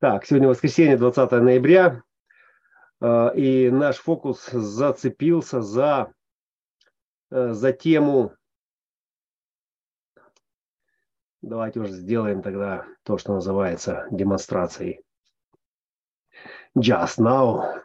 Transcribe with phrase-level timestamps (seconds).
[0.00, 2.02] Так, сегодня воскресенье, 20 ноября,
[3.02, 6.14] э, и наш фокус зацепился за,
[7.30, 8.34] э, за тему.
[11.42, 15.02] Давайте уже сделаем тогда то, что называется демонстрацией.
[16.74, 17.82] Just now.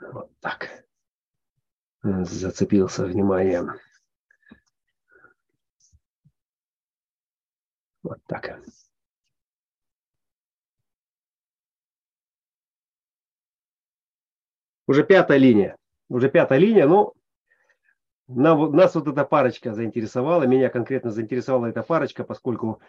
[0.00, 0.84] Вот так.
[2.02, 3.78] Зацепился вниманием.
[8.02, 8.58] Вот так.
[14.90, 15.76] Уже пятая линия.
[16.08, 17.12] Уже пятая линия, ну,
[18.26, 22.80] нам, нас вот эта парочка заинтересовала, меня конкретно заинтересовала эта парочка, поскольку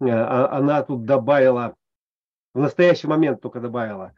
[0.00, 1.74] э, а, она тут добавила,
[2.54, 4.14] в настоящий момент только добавила,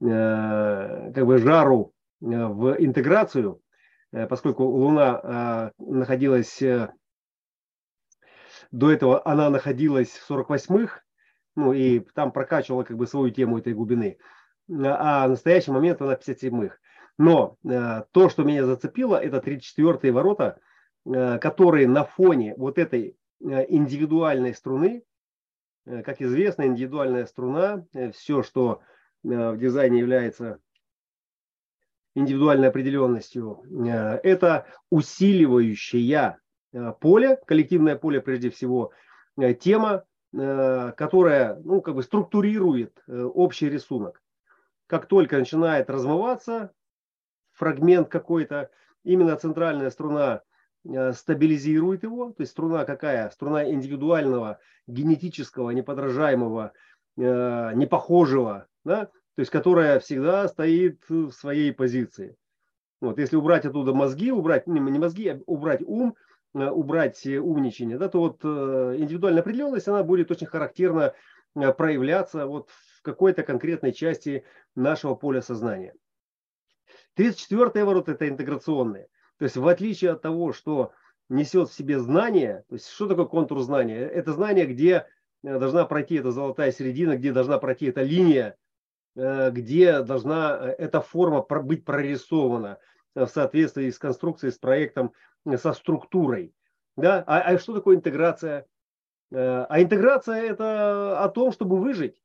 [0.00, 3.60] э, как бы жару э, в интеграцию,
[4.30, 6.62] поскольку Луна находилась,
[8.70, 11.02] до этого она находилась в 48-х,
[11.56, 14.16] ну и там прокачивала как бы свою тему этой глубины,
[14.70, 16.78] а в настоящий момент она 57-х.
[17.18, 20.58] Но э, то, что меня зацепило, это 34-е ворота,
[21.06, 25.02] э, которые на фоне вот этой э, индивидуальной струны,
[25.86, 28.82] э, как известно, индивидуальная струна, э, все, что
[29.24, 30.60] э, в дизайне является
[32.14, 36.38] индивидуальной определенностью, э, это усиливающее
[36.72, 38.92] э, поле, коллективное поле прежде всего,
[39.38, 44.22] э, тема, э, которая ну, как бы структурирует э, общий рисунок.
[44.86, 46.72] Как только начинает размываться,
[47.56, 48.70] фрагмент какой-то,
[49.02, 50.42] именно центральная струна
[50.84, 53.28] э, стабилизирует его, то есть струна какая?
[53.30, 56.72] Струна индивидуального, генетического, неподражаемого,
[57.16, 59.06] э, непохожего, да?
[59.06, 62.36] то есть которая всегда стоит в своей позиции.
[63.00, 66.14] Вот, если убрать оттуда мозги, убрать, не, мозги, а убрать ум,
[66.54, 71.14] э, убрать умничание, да, то вот индивидуальная определенность, она будет очень характерно
[71.54, 75.94] проявляться вот в какой-то конкретной части нашего поля сознания.
[77.16, 79.08] 34 ворота– это интеграционные.
[79.38, 80.92] То есть в отличие от того, что
[81.28, 84.00] несет в себе знание, то есть что такое контур знания?
[84.00, 85.06] Это знание, где
[85.42, 88.56] э, должна пройти эта золотая середина, где должна пройти эта линия,
[89.16, 92.78] э, где должна э, эта форма быть прорисована
[93.14, 95.12] в соответствии с конструкцией, с проектом,
[95.56, 96.52] со структурой.
[96.96, 97.24] Да?
[97.26, 98.66] А, а что такое интеграция?
[99.32, 102.20] А интеграция– это о том, чтобы выжить.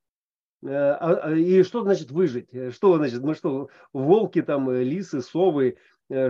[0.64, 2.54] Э, а, а, и что значит выжить?
[2.54, 5.78] Э, что значит, мы что, волки там, э, лисы, совы,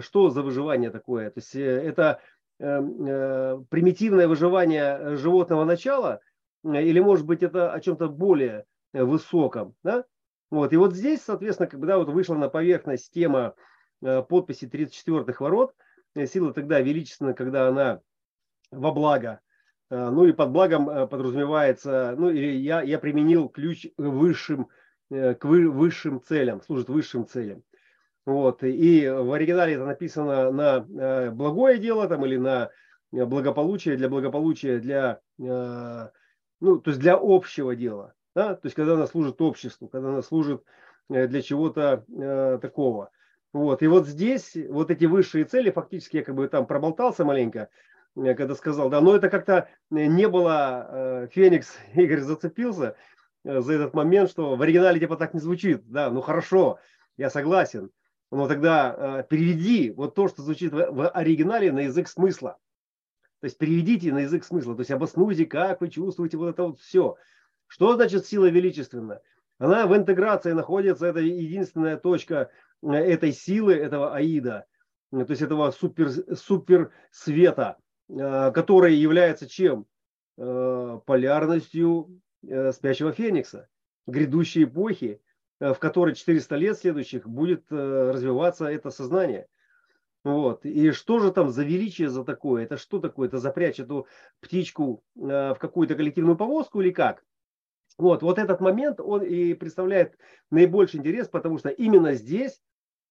[0.01, 1.31] что за выживание такое?
[1.31, 2.21] То есть это
[2.59, 6.19] примитивное выживание животного начала,
[6.63, 10.05] или может быть это о чем-то более высоком, да?
[10.51, 13.55] Вот, и вот здесь, соответственно, когда вот вышла на поверхность тема
[14.01, 15.73] подписи 34-х ворот,
[16.27, 18.01] сила тогда величественна, когда она
[18.69, 19.39] во благо
[19.91, 24.69] ну и под благом э, подразумевается, ну или я, я применил ключ высшим,
[25.09, 27.61] э, к высшим целям, служит высшим целям.
[28.25, 28.63] Вот.
[28.63, 32.69] И в оригинале это написано на благое дело там, или на
[33.11, 36.09] благополучие, для благополучия, для, ну,
[36.59, 38.13] то есть для общего дела.
[38.35, 38.53] Да?
[38.53, 40.63] То есть когда она служит обществу, когда она служит
[41.09, 42.05] для чего-то
[42.61, 43.09] такого.
[43.53, 43.81] Вот.
[43.81, 47.69] И вот здесь вот эти высшие цели, фактически я как бы там проболтался маленько,
[48.15, 52.95] когда сказал, да, но это как-то не было, э, Феникс, Игорь зацепился
[53.43, 56.79] э, за этот момент, что в оригинале типа так не звучит, да, ну хорошо,
[57.17, 57.91] я согласен,
[58.31, 62.57] но тогда э, переведи вот то, что звучит в оригинале на язык смысла.
[63.39, 66.79] То есть переведите на язык смысла, то есть обоснуйте, как вы чувствуете вот это вот
[66.79, 67.15] все.
[67.67, 69.21] Что значит сила величественна?
[69.57, 72.51] Она в интеграции находится, это единственная точка
[72.83, 74.65] этой силы, этого аида,
[75.11, 77.77] то есть этого супер, супер света,
[78.11, 79.85] Э, который является чем?
[80.37, 83.69] Э, полярностью э, спящего феникса,
[84.07, 85.21] грядущей эпохи,
[85.59, 89.45] в которой 400 лет следующих будет развиваться это сознание.
[90.23, 90.65] Вот.
[90.65, 92.63] И что же там за величие за такое?
[92.63, 93.27] Это что такое?
[93.27, 94.07] Это запрячь эту
[94.39, 97.23] птичку в какую-то коллективную повозку или как?
[97.99, 100.17] Вот, вот этот момент, он и представляет
[100.49, 102.59] наибольший интерес, потому что именно здесь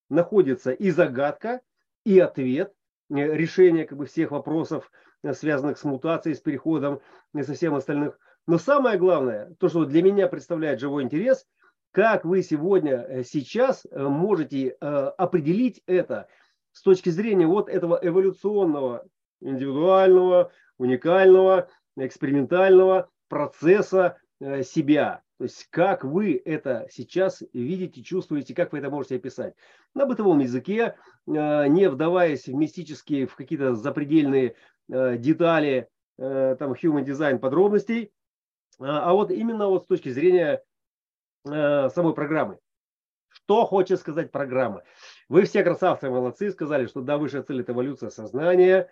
[0.08, 1.60] находится и загадка,
[2.04, 2.74] и ответ,
[3.10, 4.90] Э, решения как бы, всех вопросов,
[5.22, 7.00] э, связанных с мутацией, с переходом
[7.34, 8.12] и со всем остальным.
[8.46, 11.46] Но самое главное, то, что для меня представляет живой интерес,
[11.92, 16.28] как вы сегодня, э, сейчас можете определить это
[16.72, 19.04] с точки зрения вот этого эволюционного,
[19.40, 24.18] индивидуального, уникального, экспериментального процесса
[24.62, 25.22] себя.
[25.40, 29.54] То есть как вы это сейчас видите, чувствуете, как вы это можете описать.
[29.94, 30.96] На бытовом языке,
[31.26, 34.54] э, не вдаваясь в мистические, в какие-то запредельные
[34.92, 35.88] э, детали,
[36.18, 38.12] э, там, human design подробностей,
[38.78, 40.62] а, а вот именно вот с точки зрения
[41.48, 42.58] э, самой программы.
[43.30, 44.82] Что хочет сказать программа?
[45.30, 48.90] Вы все красавцы, молодцы, сказали, что да, высшая цель– это эволюция сознания.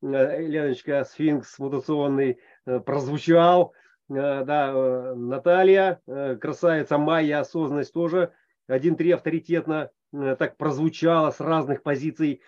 [0.00, 3.74] Э, Леночка, сфинкс мутационный прозвучал.
[4.10, 6.00] Э, да, Наталья,
[6.40, 8.32] красавица Майя, осознанность тоже.
[8.66, 12.42] Один-три авторитетно так прозвучало с разных позиций,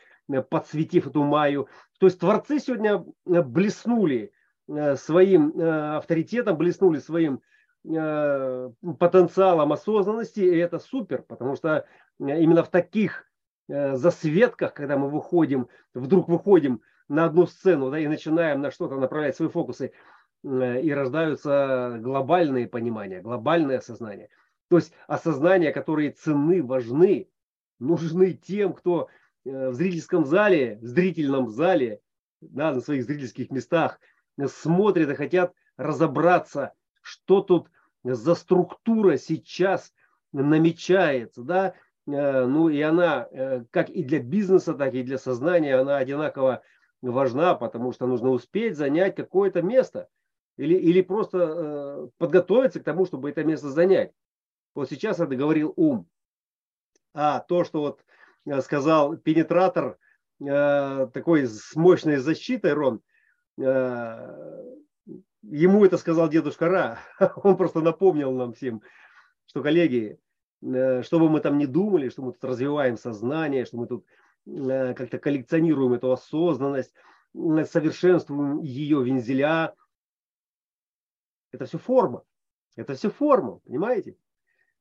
[0.49, 1.69] подсветив эту Майю.
[1.99, 4.33] То есть творцы сегодня блеснули
[4.97, 7.41] своим авторитетом, блеснули своим
[7.83, 11.87] потенциалом осознанности, и это супер, потому что
[12.19, 13.27] именно в таких
[13.69, 19.37] засветках, когда мы выходим, вдруг выходим на одну сцену да, и начинаем на что-то направлять
[19.37, 19.91] свои фокусы, э,
[20.43, 24.29] и рождаются глобальные понимания, глобальное осознание.
[24.69, 27.29] То есть осознания, которые ценны, важны,
[27.79, 29.09] нужны тем, кто
[29.45, 32.01] э, в зрительском зале, в зрительном зале,
[32.41, 34.01] да, на своих зрительских местах
[34.47, 36.73] смотрят и хотят разобраться,
[37.03, 37.69] что тут
[38.03, 39.93] за структура сейчас
[40.33, 41.75] намечается, да,
[42.07, 43.29] э, ну и она
[43.71, 46.63] как и для бизнеса, так и для сознания, она одинаково
[47.03, 50.09] важна, потому что нужно успеть занять какое-то место
[50.61, 54.13] или, или просто э, подготовиться к тому, чтобы это место занять.
[54.75, 56.07] Вот сейчас это говорил ум.
[57.15, 58.05] А то, что вот
[58.47, 59.99] э, сказал пенетратор,
[60.41, 63.01] э, такой с мощной защитой, Рон,
[63.59, 64.65] э,
[65.43, 66.99] ему это сказал дедушка Ра.
[67.37, 68.83] Он просто напомнил нам всем,
[69.47, 70.19] что, коллеги,
[70.63, 74.05] э, что бы мы там не думали, что мы тут развиваем сознание, что мы тут
[74.47, 76.93] Э, как-то коллекционируем эту осознанность,
[77.33, 79.75] совершенствуем ее вензеля.
[81.53, 82.23] Это все форма.
[82.77, 84.17] Это все форма, понимаете?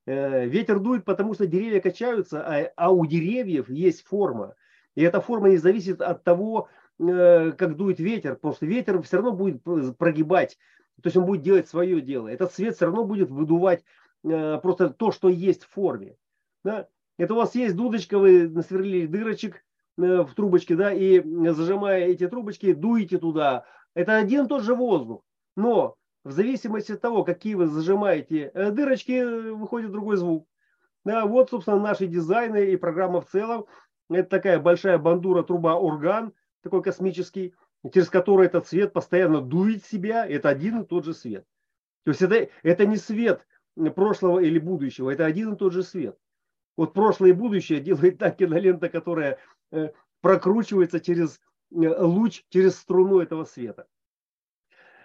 [0.05, 4.55] Э, ветер дует, потому что деревья качаются, а, а у деревьев есть форма.
[4.95, 6.67] И эта форма не зависит от того,
[6.99, 9.63] э, как дует ветер, что ветер все равно будет
[9.97, 10.57] прогибать,
[11.01, 12.27] то есть он будет делать свое дело.
[12.27, 13.83] Этот свет все равно будет выдувать
[14.21, 16.17] просто то, что есть в форме.
[16.63, 16.89] Да?
[17.19, 19.57] Это у вас есть дудочка, вы насверлили дырочек
[19.97, 23.65] э, в трубочке, да, и зажимая эти трубочки, дуете туда.
[23.93, 25.23] Это один и тот же воздух.
[25.57, 25.97] Но
[26.29, 30.47] в зависимости от того, какие вы зажимаете э, дырочки, выходит другой звук.
[31.03, 33.65] Да, вот, собственно, наши дизайны и программа в целом.
[34.11, 37.55] Это такая большая бандура, труба, орган, такой космический,
[37.91, 40.27] через который этот свет постоянно дует себя.
[40.27, 41.45] Это один и тот же свет.
[42.03, 43.47] То есть это, это не свет
[43.95, 46.15] прошлого или будущего, это один и тот же свет.
[46.77, 49.39] Вот прошлое и будущее делает та кинолента, которая
[49.71, 49.89] э,
[50.21, 51.39] прокручивается через
[51.71, 53.87] э, луч, через струну этого света.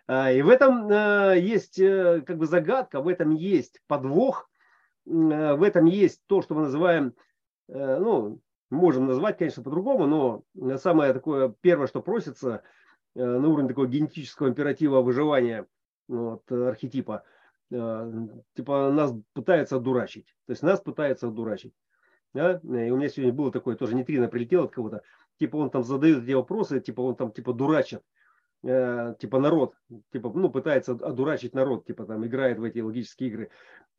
[0.06, 4.48] А, и в этом э, есть как бы загадка, в этом есть подвох,
[5.06, 7.14] в этом есть то, что мы называем,
[7.68, 8.40] ну,
[8.70, 10.06] можем назвать, конечно, по-другому,
[10.54, 12.62] но самое такое первое, что просится
[13.14, 15.66] на уровне такого генетического императива выживания
[16.08, 17.22] вот, архетипа–
[17.70, 18.12] Э,
[18.54, 20.26] типа нас пытаются одурачить.
[20.46, 21.74] То есть нас пытаются одурачить.
[22.32, 22.60] Да?
[22.62, 25.02] И у меня сегодня было такое, тоже нейтрино прилетело от кого-то.
[25.38, 28.02] Типа он там задает эти вопросы, типа он там типа дурачит.
[28.66, 29.74] Э, типа народ,
[30.10, 33.50] типа, ну, пытается одурачить народ, типа там играет в эти логические игры.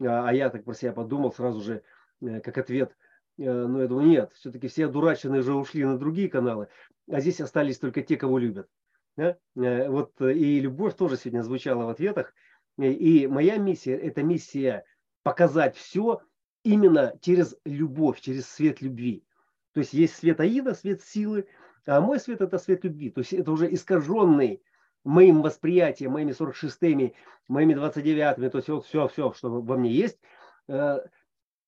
[0.01, 1.83] А, а я так про себя подумал сразу же,
[2.21, 2.95] э, как ответ.
[3.37, 6.69] Ну, я думаю, нет, все-таки все одураченные уже ушли на другие каналы,
[7.11, 8.69] а здесь остались только те, кого любят.
[9.17, 9.37] Да?
[9.55, 12.33] Вот и любовь тоже сегодня звучала в ответах.
[12.77, 14.85] И моя миссия– это миссия
[15.23, 16.21] показать все
[16.63, 19.25] именно через любовь, через свет любви.
[19.73, 21.45] То есть есть свет Аида, свет силы,
[21.85, 23.09] а мой свет– это свет любви.
[23.09, 24.61] То есть это уже искаженный
[25.03, 27.13] моим восприятием, моими 46-ми,
[27.47, 30.17] моими 29-ми, то есть вот все, все, что во мне есть,
[30.67, 30.97] э,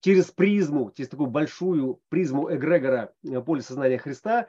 [0.01, 4.47] через призму, через такую большую призму эгрегора э, поля сознания Христа,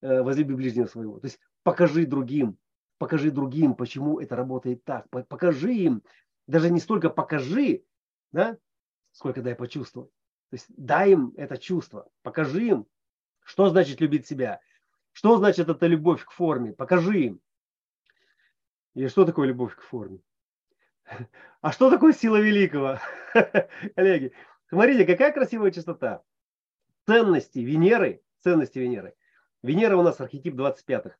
[0.00, 1.20] э, возлюби ближнего своего.
[1.20, 2.56] То есть покажи другим,
[2.98, 5.06] покажи другим, почему это работает так.
[5.10, 6.02] Покажи им,
[6.46, 7.84] даже не столько покажи,
[8.32, 8.56] да,
[9.12, 10.10] сколько дай почувствовать.
[10.50, 12.86] То есть дай им это чувство, покажи им,
[13.44, 14.60] что значит любить себя,
[15.12, 17.40] что значит это любовь к форме, покажи им.
[18.94, 20.20] И что такое любовь к форме?
[21.60, 22.98] А что такое сила великого?
[23.94, 24.32] Коллеги,
[24.68, 26.22] смотрите, какая красивая частота.
[27.06, 29.14] Ценности Венеры, ценности Венеры.
[29.62, 31.16] Венера у нас архетип 25-х.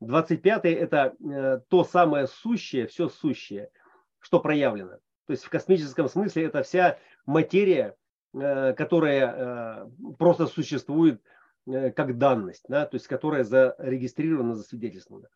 [0.00, 3.70] 25 это э, то самое сущее, все сущее,
[4.18, 4.98] что проявлено.
[5.26, 7.96] То есть в космическом смысле это вся материя,
[8.34, 11.22] э, которая э, просто существует
[11.66, 15.28] как данность, да, то есть которая зарегистрирована, засвидетельствована.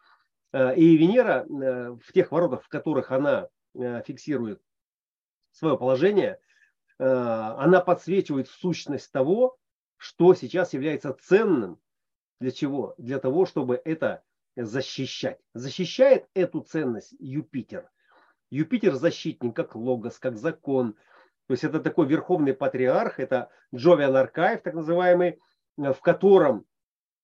[0.76, 4.62] И Венера в тех воротах, в которых она фиксирует
[5.52, 6.40] свое положение,
[6.98, 9.56] она подсвечивает сущность того,
[9.96, 11.78] что сейчас является ценным.
[12.40, 12.94] Для чего?
[12.98, 14.22] Для того, чтобы это
[14.56, 15.40] защищать.
[15.54, 17.90] Защищает эту ценность Юпитер.
[18.50, 20.94] Юпитер защитник, как логос, как закон.
[21.46, 25.40] То есть это такой верховный патриарх, это Джовиан Аркаев, так называемый,
[25.78, 26.66] в котором,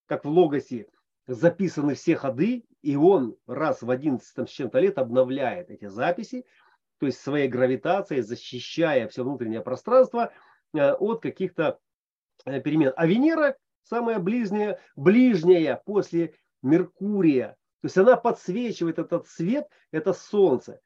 [0.06, 0.87] как в логосе,
[1.26, 6.44] записаны все ходы, и он раз в 11 с чем-то лет обновляет эти записи,
[6.99, 10.32] то есть своей гравитацией, защищая все внутреннее пространство
[10.73, 11.80] э, от каких-то
[12.44, 12.92] э, перемен.
[12.96, 17.56] А Венера самая ближняя, ближняя после Меркурия.
[17.80, 20.80] То есть она подсвечивает этот свет, это Солнце.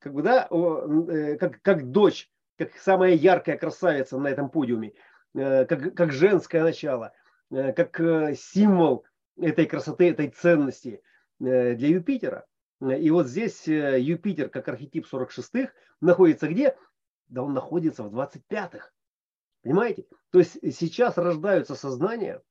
[0.00, 4.94] Как бы, да, э, как, как дочь, как самая яркая красавица на этом подиуме,
[5.36, 7.12] как, как женское начало,
[7.50, 8.00] как
[8.36, 9.04] символ
[9.36, 11.02] этой красоты, этой ценности
[11.40, 12.46] э, для Юпитера.
[12.80, 16.76] И вот здесь э, Юпитер, как архетип 46-х, находится где?
[17.28, 18.90] Да он находится в 25-х.
[19.62, 20.06] Понимаете?
[20.30, 22.42] То есть сейчас рождаются сознания,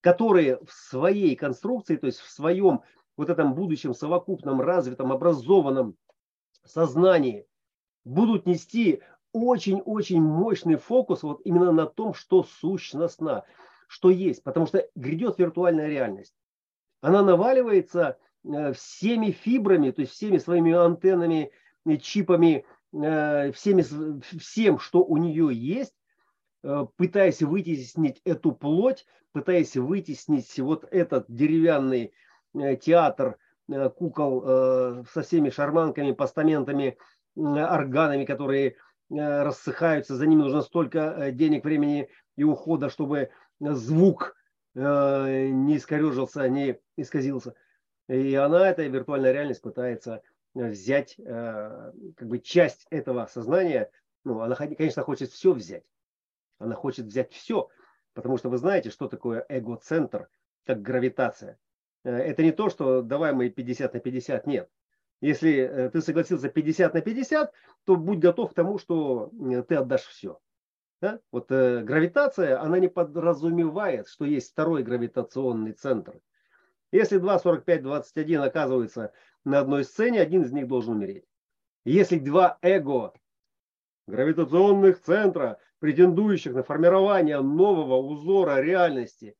[0.00, 2.82] которые в своей конструкции, то есть в своем
[3.16, 5.96] вот этом будущем совокупном, развитом, образованном
[6.64, 7.46] сознании
[8.04, 9.02] будут нести
[9.36, 13.44] очень-очень мощный фокус вот именно на том, что сущностно
[13.88, 16.34] что есть, потому что грядет виртуальная реальность.
[17.00, 21.52] Она наваливается э, всеми фибрами, то есть всеми своими антеннами,
[21.84, 23.84] э, чипами, э, всеми,
[24.38, 25.94] всем, что у нее есть,
[26.96, 32.12] пытаясь вытеснить эту плоть, пытаясь вытеснить вот этот деревянный
[32.80, 33.36] театр
[33.68, 36.98] кукол со всеми шарманками, постаментами,
[37.36, 38.76] органами, которые
[39.10, 44.36] рассыхаются, за ними нужно столько денег, времени и ухода, чтобы звук
[44.74, 47.54] э, не искорежился, не исказился.
[48.08, 50.22] И она, эта виртуальная реальность, пытается
[50.54, 53.90] взять э, как бы часть этого сознания.
[54.24, 55.84] Ну, она, конечно, хочет все взять.
[56.58, 57.68] Она хочет взять все.
[58.14, 60.28] Потому что вы знаете, что такое эго-центр,
[60.64, 61.58] как гравитация.
[62.04, 64.70] Э, это не то, что давай мы 50 на 50, нет.
[65.20, 67.52] Если ты согласился 50 на 50,
[67.84, 69.30] то будь готов к тому, что
[69.68, 70.38] ты отдашь все.
[71.00, 71.20] Да?
[71.30, 76.20] Вот э, гравитация, она не подразумевает, что есть второй гравитационный центр.
[76.90, 79.12] Если 2, 45, 21 оказываются
[79.44, 81.24] на одной сцене, один из них должен умереть.
[81.84, 83.12] Если два эго
[84.06, 89.36] гравитационных центра, претендующих на формирование нового узора реальности,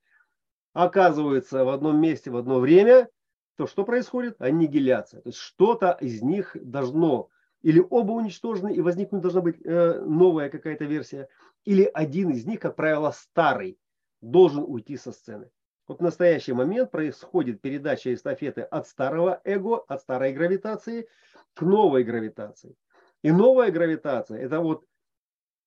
[0.75, 3.09] оказываются в одном месте в одно время,
[3.57, 4.41] то что происходит?
[4.41, 5.21] Аннигиляция.
[5.23, 7.31] То есть что-то из них должно
[7.63, 11.29] или оба уничтожены и возникнуть должна быть э, новая какая-то версия,
[11.65, 13.79] или один из них, как правило, старый,
[14.21, 15.51] должен уйти со сцены.
[15.89, 21.09] Вот в настоящий момент происходит передача эстафеты от старого эго, от старой гравитации
[21.55, 22.77] к новой гравитации.
[23.23, 24.85] И новая гравитация, это вот,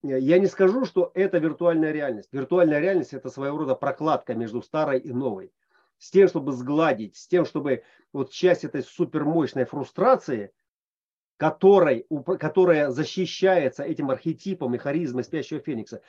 [0.04, 2.30] э, я не скажу, что это виртуальная реальность.
[2.32, 5.52] Виртуальная реальность это своего рода прокладка между старой и новой.
[6.00, 10.52] С тем, чтобы сгладить, с тем, чтобы вот часть этой супермощной фрустрации–
[11.40, 12.06] которой,
[12.38, 16.02] которая защищается этим архетипом и харизмой спящего феникса,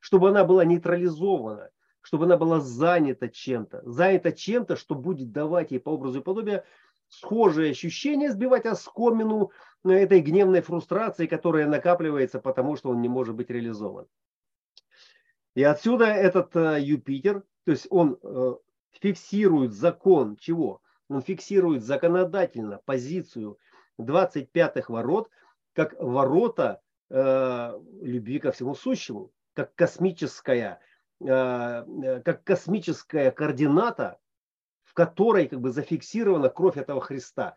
[0.00, 1.68] чтобы она была нейтрализована,
[2.00, 6.64] чтобы она была занята чем-то, занята чем-то, что будет давать ей по образу и подобию
[7.08, 9.52] схожие ощущения, сбивать оскомину
[9.84, 14.06] этой гневной фрустрации, которая накапливается, потому что он не может быть реализован.
[15.54, 18.54] И отсюда этот э, Юпитер, то есть он э,
[19.00, 20.80] фиксирует закон чего?
[21.08, 23.58] Он фиксирует законодательно позицию
[24.00, 25.30] 25-х ворот
[25.72, 30.80] как ворота э, любви ко всему сущему, как космическая,
[31.20, 34.18] э, э, как космическая координата,
[34.84, 37.56] в которой как бы зафиксирована кровь этого Христа.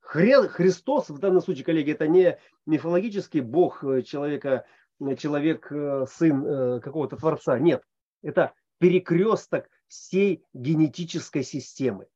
[0.00, 4.64] Хре, Христос в данном случае, коллеги, это не мифологический бог э, человека,
[5.00, 5.70] э, человек,
[6.10, 7.58] сын какого-то творца.
[7.58, 7.82] Нет,
[8.22, 12.06] это перекресток всей генетической системы.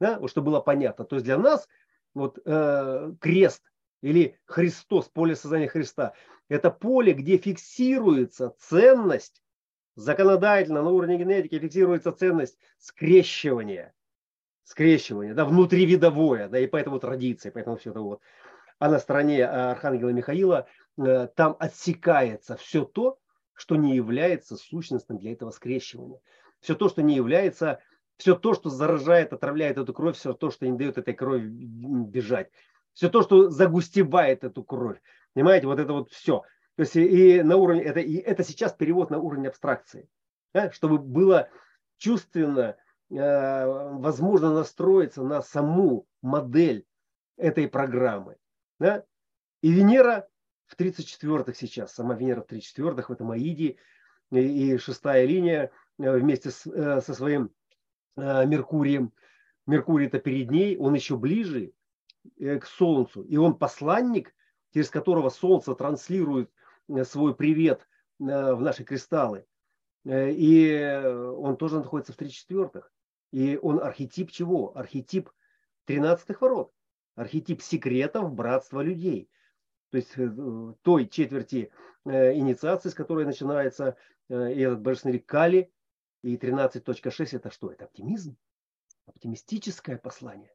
[0.00, 1.04] Да, вот чтобы было понятно.
[1.04, 1.68] То есть для нас
[2.14, 3.62] вот э, крест
[4.02, 6.14] или Христос, поле сознания Христа,
[6.48, 9.42] это поле, где фиксируется ценность,
[9.96, 13.94] законодательно на уровне генетики фиксируется ценность скрещивания,
[14.64, 18.20] скрещивания, да, внутривидовое, да, и поэтому традиция, поэтому все это вот.
[18.78, 20.66] А на стороне э, Архангела Михаила
[20.98, 23.18] э, там отсекается все то,
[23.54, 26.20] что не является сущностным для этого скрещивания.
[26.66, 27.78] Все то, что не является
[28.16, 32.50] все то, что заражает, отравляет эту кровь, все то, что не дает этой крови бежать,
[32.92, 35.00] все то, что загустевает эту кровь.
[35.32, 36.42] Понимаете, вот это вот все.
[36.74, 40.08] То есть и на уровне, это, и это сейчас перевод на уровень абстракции.
[40.52, 40.72] Да?
[40.72, 41.48] Чтобы было
[41.98, 42.76] чувственно,
[43.10, 43.66] э,
[44.00, 46.84] возможно настроиться на саму модель
[47.36, 48.38] этой программы.
[48.80, 49.04] Да?
[49.62, 50.26] И Венера
[50.66, 53.76] в 34-х сейчас, сама Венера в 34-х, в этом Аиде,
[54.32, 57.50] и, и шестая линия вместе с, э, со своим
[58.16, 59.12] Э, Меркурием.
[59.66, 61.72] Меркурий это перед ней, он еще ближе.
[62.38, 63.22] к Солнцу.
[63.22, 64.34] И он посланник,
[64.74, 66.50] через которого Солнце транслирует
[67.04, 67.86] свой привет
[68.18, 69.46] в наши кристаллы.
[70.04, 71.02] И
[71.36, 72.92] он тоже находится в три четвертых.
[73.30, 74.76] И он архетип чего?
[74.76, 75.30] Архетип
[75.84, 76.72] тринадцатых ворот.
[77.14, 79.30] Архетип секретов братства людей.
[79.90, 80.16] То есть
[80.82, 81.70] той четверти
[82.04, 83.96] инициации, с которой начинается
[84.28, 85.70] этот божественный Кали,
[86.26, 87.70] и 13.6 это что?
[87.70, 88.36] Это оптимизм.
[89.06, 90.52] Оптимистическое послание.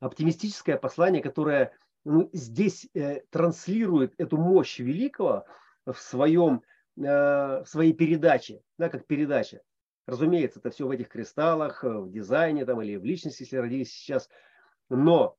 [0.00, 1.72] Оптимистическое послание, которое
[2.04, 5.46] ну, здесь э, транслирует эту мощь великого
[5.86, 6.62] в, своем,
[6.96, 9.62] э, в своей передаче, да, как передача.
[10.06, 13.92] Разумеется, это все в этих кристаллах, э, в дизайне там, или в личности, если родились
[13.92, 14.28] сейчас.
[14.90, 15.36] Но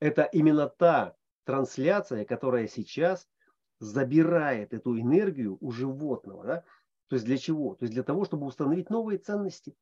[0.00, 3.26] это именно та трансляция, которая сейчас
[3.80, 6.44] забирает эту энергию у животного.
[6.44, 6.64] Да?
[7.08, 7.74] То есть для чего?
[7.74, 9.76] То есть для того, чтобы установить новые ценности.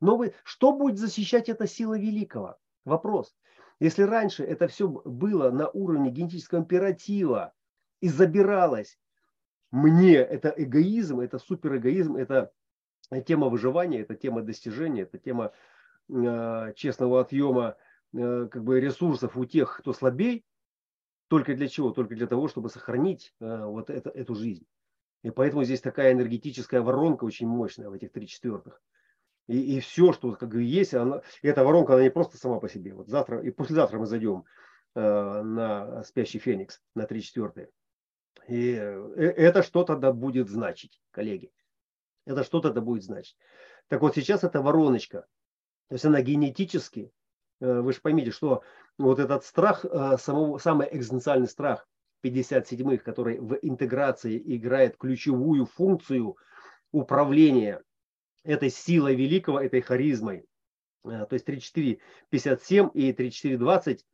[0.00, 0.34] Новые...
[0.44, 2.58] Что будет защищать эта сила великого?
[2.84, 3.34] Вопрос.
[3.80, 7.52] Если раньше это все было на уровне генетического императива
[8.00, 8.98] и забиралось,
[9.70, 12.52] мне это эгоизм, это суперэгоизм, это
[13.26, 15.52] тема выживания, это тема достижения, это тема
[16.08, 17.76] э, честного отъема
[18.14, 20.44] э, как бы ресурсов у тех, кто слабей.
[21.28, 21.90] Только для чего?
[21.90, 24.66] Только для того, чтобы сохранить э, вот это, эту жизнь.
[25.22, 28.80] И поэтому здесь такая энергетическая воронка очень мощная в этих три четвертых.
[29.48, 32.68] И, и все, что как бы есть, она, эта воронка, она не просто сама по
[32.68, 32.94] себе.
[32.94, 34.44] Вот завтра и послезавтра мы зайдем
[34.94, 35.00] э,
[35.42, 37.70] на спящий феникс, на три четвертые.
[38.46, 41.50] И э, это что-то да будет значить, коллеги.
[42.26, 43.36] Это что-то да будет значить.
[43.88, 45.22] Так вот сейчас эта вороночка,
[45.88, 47.10] то есть она генетически,
[47.60, 48.62] э, вы же поймите, что
[48.98, 51.88] вот этот страх, э, самого, самый экзистенциальный страх,
[52.24, 56.36] 57-х, который в интеграции играет ключевую функцию
[56.92, 57.82] управления
[58.44, 60.44] этой силой великого, этой харизмой.
[61.04, 61.98] Э, то есть 34,
[62.30, 64.06] 57 и 34, 20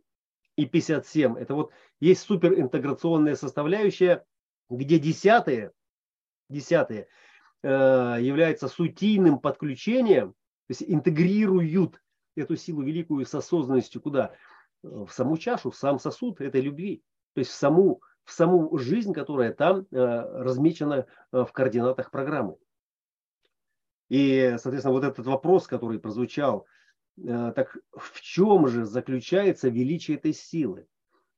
[0.56, 1.36] и 57.
[1.36, 4.24] Это вот есть суперинтеграционная составляющая,
[4.68, 5.72] где десятые,
[6.48, 7.08] десятые
[7.62, 7.68] э,
[8.20, 12.02] являются сутийным подключением, то есть интегрируют
[12.36, 14.34] эту силу великую с осознанностью куда?
[14.82, 17.02] В саму чашу, в сам сосуд этой любви
[17.34, 22.56] то есть в саму, в саму жизнь, которая там э, размечена э, в координатах программы.
[24.08, 26.66] И, соответственно, вот этот вопрос, который прозвучал,
[27.18, 30.86] э, так в чем же заключается величие этой силы?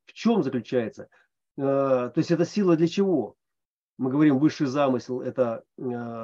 [0.04, 1.08] В чем заключается?
[1.56, 3.34] То есть эта сила для чего?
[3.96, 5.64] Мы говорим, высший замысел– это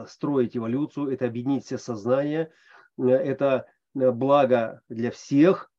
[0.06, 2.52] строить эволюцию, это объединить все сознания,
[2.98, 5.71] это благо для всех,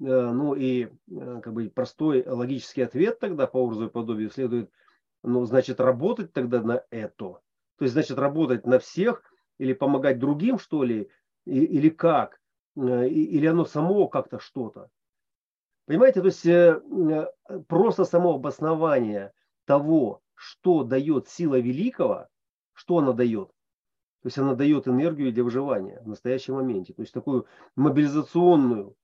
[0.00, 4.70] ну и э, как бы простой логический ответ тогда по образу и подобию следует,
[5.22, 7.40] ну, значит, работать тогда на это.
[7.78, 9.22] То есть, значит, работать на всех
[9.58, 11.10] или помогать другим, что ли,
[11.44, 12.40] или как?
[12.76, 14.88] Э, или оно само как-то что-то.
[15.86, 19.32] Понимаете, то есть просто само обоснование
[19.64, 22.28] того, что дает сила великого,
[22.74, 23.48] что она дает?
[24.22, 26.92] То есть она дает энергию для выживания в настоящем моменте.
[26.92, 28.96] То есть такую мобилизационную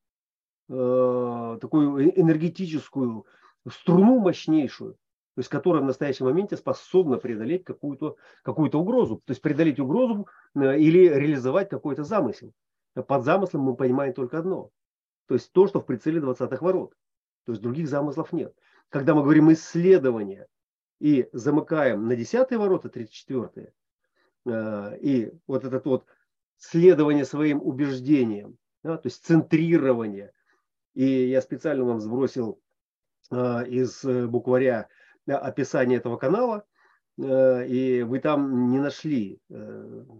[0.68, 3.26] э, такую энергетическую
[3.70, 9.42] струну мощнейшую, то есть которая в настоящем моменте способна преодолеть какую-то какую угрозу, то есть
[9.42, 12.52] преодолеть угрозу э, или реализовать какой-то замысел.
[12.94, 14.70] Под замыслом мы понимаем только одно,
[15.26, 16.94] то есть то, что в прицеле 20-х ворот,
[17.44, 18.54] то есть других замыслов нет.
[18.88, 20.46] Когда мы говорим исследование
[21.00, 23.72] и замыкаем на 10 ворота, 34
[24.46, 26.06] э, и вот этот вот
[26.56, 30.32] следование своим убеждениям, да, то есть центрирование–
[30.94, 32.60] и я специально вам сбросил
[33.30, 34.88] э, из э, букваря
[35.26, 36.64] описание этого канала,
[37.18, 39.40] э, и вы там не нашли,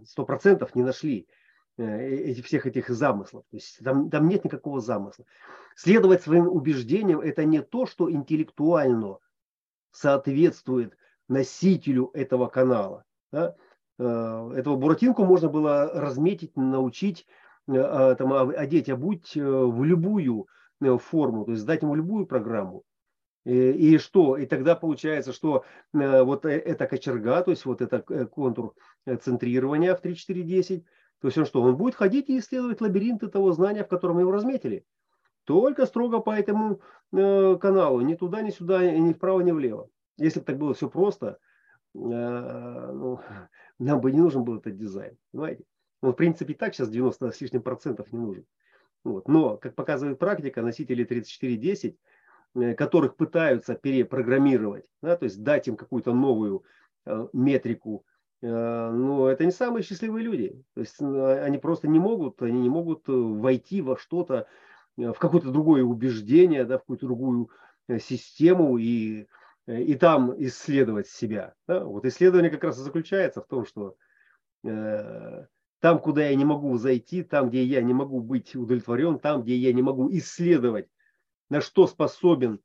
[0.05, 1.27] сто процентов не нашли
[1.77, 3.43] эти, всех этих замыслов.
[3.49, 5.25] То есть там, там нет никакого замысла.
[5.75, 9.17] Следовать своим убеждениям– это не то, что интеллектуально
[9.91, 13.03] соответствует носителю этого канала.
[13.31, 13.55] Да?
[13.97, 17.27] Этого Буратинку можно было разметить, научить,
[17.67, 20.64] там, одеть, обуть в любую Э,
[20.97, 22.83] форму, то есть сдать ему любую программу.
[23.45, 24.37] И, и что?
[24.37, 28.73] И тогда получается, что э, вот э, эта кочерга, то есть вот этот контур
[29.21, 30.83] центрирования в 3.4.10,
[31.21, 31.61] то есть он что?
[31.61, 34.85] Он будет ходить и исследовать лабиринты того знания, в котором его разметили.
[35.45, 36.81] Только строго по этому
[37.13, 39.89] э, каналу, ни туда, ни сюда, ни вправо, ни влево.
[40.17, 41.37] Если бы так было все просто,
[41.93, 43.19] э, ну,
[43.79, 45.17] нам бы не нужен был этот дизайн.
[45.31, 45.63] Понимаете?
[46.01, 48.45] Он, в принципе, и так сейчас 90 с лишним процентов не нужен.
[49.05, 49.27] Вот.
[49.27, 51.97] Но, как показывает практика, носители 3410,
[52.55, 56.63] э, которых пытаются перепрограммировать, да, то есть дать им какую-то новую
[57.05, 58.03] э, метрику,
[58.41, 60.63] э, но это не самые счастливые люди.
[60.73, 64.47] То есть они просто не могут, они не могут войти во что-то,
[64.97, 67.51] в какое-то другое убеждение, да, в какую-то другую
[67.99, 69.27] систему и,
[69.67, 71.53] и там исследовать себя.
[71.67, 71.83] Да?
[71.83, 73.97] Вот исследование как раз и заключается в том, что
[74.63, 75.45] э,
[75.85, 79.55] там, куда я не могу зайти, там, где я не могу быть удовлетворен, там, где
[79.55, 80.89] я не могу исследовать,
[81.51, 82.59] на что способен,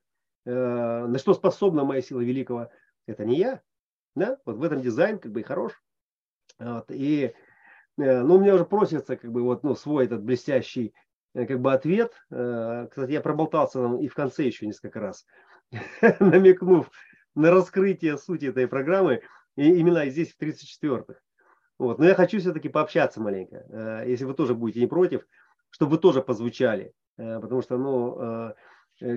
[0.46, 2.70] э, на что способна моя сила великого,
[3.06, 3.60] это не я.
[4.14, 4.38] Да?
[4.46, 5.82] Вот в этом дизайн как бы и хорош.
[6.58, 6.90] Вот.
[6.90, 7.34] И
[7.98, 10.94] э, ну, меня уже просится как бы вот ну, свой этот блестящий
[11.34, 12.14] э, как бы ответ.
[12.30, 15.26] Э, кстати, я проболтался и в конце еще несколько раз,
[16.20, 16.90] намекнув
[17.34, 19.20] на раскрытие сути этой программы,
[19.56, 21.20] и именно здесь в 34-х.
[21.80, 21.98] Вот.
[21.98, 25.26] Но я хочу все-таки пообщаться маленько, если вы тоже будете не против,
[25.70, 26.92] чтобы вы тоже позвучали.
[27.16, 28.52] Потому что, ну,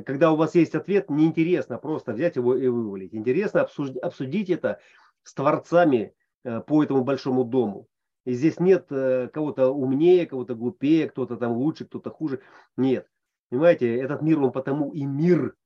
[0.06, 3.14] когда у вас есть ответ, неинтересно просто взять его и вывалить.
[3.14, 4.80] Интересно обсудить, обсудить это
[5.24, 7.88] с творцами по этому большому дому.
[8.26, 12.40] И здесь нет э, кого-то умнее, кого-то глупее, кто-то там лучше, кто-то хуже.
[12.78, 13.10] Нет.
[13.50, 15.58] Понимаете, этот мир, он потому и мир.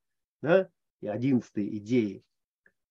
[0.41, 0.67] Да?
[1.01, 2.23] И одиннадцатые идеи.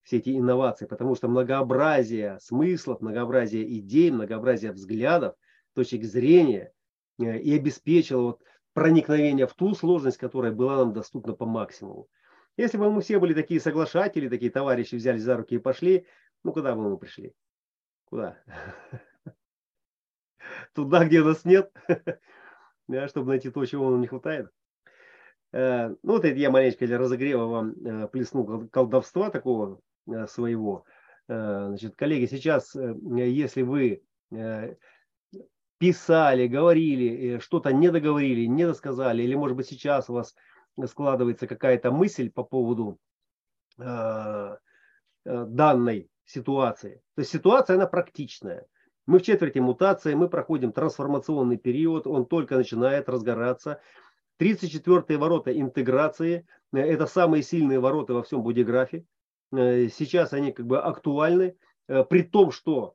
[0.07, 0.87] Все эти инновации.
[0.87, 5.35] Потому что многообразие смыслов, многообразие идей, многообразие взглядов,
[5.75, 6.73] точек зрения
[7.19, 8.42] э, и обеспечило вот
[8.73, 12.07] проникновение в ту сложность, которая была нам доступна по максимуму.
[12.57, 16.07] Если бы мы все были такие соглашатели, такие товарищи взяли за руки и пошли,
[16.45, 17.35] ну куда бы мы пришли?
[18.05, 18.38] Куда?
[20.73, 21.73] туда, где нас нет,
[23.09, 24.51] чтобы найти то, чего нам не хватает.
[25.51, 29.81] Э, ну, вот это я маленько для разогрева вам э, плеснул колдовства такого
[30.29, 30.85] своего.
[31.29, 34.03] Значит, коллеги, сейчас, если вы
[35.79, 40.35] писали, говорили, что-то не договорили, не досказали, или, может быть, сейчас у вас
[40.87, 42.99] складывается какая-то мысль по поводу
[45.25, 47.03] данной ситуации.
[47.14, 48.66] То есть ситуация, она практичная.
[49.07, 53.81] Мы в четверти мутации, мы проходим трансформационный период, он только начинает разгораться.
[54.40, 59.05] 34-е ворота интеграции– это самые сильные ворота во всем будиграфе.
[59.53, 61.57] Э, сейчас они как бы актуальны,
[61.89, 62.95] э, при том, что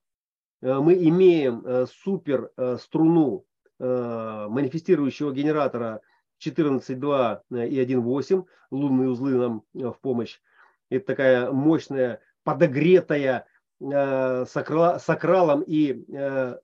[0.62, 3.46] э, мы имеем супер струну
[3.80, 6.02] манифестирующего генератора
[6.40, 10.40] 14.2 и 1.8, лунные узлы нам в помощь.
[10.92, 13.48] Это такая мощная, подогретая
[13.80, 16.06] сакра, сакралом и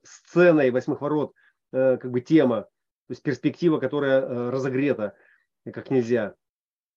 [0.04, 1.34] сценой восьмых ворот
[1.72, 2.68] как бы тема, то
[3.10, 5.14] есть перспектива, которая разогрета
[5.72, 6.36] как нельзя.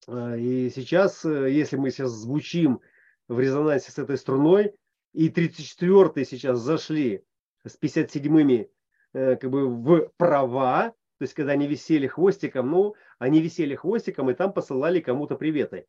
[0.08, 2.80] Э, и сейчас, э, если мы сейчас звучим
[3.28, 4.74] в резонансе с этой струной,
[5.12, 7.24] и 34-е сейчас зашли
[7.64, 8.70] с 57-ми
[9.12, 14.30] э, как бы в права, то есть когда они висели хвостиком, ну, они висели хвостиком
[14.30, 15.86] и там посылали кому-то приветы.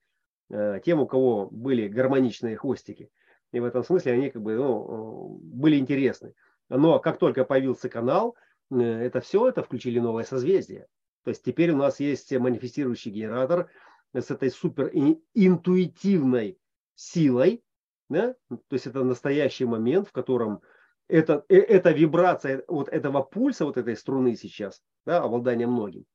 [0.49, 3.10] Э, тем, у кого были гармоничные хвостики.
[3.52, 6.34] И в этом смысле они как бы ну, были интересны.
[6.69, 8.36] Но как только появился канал,
[8.71, 10.88] это все, это включили новое созвездие.
[11.23, 13.69] То есть теперь у нас есть манифестирующий генератор
[14.13, 14.91] с этой супер
[15.34, 16.60] интуитивной
[16.95, 17.63] силой.
[18.10, 18.36] Да?
[18.49, 20.62] То есть это настоящий момент, в котором
[21.08, 26.06] это, э, эта вибрация вот этого пульса, вот этой струны сейчас, да, обладание многим,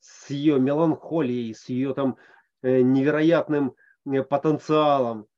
[0.00, 2.16] с ее меланхолией, с ее там
[2.62, 3.74] э, невероятным
[4.28, 5.28] потенциалом,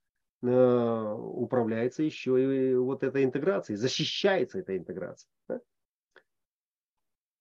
[0.42, 5.29] Э, управляется еще и вот этой интеграцией, защищается эта интеграция.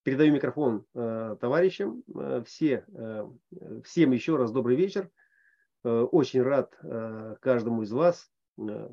[0.05, 0.11] Да?
[0.11, 2.03] Передаю микрофон э, товарищам.
[2.15, 3.29] Э, все, э,
[3.83, 5.09] всем еще раз добрый вечер.
[5.83, 8.31] Э, очень рад э, каждому из вас.
[8.57, 8.89] Э,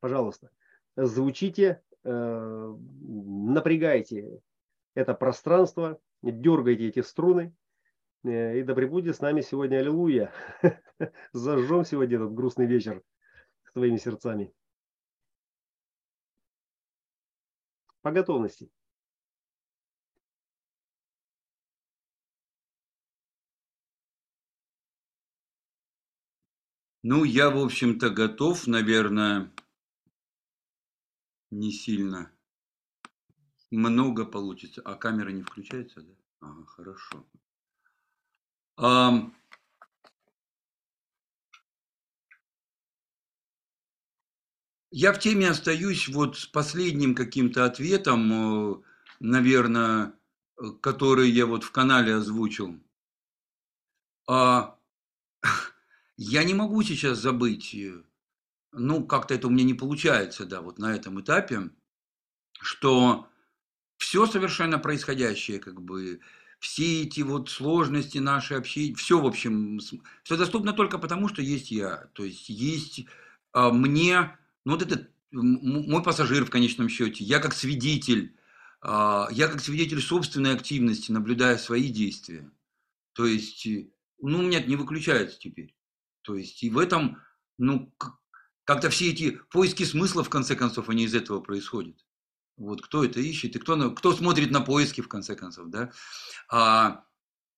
[0.00, 0.50] пожалуйста,
[0.96, 4.40] звучите, э, напрягайте
[4.94, 7.54] это пространство, дергайте эти струны.
[8.24, 10.32] Э, и да пребудет с нами сегодня Аллилуйя.
[11.32, 13.02] Зажжем сегодня этот грустный вечер
[13.72, 14.52] своими сердцами.
[18.02, 18.70] По готовности.
[27.02, 29.50] Ну, я, в общем-то, готов, наверное,
[31.50, 32.30] не сильно.
[33.70, 34.82] Много получится.
[34.84, 36.12] А камера не включается, да?
[36.40, 37.26] Ага, хорошо.
[44.92, 48.82] Я в теме остаюсь вот с последним каким-то ответом, э,
[49.20, 50.14] наверное,
[50.58, 52.80] э, который я вот в канале озвучил.
[54.26, 54.76] А,
[56.22, 58.02] я не могу сейчас забыть, э,
[58.72, 61.70] ну, как-то это у меня не получается, да, вот на этом этапе,
[62.60, 63.26] что
[63.96, 66.20] все совершенно происходящее, как бы,
[66.58, 69.80] все эти вот сложности наши общения, все, в общем,
[70.22, 72.10] все доступно только потому, что есть я.
[72.12, 73.06] То есть есть
[73.52, 78.36] а, мне ну вот этот мой пассажир в конечном счете, я как свидетель,
[78.82, 82.50] а, я как свидетель собственной активности, наблюдая свои действия.
[83.14, 83.66] То есть,
[84.20, 85.74] ну, у меня это не выключается теперь.
[86.22, 87.18] То есть, и в этом,
[87.58, 87.94] ну,
[88.64, 91.96] как-то все эти поиски смысла, в конце концов, они из этого происходят.
[92.56, 95.90] Вот кто это ищет и кто, кто смотрит на поиски, в конце концов, да.
[96.50, 97.04] А,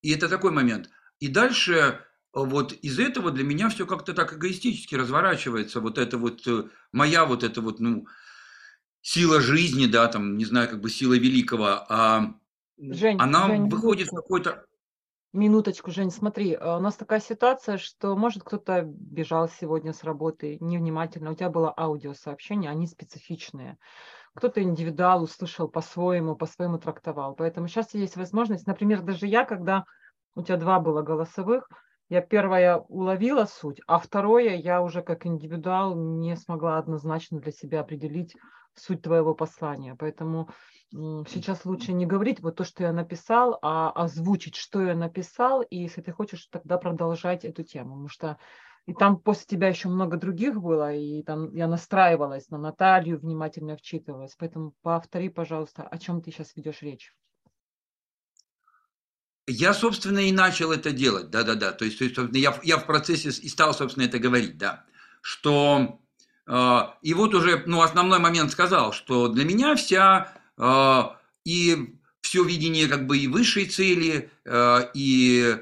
[0.01, 0.91] и это такой момент.
[1.19, 5.81] И дальше вот из этого для меня все как-то так эгоистически разворачивается.
[5.81, 8.07] Вот это вот э, моя вот это вот, ну,
[9.03, 12.35] сила жизни, да, там, не знаю, как бы сила великого, а
[12.79, 14.65] Жень, она Жень, выходит в какой-то...
[15.33, 20.59] Минуточку, Жень, смотри, а у нас такая ситуация, что, может, кто-то бежал сегодня с работы
[20.61, 23.79] невнимательно, у тебя было аудиосообщение, они специфичные.
[24.35, 27.35] Кто-то индивидуал услышал по-своему, по-своему трактовал.
[27.35, 29.85] Поэтому сейчас есть возможность, например, даже я, когда
[30.35, 31.67] у тебя два было голосовых,
[32.11, 37.81] я первое уловила суть, а второе я уже как индивидуал не смогла однозначно для себя
[37.81, 38.37] определить
[38.75, 39.95] суть твоего послания.
[39.99, 40.51] Поэтому
[40.91, 45.79] сейчас лучше не говорить вот то, что я написал, а озвучить, что я написал, и
[45.79, 48.39] если ты хочешь, тогда продолжать эту тему, потому что
[48.87, 53.77] и там после тебя еще много других было, и там я настраивалась на Наталью, внимательно
[53.77, 54.35] вчитывалась.
[54.37, 57.15] Поэтому повтори, пожалуйста, о чем ты сейчас ведешь речь.
[59.47, 61.73] Я, собственно, и начал это делать, да-да-да.
[61.73, 64.85] То есть, есть я, я в процессе и стал, собственно, это говорить, да.
[65.21, 66.01] Что,
[66.49, 71.03] и вот уже, ну, основной момент сказал, что для меня вся э,
[71.45, 75.57] и все видение как бы и высшей цели, э, и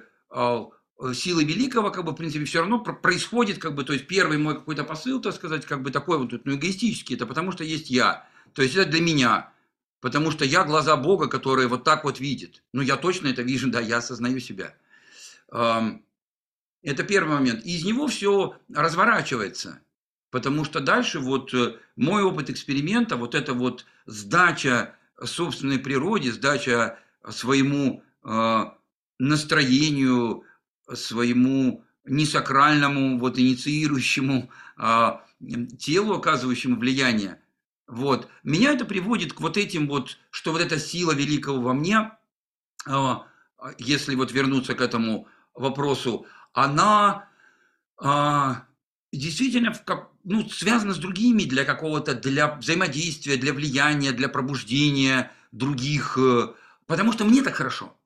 [1.15, 4.55] силы великого, как бы, в принципе, все равно происходит, как бы, то есть первый мой
[4.55, 8.27] какой-то посыл, так сказать, как бы такой вот, ну, эгоистический, это потому что есть я.
[8.53, 9.53] То есть это для меня.
[10.01, 12.63] Потому что я глаза Бога, которые вот так вот видит.
[12.73, 14.75] Ну, я точно это вижу, да, я осознаю себя.
[15.51, 17.65] Это первый момент.
[17.67, 19.83] И из него все разворачивается.
[20.31, 26.99] Потому что дальше вот э, мой опыт эксперимента, вот это вот сдача собственной природе, сдача
[27.29, 28.65] своему э,
[29.19, 30.45] настроению,
[30.93, 35.11] своему несакральному, вот инициирующему э,
[35.79, 37.41] телу, оказывающему влияние,
[37.91, 38.29] вот.
[38.45, 42.13] Меня это приводит к вот этим вот, что вот эта сила великого во мне,
[42.87, 43.27] а,
[43.79, 47.29] если вот вернуться к этому вопросу, она
[47.97, 48.65] а,
[49.13, 49.73] действительно
[50.25, 56.55] ну, связана с другими для какого-то, для взаимодействия, для влияния, для пробуждения других, э,
[56.87, 57.97] потому что мне так хорошо.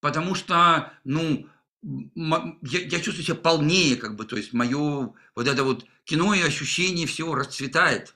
[0.00, 1.48] Потому что, ну,
[1.82, 6.42] я, я чувствую себя полнее, как бы, то есть мое вот это вот кино и
[6.42, 8.14] ощущение всего расцветает.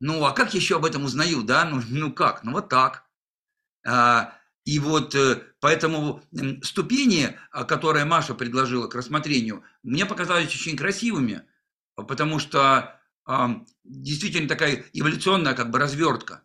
[0.00, 1.64] Ну, а как я еще об этом узнаю, да?
[1.64, 2.44] Ну, ну как?
[2.44, 3.04] Ну, вот так.
[3.86, 6.22] А, и вот э, поэтому
[6.62, 11.42] ступени, а, которые Маша предложила к рассмотрению, мне показались очень красивыми,
[11.96, 12.98] потому что
[13.84, 16.44] действительно такая эволюционная как бы развертка.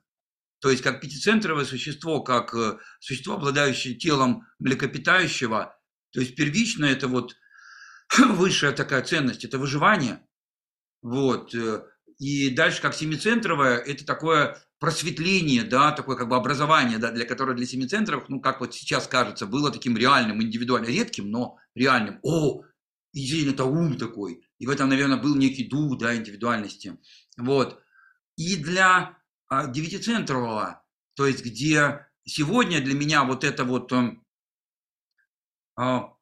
[0.60, 5.78] То есть как пятицентровое существо, как э, существо, обладающее телом млекопитающего,
[6.12, 7.36] то есть первично это вот
[8.18, 10.26] высшая такая ценность, это выживание.
[11.02, 11.54] Вот.
[11.54, 11.84] Э,
[12.18, 17.56] и дальше, как семицентровое, это такое просветление, да, такое как бы образование, да, для которого
[17.56, 22.20] для семицентровых, ну, как вот сейчас кажется, было таким реальным, индивидуально редким, но реальным.
[22.24, 22.64] О,
[23.14, 24.47] и это ум такой.
[24.60, 26.98] И в этом, наверное, был некий дух, да, индивидуальности.
[27.38, 27.82] Вот.
[28.38, 29.18] И для
[29.50, 30.84] а, девятицентрового,
[31.16, 33.92] то есть где сегодня для меня вот это вот
[35.76, 36.14] а,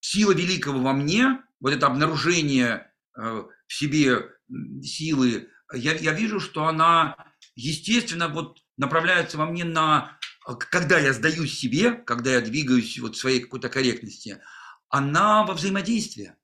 [0.00, 4.34] сила великого во мне, вот это обнаружение а, в себе
[4.82, 7.16] силы, я, я вижу, что она,
[7.54, 10.18] естественно, вот направляется во мне на,
[10.56, 14.40] когда я сдаюсь себе, когда я двигаюсь вот своей какой-то корректности,
[14.88, 16.34] она во взаимодействии.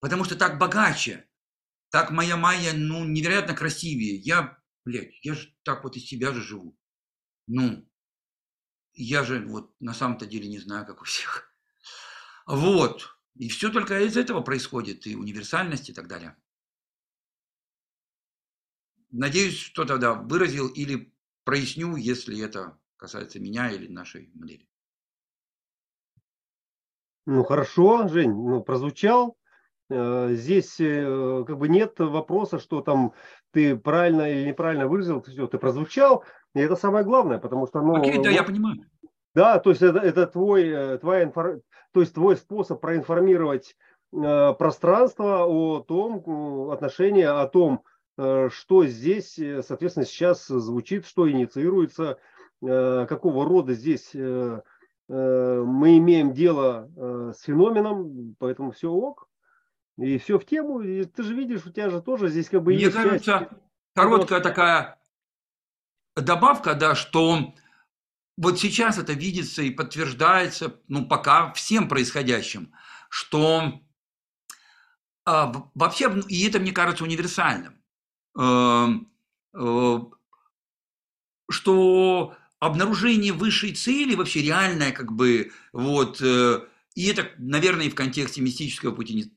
[0.00, 1.28] Потому что так богаче,
[1.90, 4.16] так моя Майя, ну, невероятно красивее.
[4.16, 6.76] Я, блядь, я же так вот из себя же живу.
[7.46, 7.88] Ну,
[8.94, 11.50] я же вот на самом-то деле не знаю, как у всех.
[12.46, 13.08] Вот.
[13.34, 16.36] И все только из этого происходит, и универсальность и так далее.
[19.10, 24.68] Надеюсь, что тогда выразил или проясню, если это касается меня или нашей модели.
[27.26, 29.36] Ну хорошо, Жень, ну прозвучал.
[29.90, 33.12] Э, здесь э, как бы нет вопроса, что там
[33.52, 36.24] ты правильно или неправильно выразил, все, ты прозвучал.
[36.54, 37.80] И это самое главное, потому что...
[37.80, 38.76] Ну, Окей, да, я понимаю.
[39.34, 41.60] Да, то есть это, это твой, э, твоя инфор...
[41.92, 43.76] то есть твой способ проинформировать
[44.12, 47.82] э, пространство о том, отношения о том,
[48.18, 52.18] Э, что здесь, э, соответственно, сейчас звучит, что инициируется,
[52.62, 54.10] э, какого рода здесь
[55.08, 56.90] мы имеем дело
[57.32, 59.28] с феноменом, поэтому все ок.
[59.98, 60.80] И все в тему.
[60.80, 63.50] И ты же видишь, у тебя же тоже здесь как бы Мне кажется, часть...
[63.94, 64.98] короткая такая
[66.14, 67.54] добавка, да, что
[68.36, 72.72] вот сейчас это видится и подтверждается, ну, пока всем происходящим,
[73.08, 73.80] что
[75.24, 77.82] а, вообще, и это мне кажется универсальным,
[78.38, 78.86] э,
[79.54, 79.98] э,
[81.50, 86.60] что обнаружение высшей цели вообще реальное, как бы, вот, э,
[86.94, 89.32] и это, наверное, и в контексте мистического пути,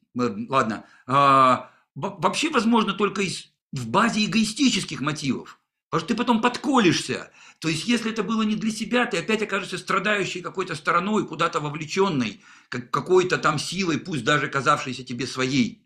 [0.50, 7.32] ладно, а, вообще возможно только из, в базе эгоистических мотивов, потому что ты потом подколешься,
[7.60, 11.60] то есть, если это было не для себя, ты опять окажешься страдающей какой-то стороной, куда-то
[11.60, 15.86] вовлеченной, как какой-то там силой, пусть даже казавшейся тебе своей,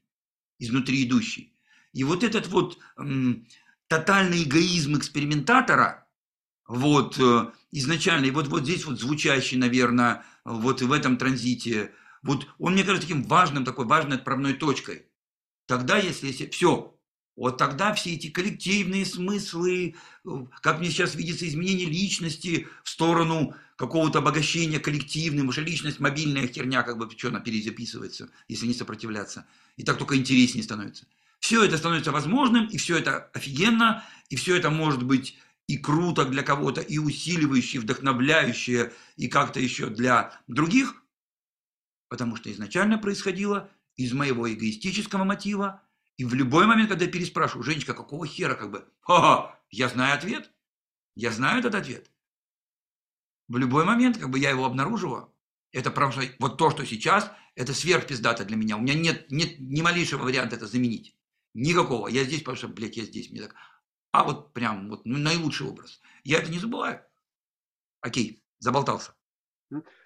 [0.60, 1.58] изнутри идущей.
[1.92, 3.48] И вот этот вот м,
[3.88, 6.08] тотальный эгоизм экспериментатора,
[6.68, 11.92] вот э, изначально, и вот, вот здесь вот звучащий, наверное, вот в этом транзите,
[12.24, 15.06] вот он мне кажется таким важным, такой важной отправной точкой.
[15.68, 16.98] Тогда, если, если все,
[17.36, 19.96] вот тогда все эти коллективные смыслы,
[20.62, 26.84] как мне сейчас видится изменение личности в сторону какого-то обогащения коллективным, уже личность мобильная херня,
[26.84, 29.46] как бы что она перезаписывается, если не сопротивляться.
[29.78, 31.08] И так только интереснее становится.
[31.40, 36.26] Все это становится возможным, и все это офигенно, и все это может быть и круто
[36.26, 41.03] для кого-то, и усиливающее, вдохновляющее, и как-то еще для других,
[42.14, 45.82] потому что изначально происходило из моего эгоистического мотива,
[46.16, 50.14] и в любой момент, когда я переспрашиваю, Женечка, какого хера, как бы, ха-ха, я знаю
[50.14, 50.52] ответ,
[51.16, 52.12] я знаю этот ответ.
[53.48, 55.34] В любой момент, как бы я его обнаруживаю,
[55.72, 58.78] это просто вот то, что сейчас, это сверхпиздато для меня.
[58.78, 61.18] У меня нет, нет ни малейшего варианта это заменить.
[61.56, 62.10] Никакого.
[62.10, 63.32] Я здесь, потому что, блядь, я здесь.
[63.32, 63.56] Мне так...
[64.12, 66.00] А вот прям вот ну, наилучший образ.
[66.24, 67.04] Я это не забываю.
[68.02, 69.16] Окей, заболтался.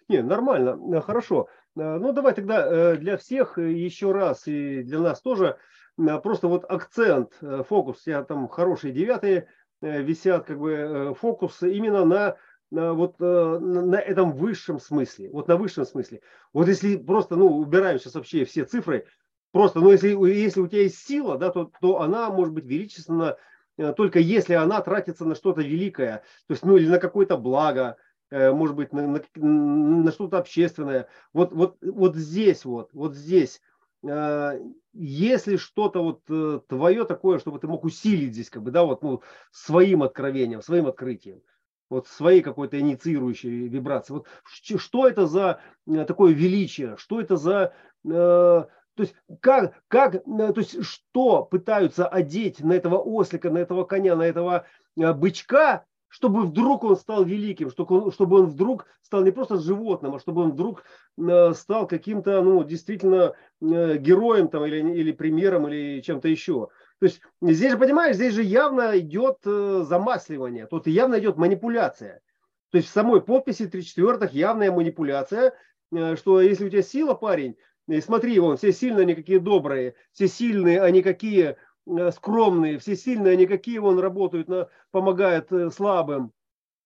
[0.08, 1.50] Не, нормально, э, хорошо.
[1.78, 5.58] Э, ну, давай тогда э, для всех еще раз и для нас тоже
[6.22, 9.48] просто вот акцент, э, фокус, я там хорошие девятые
[9.82, 12.38] э, висят, как бы э, фокус именно на,
[12.70, 16.20] вот на этом высшем смысле, вот на высшем смысле.
[16.52, 19.06] Вот если просто, ну, убираем сейчас вообще все цифры,
[19.54, 23.38] просто, ну, если, если у тебя есть сила, да, то, то она может быть величественна
[23.96, 27.96] только если она тратится на что-то великое, то есть, ну, или на какое-то благо,
[28.32, 31.08] может быть, на, на, на что-то общественное.
[31.34, 33.62] Вот, вот, вот здесь вот, вот здесь
[34.04, 34.60] Э,
[34.94, 39.02] если что-то вот э, твое такое, чтобы ты мог усилить здесь, как бы, да, вот,
[39.02, 41.42] ну, своим откровением, своим открытием,
[41.90, 44.14] вот своей какой-то инициирующей вибрации.
[44.14, 50.54] Вот что это за э, такое величие, что это за, то есть как, как, то
[50.56, 56.84] есть что пытаются одеть на этого ослика, на этого коня, на этого бычка, чтобы вдруг
[56.84, 60.52] он стал великим, чтобы он, чтобы он вдруг стал не просто животным, а чтобы он
[60.52, 60.84] вдруг
[61.18, 66.70] э, стал каким-то, ну, действительно э, героем там или, или примером или чем-то еще.
[67.00, 72.22] То есть здесь же, понимаешь, здесь же явно идет э, замасливание, тут явно идет манипуляция.
[72.72, 75.54] То есть в самой подписи 3 четвертых явная манипуляция,
[76.16, 77.56] что если у тебя сила, парень,
[77.88, 81.56] и смотри, вон, все сильные, они какие добрые, все сильные, они какие
[82.12, 86.32] скромные, все сильные, они какие вон работают, на, помогают э, слабым.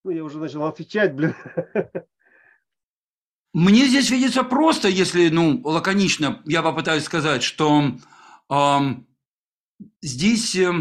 [0.03, 1.35] Ну, я уже начал отвечать, блин.
[3.53, 7.91] Мне здесь видится просто, если, ну, лаконично, я попытаюсь сказать, что
[8.49, 8.79] э,
[10.01, 10.71] здесь э,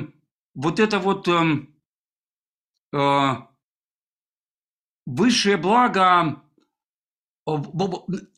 [0.54, 1.66] вот это вот э,
[2.92, 3.30] э,
[5.06, 6.42] высшее благо,
[7.46, 7.52] э,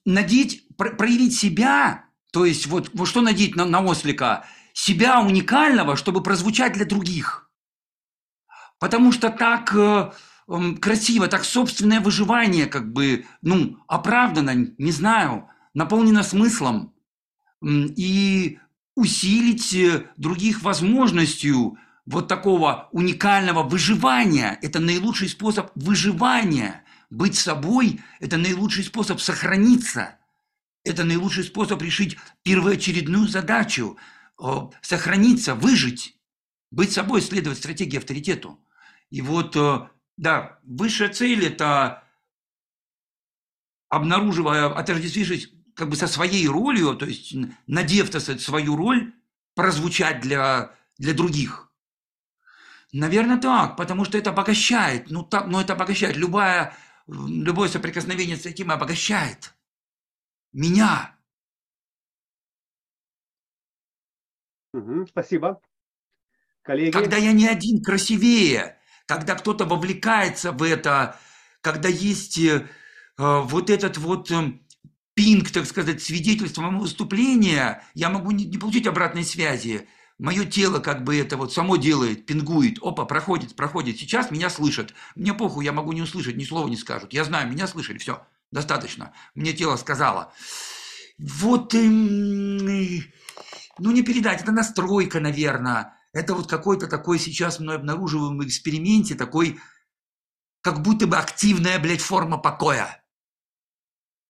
[0.07, 6.23] надеть, проявить себя, то есть вот, вот что надеть на, на ослика– себя уникального, чтобы
[6.23, 7.51] прозвучать для других.
[8.79, 10.11] Потому что так э,
[10.49, 16.93] э, красиво, так собственное выживание как бы, ну, оправдано, не знаю, наполнено смыслом.
[17.63, 18.59] И
[18.97, 24.59] усилить э, других возможностью вот такого уникального выживания.
[24.63, 26.83] Это наилучший способ выживания.
[27.09, 30.17] Быть собой– это наилучший способ сохраниться.
[30.83, 33.97] Это наилучший способ решить первоочередную задачу–
[34.81, 36.17] сохраниться, выжить,
[36.71, 38.59] быть собой, следовать стратегии авторитету.
[39.11, 42.03] И вот, э, да, высшая цель– это
[43.89, 47.35] обнаруживая, отождествившись как бы со своей ролью, то есть
[47.67, 49.15] надев, так сказать, свою роль,
[49.55, 51.71] прозвучать для, для других.
[52.93, 55.11] Наверное, так, потому что это обогащает.
[55.11, 56.17] Ну, так, ну это обогащает.
[56.17, 56.77] Любая,
[57.07, 59.55] любое соприкосновение с этим обогащает.
[60.53, 61.17] Меня.
[65.09, 65.61] Спасибо.
[66.63, 66.91] Коллеги.
[66.91, 71.19] Когда я не один красивее, когда кто-то вовлекается в это,
[71.61, 72.69] когда есть э,
[73.19, 74.53] вот этот вот э,
[75.15, 79.89] пинг, так сказать, свидетельство моего выступления, я могу не, не получить обратной связи.
[80.19, 83.99] Мое тело как бы это вот само делает, пингует, опа, проходит, проходит.
[83.99, 84.95] Сейчас меня слышат.
[85.17, 87.13] Мне похуй, я могу не услышать, ни слова не скажут.
[87.13, 89.13] Я знаю, меня слышали, все, достаточно.
[89.35, 90.33] Мне тело сказало.
[91.19, 91.75] Вот,
[93.79, 95.97] ну не передать, это настройка, наверное.
[96.13, 99.61] Это вот какой-то такой сейчас мы обнаруживаем в эксперименте, такой,
[100.61, 103.05] как будто бы активная, блядь, форма покоя.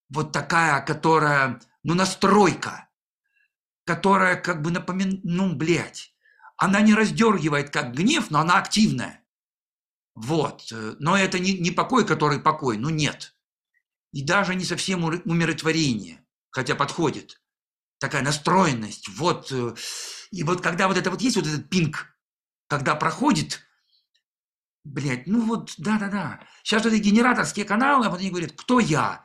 [0.08, 2.88] Вот такая, которая, ну, настройка
[3.84, 6.14] которая как бы напоминает, ну, блядь,
[6.56, 9.24] она не раздергивает как гнев, но она активная.
[10.14, 10.72] Вот.
[10.98, 13.34] Но это не, не покой, который покой, ну нет.
[14.12, 17.41] И даже не совсем умиротворение, хотя подходит.
[18.02, 19.08] Такая настроенность.
[19.10, 19.52] Вот.
[19.52, 19.76] Э,
[20.32, 22.12] и вот когда вот это вот есть, вот этот пинг,
[22.66, 23.60] когда проходит,
[24.82, 26.40] блядь, ну вот, да-да-да.
[26.64, 29.24] Сейчас вот эти генераторские каналы, а вот они говорят, кто я?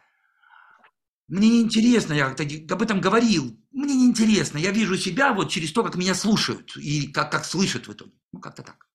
[1.27, 2.43] Мне неинтересно, я как-то
[2.75, 3.59] об этом говорил.
[3.71, 4.59] Мне неинтересно.
[4.59, 8.13] Я вижу себя вот через то, как меня слушают и как, как слышат в итоге.
[8.31, 8.87] Ну, как-то так.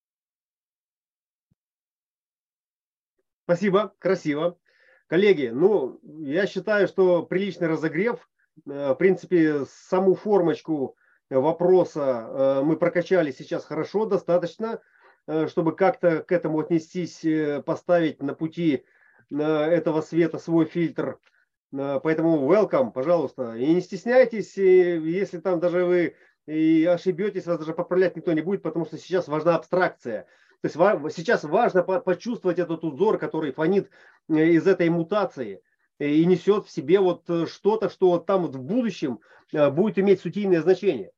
[3.46, 4.60] Спасибо, красиво.
[5.08, 8.28] Коллеги, ну, я считаю, что приличный разогрев.
[8.66, 10.96] Э, в принципе, саму формочку
[11.30, 14.80] вопроса э, мы прокачали сейчас хорошо, достаточно,
[15.26, 17.24] э, чтобы как-то к этому отнестись,
[17.64, 18.84] поставить на пути
[19.30, 21.18] этого света свой фильтр–
[21.72, 23.54] Э, поэтому welcome, пожалуйста.
[23.54, 28.62] И не стесняйтесь, если там даже вы и ошибетесь, вас даже поправлять никто не будет,
[28.62, 30.26] потому что сейчас важна абстракция.
[30.60, 33.90] То есть сейчас важно почувствовать этот узор, который фонит
[34.28, 35.62] э, из этой мутации
[36.08, 39.20] и несет в себе вот э, что-то, что вот там вот в будущем
[39.52, 41.12] будет иметь сутийное значение.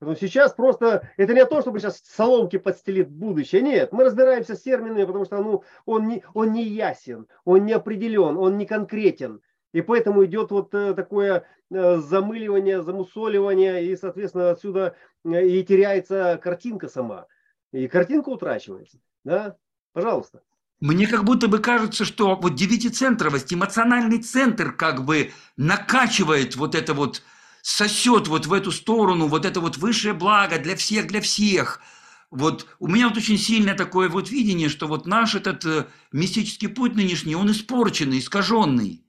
[0.00, 3.60] Но сейчас просто, это не то, чтобы сейчас соломки подстелит будущее.
[3.60, 7.74] Нет, мы разбираемся с терминами, потому что ну, он, не, он не ясен, он не
[7.74, 9.42] определен, он не конкретен.
[9.72, 16.40] И поэтому идет вот э, такое э, замыливание, замусоливание, и, соответственно, отсюда э, и теряется
[16.42, 17.26] картинка сама.
[17.72, 18.98] И картинка утрачивается.
[19.22, 19.58] Да?
[19.92, 20.42] Пожалуйста.
[20.80, 26.94] Мне как будто бы кажется, что вот девятицентровость, эмоциональный центр как бы накачивает вот это
[26.94, 27.22] вот,
[27.60, 31.82] сосет вот в эту сторону, вот это вот высшее благо для всех, для всех.
[32.30, 36.94] Вот у меня вот очень сильное такое вот видение, что вот наш этот мистический путь
[36.94, 39.04] нынешний, он испорченный, искаженный.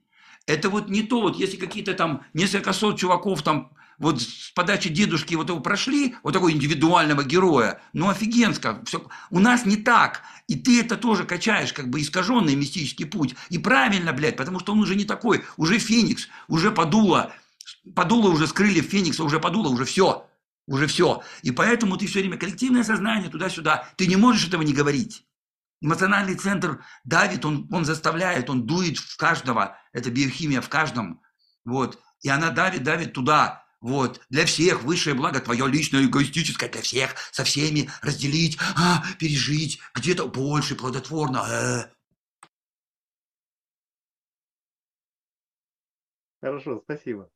[0.46, 3.70] Это вот не то, вот если какие-то там несколько сот чуваков там
[4.02, 9.06] вот с подачи дедушки вот его прошли, вот такого индивидуального героя, ну офигенско, все.
[9.30, 13.58] у нас не так, и ты это тоже качаешь, как бы искаженный мистический путь, и
[13.58, 17.32] правильно, блядь, потому что он уже не такой, уже Феникс, уже подуло,
[17.94, 20.28] подуло уже с крыльев Феникса, уже подуло, уже все,
[20.66, 24.72] уже все, и поэтому ты все время коллективное сознание туда-сюда, ты не можешь этого не
[24.72, 25.24] говорить.
[25.80, 29.76] Эмоциональный центр давит, он, он заставляет, он дует в каждого.
[29.92, 31.20] Это биохимия в каждом.
[31.64, 31.98] Вот.
[32.22, 33.61] И она давит, давит туда.
[33.82, 34.20] Вот.
[34.30, 40.28] Для всех высшее благо, твое личное, эгоистическое, для всех, со всеми разделить, а, пережить, где-то
[40.28, 41.44] больше плодотворно.
[41.50, 42.46] Э.
[46.40, 47.28] Хорошо, спасибо.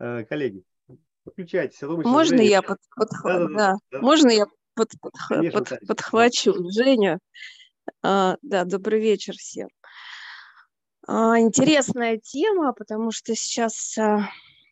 [0.00, 0.64] Э, коллеги,
[1.24, 1.80] подключайтесь.
[1.82, 4.00] Можно я под, под, да, да, да.
[4.00, 7.20] Можно я под, под, Конечно, под, подхвачу Женю.
[8.02, 9.68] А, да, добрый вечер всем.
[11.06, 14.28] А, интересная тема, потому что сейчас а,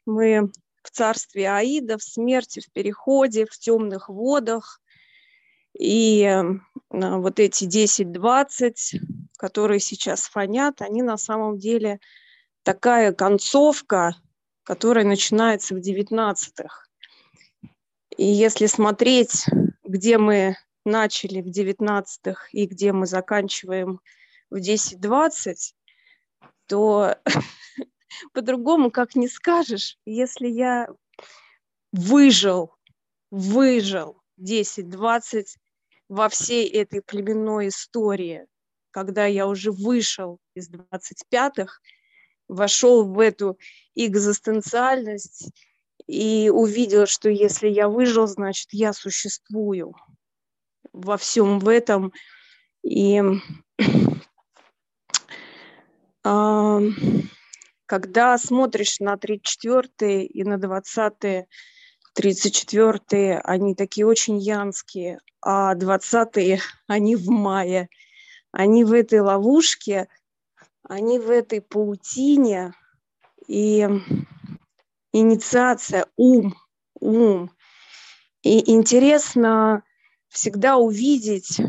[0.06, 0.50] мы
[0.82, 4.80] в царстве Аида, в смерти, в переходе, в темных водах.
[5.78, 6.44] И а,
[6.90, 8.72] вот эти 10-20,
[9.36, 12.00] которые сейчас фонят, они на самом деле
[12.62, 14.14] такая концовка,
[14.62, 16.84] которая начинается в 19-х.
[18.16, 19.44] И если смотреть
[19.86, 24.00] где мы начали в 19-х и где мы заканчиваем
[24.50, 25.54] в 10-20,
[26.66, 27.16] то
[28.32, 29.98] по-другому как не скажешь.
[30.04, 30.88] Если я
[31.92, 32.74] выжил,
[33.30, 35.46] выжил 10-20
[36.08, 38.46] во всей этой племенной истории,
[38.90, 41.80] когда я уже вышел из 25-х,
[42.48, 43.58] вошел в эту
[43.94, 45.52] экзистенциальность
[46.06, 49.94] и увидел, что если я выжил, значит, я существую
[50.92, 52.12] во всем в этом.
[52.82, 53.20] И
[57.86, 61.46] когда смотришь на 34 и на 20
[62.14, 67.88] 34 они такие очень янские, а 20 они в мае.
[68.52, 70.08] Они в этой ловушке,
[70.82, 72.72] они в этой паутине,
[73.46, 73.86] и
[75.12, 76.54] инициация, ум,
[77.00, 77.50] ум.
[78.42, 79.82] И интересно
[80.28, 81.60] всегда увидеть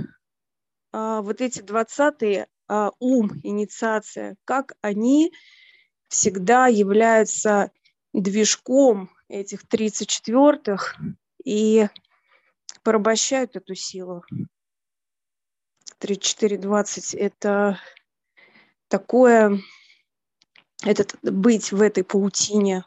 [0.91, 5.33] а, вот эти двадцатые а, ум, инициация, как они
[6.07, 7.71] всегда являются
[8.13, 10.97] движком этих 34-х
[11.43, 11.87] и
[12.83, 14.23] порабощают эту силу.
[15.99, 17.79] 34-20– это
[18.87, 19.59] такое,
[20.83, 22.85] этот быть в этой паутине.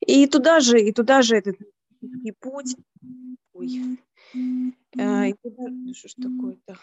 [0.00, 1.56] И туда же, и туда же этот
[2.00, 2.76] и путь.
[3.52, 3.98] Ой.
[4.98, 6.78] А, и туда, ну, что ж такое-то?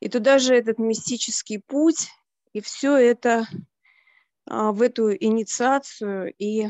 [0.00, 2.08] И туда же этот мистический путь,
[2.52, 3.46] и все это
[4.46, 6.68] в эту инициацию и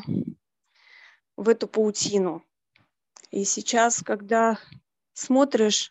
[1.37, 2.45] в эту паутину.
[3.31, 4.59] И сейчас, когда
[5.15, 5.91] смотришь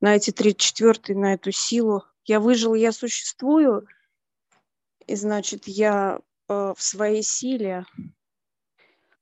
[0.00, 3.86] на эти 34 на эту силу, я выжил, я существую,
[5.06, 7.86] и значит, я э, в своей силе,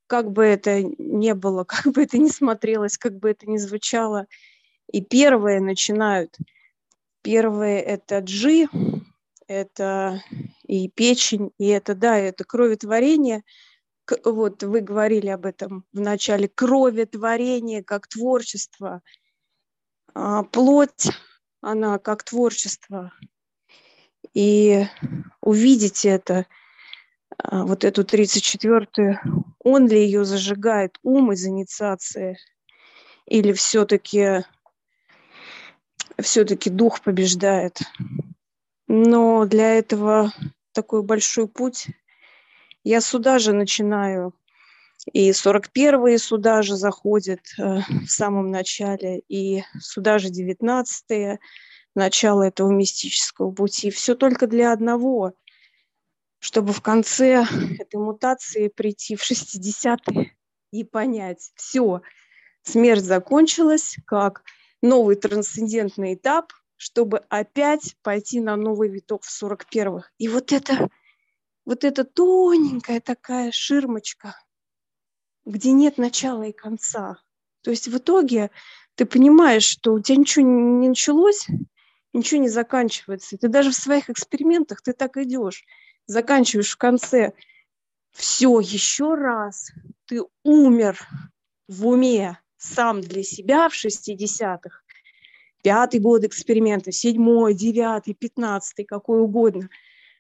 [0.07, 4.27] как бы это ни было, как бы это ни смотрелось, как бы это ни звучало,
[4.93, 6.37] и первые начинают.
[7.23, 8.69] Первые– это G,
[9.49, 10.23] это
[10.67, 13.43] и печень, и это, да, это кроветворение.
[14.25, 16.49] Вот вы говорили об этом в начале.
[16.49, 19.03] Кроветворение как творчество.
[20.15, 21.09] А плоть,
[21.61, 23.13] она как творчество.
[24.33, 24.87] И
[25.41, 26.47] увидеть это,
[27.39, 29.19] а, вот эту 34-ю,
[29.61, 32.39] он ли ее зажигает, ум из инициации,
[33.27, 34.45] или все-таки
[36.21, 37.81] все-таки дух побеждает.
[38.89, 40.33] Но для этого
[40.73, 41.89] такой большой путь.
[42.85, 44.35] Я сюда же начинаю.
[45.13, 51.39] И 41-е сюда же заходят э, в самом начале, и сюда же 19-е,
[51.95, 53.91] начало этого мистического пути.
[53.91, 55.33] Все только для одного,
[56.39, 57.47] чтобы в конце
[57.79, 60.37] этой мутации прийти в 60-е
[60.73, 62.03] и понять, все,
[62.63, 64.43] смерть закончилась, как
[64.83, 70.11] новый трансцендентный этап, чтобы опять пойти на новый виток в 41-х.
[70.19, 70.89] И вот это,
[71.65, 74.39] вот эта тоненькая такая ширмочка,
[75.45, 77.19] где нет начала и конца.
[77.63, 78.51] То есть в итоге
[78.95, 81.47] ты понимаешь, что у тебя ничего не началось,
[82.13, 83.37] ничего не заканчивается.
[83.37, 85.65] И ты даже в своих экспериментах ты так идешь,
[86.07, 87.33] заканчиваешь в конце.
[88.13, 89.71] Все, еще раз,
[90.07, 90.99] ты умер
[91.69, 94.83] в уме, сам для себя в 60-х,
[95.67, 99.69] пятый год эксперимента, седьмой, девятый, пятнадцатый, какой угодно,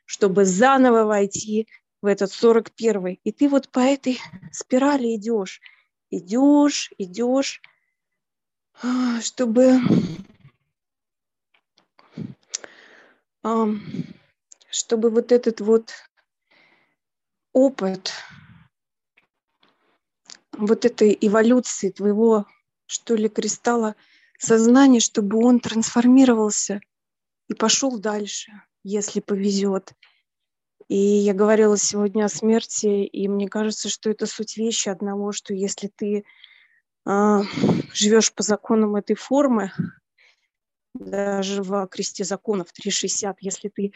[0.05, 1.68] чтобы заново войти
[2.03, 3.20] в этот 41-й.
[3.22, 4.18] И ты вот по этой
[4.51, 5.61] спирали идешь,
[6.11, 7.62] идешь, идешь,
[8.82, 9.78] а, чтобы
[14.68, 15.92] чтобы вот этот вот
[17.53, 18.11] опыт
[20.51, 22.47] вот этой эволюции твоего,
[22.86, 23.94] что ли, кристалла
[24.39, 26.80] сознания, чтобы он трансформировался
[27.49, 29.93] и пошел дальше, если повезет.
[30.89, 35.53] И я говорила сегодня о смерти, и мне кажется, что это суть вещи одного, что
[35.53, 36.24] если ты
[37.07, 37.41] э,
[37.93, 39.72] живешь по законам этой формы,
[40.95, 43.93] даже в кресте законов 360, если ты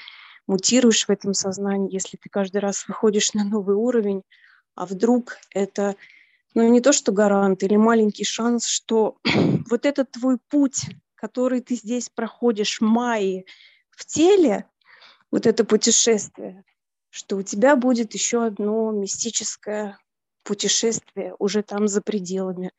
[0.46, 4.22] мутируешь в этом сознании, если ты каждый раз выходишь на новый уровень,
[4.74, 5.96] а вдруг это
[6.54, 9.18] ну не то что гарант или маленький шанс, что
[9.70, 13.46] вот этот твой путь, который ты здесь проходишь Майи
[13.90, 14.66] в теле,
[15.30, 16.64] вот это путешествие,
[17.10, 19.98] что у тебя будет еще одно мистическое
[20.42, 22.72] путешествие уже там за пределами,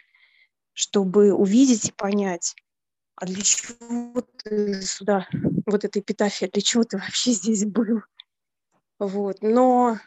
[0.73, 2.55] чтобы увидеть и понять,
[3.15, 5.27] а для чего ты сюда,
[5.65, 8.01] вот эта эпитафия, для чего ты вообще здесь был?
[8.99, 9.37] Вот.
[9.41, 9.99] Но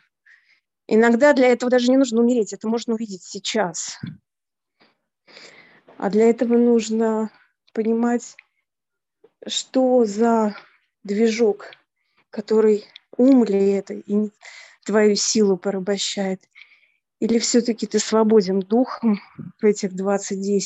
[0.87, 3.99] Иногда для этого даже не нужно умереть, это можно увидеть сейчас.
[5.97, 7.31] А для этого нужно
[7.73, 8.37] понимать,
[9.47, 10.57] что за
[11.03, 11.71] движок,
[12.31, 12.85] который
[13.17, 14.31] ум ли это и
[14.85, 16.43] твою силу порабощает.
[17.21, 19.21] Или все-таки ты свободен духом
[19.61, 20.61] в этих 20-10?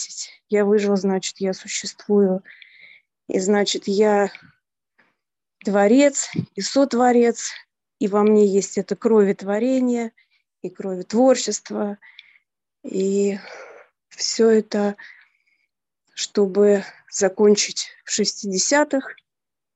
[0.48, 2.42] Я выжил, значит, я существую.
[3.28, 4.30] И значит, я
[5.64, 7.52] творец и сотворец,
[7.98, 10.12] и во мне есть это крови творения
[10.62, 11.98] и крови творчества,
[12.82, 13.38] и
[14.08, 14.96] все это,
[16.14, 19.14] чтобы закончить в 60-х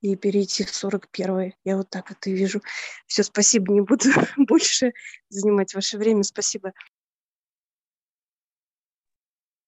[0.01, 1.57] и перейти в 41-й.
[1.64, 2.61] Я вот так это вижу.
[3.07, 4.05] Все, спасибо, не буду
[4.37, 4.93] больше
[5.29, 6.23] занимать ваше время.
[6.23, 6.73] Спасибо.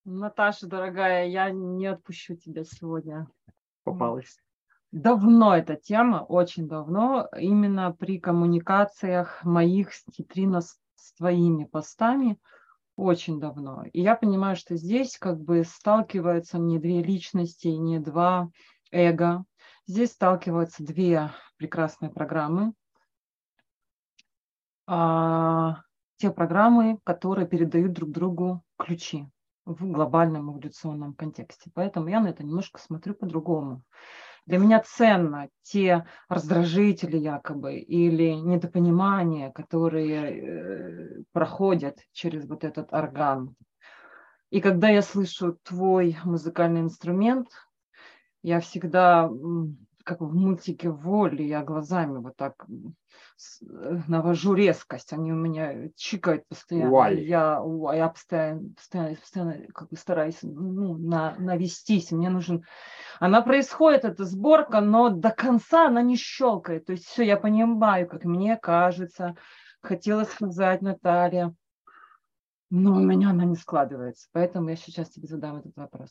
[0.04, 3.28] Наташа, дорогая, я не отпущу тебя сегодня.
[3.84, 4.38] Попалась
[4.94, 10.78] давно эта тема, очень давно, именно при коммуникациях моих с Титрино с
[11.18, 12.38] твоими постами,
[12.96, 13.84] очень давно.
[13.92, 18.50] И я понимаю, что здесь как бы сталкиваются не две личности, не два
[18.92, 19.44] эго.
[19.88, 22.72] Здесь сталкиваются две прекрасные программы.
[24.86, 25.82] А,
[26.18, 29.28] те программы, которые передают друг другу ключи.
[29.66, 31.70] в глобальном эволюционном контексте.
[31.74, 33.82] Поэтому я на это немножко смотрю по-другому.
[34.46, 43.54] Для меня ценно те раздражители якобы или недопонимания, которые э, проходят через вот этот орган.
[44.50, 47.48] И когда я слышу твой музыкальный инструмент,
[48.42, 49.30] я всегда
[50.04, 56.46] как в мультике Волли, я глазами вот так э, навожу резкость, они у меня чикают
[56.46, 56.94] постоянно.
[56.94, 57.14] Why?
[57.14, 57.62] Я,
[57.94, 62.12] я постоянно, постоянно, постоянно как бы стараюсь ну, на, навестись.
[62.12, 62.64] Мне нужен...
[63.18, 66.84] Она происходит, эта сборка, но до конца она не щелкает.
[66.84, 69.36] То есть все, я понимаю, как мне кажется,
[69.80, 71.54] хотела сказать Наталья,
[72.70, 74.28] но у меня она не складывается.
[74.32, 76.10] Поэтому я сейчас тебе задам этот вопрос.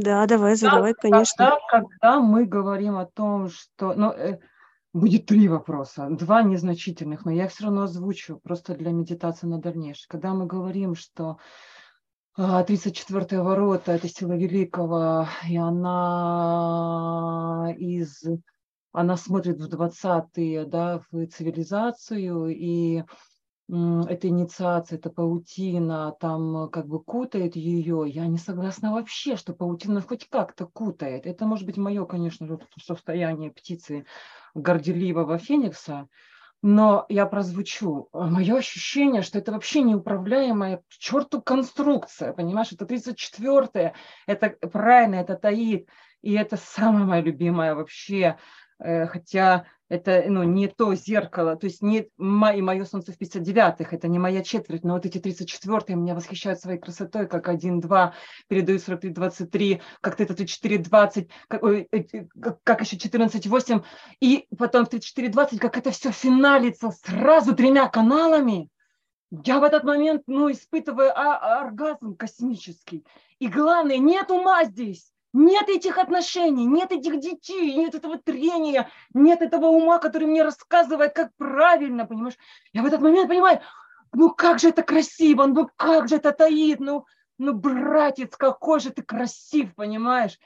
[0.00, 1.58] Да, давай, задавай, когда, конечно.
[1.70, 3.92] Когда мы говорим о том, что...
[3.94, 4.38] Ну, э,
[4.94, 9.58] будет три вопроса, два незначительных, но я их все равно озвучу, просто для медитации на
[9.58, 10.06] дальнейшее.
[10.08, 11.36] Когда мы говорим, что
[12.38, 16.14] 34-е а, ворота– это сила великого, и она
[17.76, 18.24] из...
[18.94, 23.04] Она смотрит в 20-е, да, в цивилизацию, и
[23.68, 28.04] эта инициация, эта паутина там э, как бы кутает ее.
[28.06, 31.26] Я не согласна вообще, что паутина хоть как-то кутает.
[31.26, 34.04] Это может быть мое, конечно состояние птицы
[34.54, 36.08] горделивого феникса,
[36.60, 38.08] но я прозвучу.
[38.12, 42.72] А мое ощущение, что это вообще неуправляемая к черту конструкция, понимаешь?
[42.72, 43.94] Это 34-е,
[44.26, 45.88] это правильно, это таит.
[46.20, 48.38] И это самое мое любимое вообще
[48.82, 54.08] хотя это ну, не то зеркало, то есть не и мое солнце в 59-х, это
[54.08, 58.12] не моя четверть, но вот эти 34-е меня восхищают своей красотой, как 1-2,
[58.48, 63.84] передают 43-23, как то это 34-20, как, как еще 14-8,
[64.20, 68.70] и потом в 34-20, как это все финалится сразу тремя каналами,
[69.44, 73.04] я в этот момент, ну, испытываю а, оргазм космический.
[73.38, 75.10] И главное, нет ума здесь.
[75.32, 81.14] Нет этих отношений, нет этих детей, нет этого трения, нет этого ума, который мне рассказывает,
[81.14, 82.36] как правильно, понимаешь?
[82.72, 83.60] Я в этот момент понимаю,
[84.12, 87.06] ну как же это красиво, ну как же это таит, ну,
[87.38, 90.38] ну братец, какой же ты красив, понимаешь?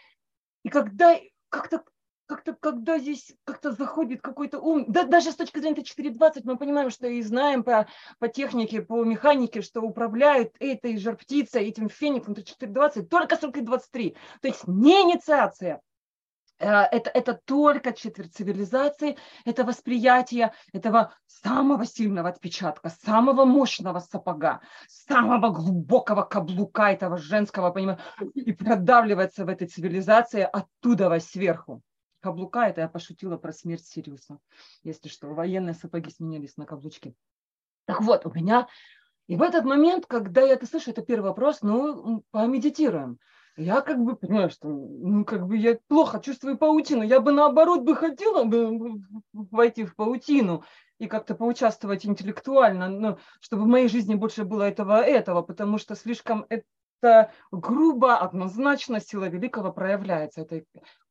[0.63, 1.17] И когда
[1.49, 1.83] как-то
[2.27, 6.91] как-то, когда здесь как-то заходит какой-то ум, да, даже с точки зрения Т420 мы понимаем,
[6.91, 7.87] что и знаем по,
[8.19, 14.17] по технике, по механике, что управляют этой жар птицей, этим фениксом Т420 только 40-23.
[14.43, 15.81] То есть не инициация,
[16.59, 24.61] э, это, это только четверть цивилизации, это восприятие этого самого сильного отпечатка, самого мощного сапога,
[24.89, 28.01] самого глубокого каблука этого женского, понимаешь,
[28.35, 31.83] и продавливается в этой цивилизации оттуда сверху
[32.21, 34.39] каблука, это я пошутила про смерть Сириуса.
[34.83, 37.15] Если что, военные сапоги сменились на каблучки.
[37.87, 38.69] Так вот, у меня...
[39.29, 43.19] И в этот момент, когда я это слышу, это первый вопрос, ну, помедитируем.
[43.57, 47.03] Я как бы понимаю, что ну, как бы я плохо чувствую паутину.
[47.03, 49.01] Я бы наоборот бы хотела бы
[49.33, 50.63] войти в паутину
[50.99, 55.95] и как-то поучаствовать интеллектуально, но чтобы в моей жизни больше было этого этого, потому что
[55.95, 60.43] слишком это грубо, однозначно сила великого проявляется.
[60.43, 60.63] Это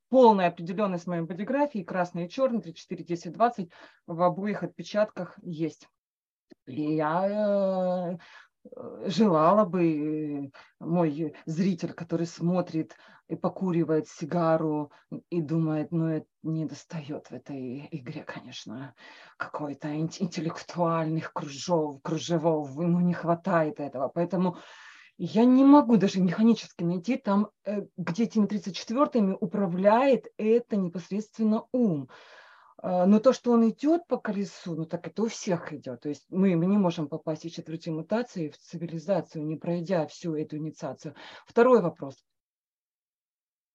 [0.10, 3.72] полная определенность моей бодиграфии, красный и черный, 3, 4, 10, 20
[4.08, 5.88] в обоих отпечатках есть.
[6.68, 8.18] И я
[8.66, 12.95] э, желала бы, мой зритель, который смотрит
[13.28, 14.91] и покуривает сигару
[15.30, 18.93] и думает, ну, это не достает в этой игре, конечно,
[19.38, 24.10] какой-то интеллектуальных кружев, кружевов, ему не хватает этого.
[24.10, 24.58] Поэтому
[25.18, 32.09] я не могу даже механически найти там, э, где этими 34-ми управляет это непосредственно ум.
[32.78, 36.01] А, но то, что он идет по колесу, ну так это у всех идет.
[36.01, 40.36] То есть мы, мы не можем попасть из четверти мутации в цивилизацию, не пройдя всю
[40.36, 41.16] эту инициацию.
[41.47, 42.16] Второй вопрос.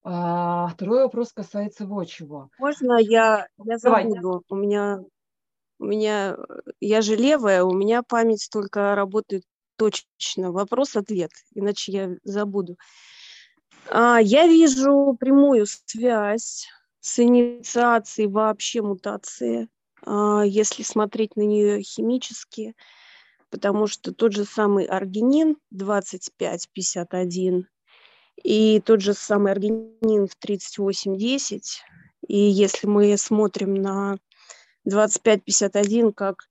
[0.02, 2.50] А, второй вопрос касается вот чего.
[2.58, 4.20] Можно я, я забуду?
[4.20, 4.40] Давай.
[4.48, 5.00] У меня,
[5.78, 6.36] у меня,
[6.80, 9.42] я же левая, у меня память только работает
[9.80, 12.76] точно вопрос-ответ, иначе я забуду.
[13.88, 16.68] А, я вижу прямую связь
[17.00, 19.68] с инициацией вообще мутации,
[20.04, 22.74] а, если смотреть на нее химически,
[23.48, 27.66] потому что тот же самый аргинин 2551
[28.44, 31.82] и тот же самый аргинин в 3810,
[32.28, 34.18] и если мы смотрим на
[34.84, 36.49] 2551 как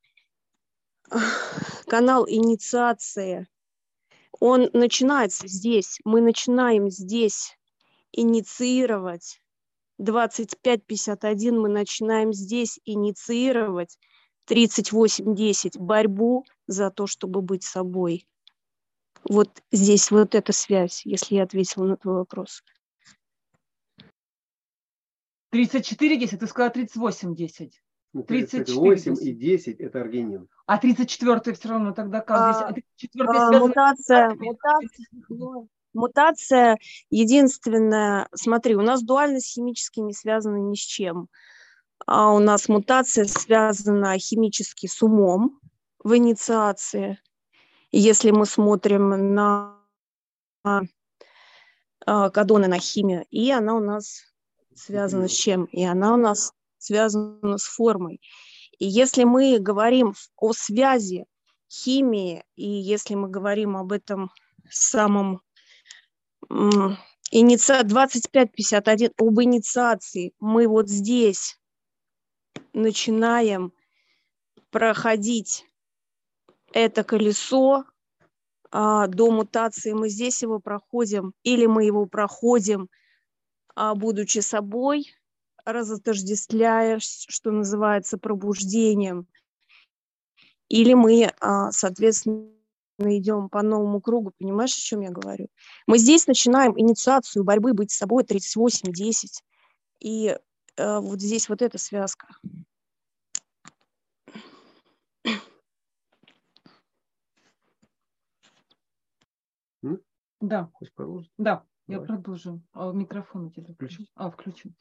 [1.88, 3.48] канал инициации,
[4.40, 6.00] он начинается здесь.
[6.06, 7.58] Мы начинаем здесь
[8.12, 9.42] инициировать.
[10.02, 13.98] 25-51 мы начинаем здесь инициировать.
[14.48, 18.28] 38-10 борьбу за то, чтобы быть собой.
[19.24, 22.64] Вот здесь вот эта связь, если я ответила на твой вопрос.
[25.52, 27.82] 34 10, ты сказала 38 10.
[28.14, 30.48] 38 и 10 это аргинин.
[30.66, 33.10] А 34 все равно тогда как а, здесь?
[33.20, 36.78] А, а, мутация, мутация, ну, мутация
[37.10, 41.28] единственная, смотри, у нас дуальность химически не связана ни с чем.
[42.08, 45.60] А у нас мутация связана химически с умом
[46.04, 47.20] в инициации.
[47.92, 49.78] Если мы смотрим на
[50.64, 50.82] а,
[52.30, 54.24] кадоны на химию, и она у нас
[54.76, 55.66] связана с чем?
[55.66, 58.20] И она у нас связана с формой.
[58.80, 61.26] И если мы говорим о связи
[61.70, 64.32] химии, и если мы говорим об этом
[64.70, 65.42] самом
[67.32, 71.60] инициа 2551 об инициации, мы вот здесь
[72.74, 73.74] начинаем
[74.72, 75.66] проходить
[76.74, 77.86] это колесо
[78.72, 82.90] а, до мутации, мы здесь его проходим, или мы его проходим,
[83.76, 85.08] а, будучи собой,
[85.74, 89.28] разотождествляя, что называется, пробуждением,
[90.70, 92.52] или мы, а, соответственно,
[93.00, 95.48] идем по новому кругу, понимаешь, о чем я говорю?
[95.88, 99.44] Мы здесь начинаем инициацию борьбы быть с собой 38-10,
[100.00, 100.38] и
[100.78, 102.28] э, вот здесь вот эта связка.
[110.42, 110.70] Да.
[111.38, 112.62] Да, я продолжу.
[112.74, 114.08] А микрофон у тебя включен?
[114.16, 114.76] А, включен.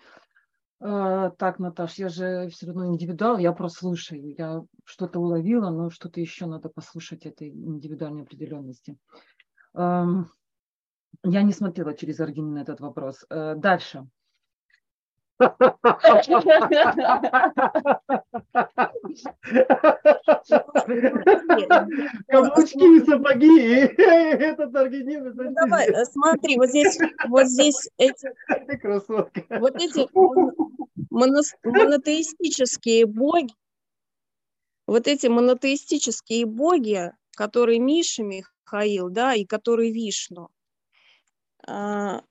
[0.81, 4.35] А, так, Наташ, я же все равно индивидуал, я прослушаю.
[4.37, 8.97] Я что-то уловила, но что-то еще надо послушать этой индивидуальной определенности.
[11.24, 13.24] Я не смотрела через Аргин на этот вопрос.
[13.31, 14.07] Э, дальше.
[22.28, 23.59] Каблучки и сапоги.
[23.99, 25.32] Этот организм.
[25.36, 28.32] Ну, давай, э, смотри, вот здесь, вот здесь эти...
[28.80, 29.43] Красотка.
[29.51, 30.09] Вот эти
[31.11, 33.55] монотеистические боги,
[34.86, 40.51] вот эти монотеистические боги, которые Миша Михаил, да, и которые Вишну,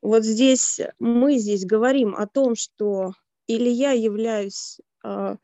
[0.02, 3.14] вот здесь мы здесь говорим о том, что
[3.46, 5.38] или я являюсь а,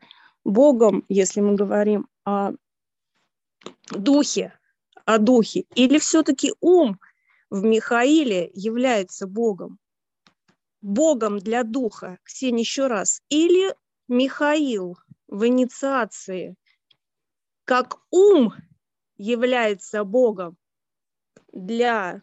[0.44, 2.52] Богом, если мы говорим о
[3.90, 4.52] духе,
[5.04, 6.98] о духе, или все-таки ум
[7.50, 9.78] в Михаиле является Богом,
[10.82, 13.74] Богом для духа, Ксения, еще раз, или
[14.08, 16.56] Михаил в инициации,
[17.64, 18.52] как ум
[19.16, 20.58] является Богом
[21.52, 22.20] для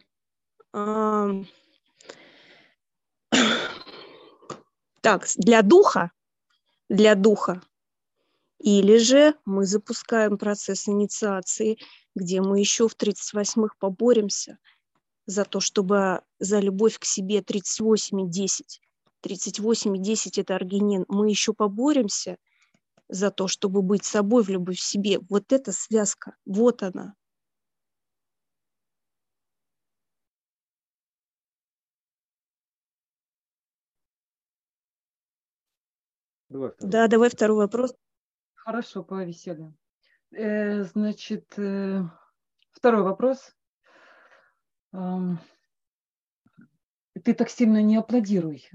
[0.72, 1.44] э,
[5.02, 6.12] Так, для духа,
[6.88, 7.60] для духа.
[8.60, 11.78] Или же мы запускаем процесс инициации,
[12.14, 14.58] где мы еще в 38-х поборемся
[15.26, 18.80] за то, чтобы за любовь к себе 38 и 10.
[19.22, 21.04] 38 и 10– это аргинин.
[21.08, 22.36] Мы еще поборемся
[23.08, 25.18] за то, чтобы быть собой в любовь к себе.
[25.28, 27.14] Вот эта связка, вот она.
[36.52, 37.94] Давай да, давай второй вопрос.
[38.54, 39.74] Хорошо, по веселью.
[40.32, 42.02] Э, значит, э,
[42.72, 43.54] второй вопрос.
[44.92, 44.98] Э,
[47.24, 48.68] ты так сильно не аплодируй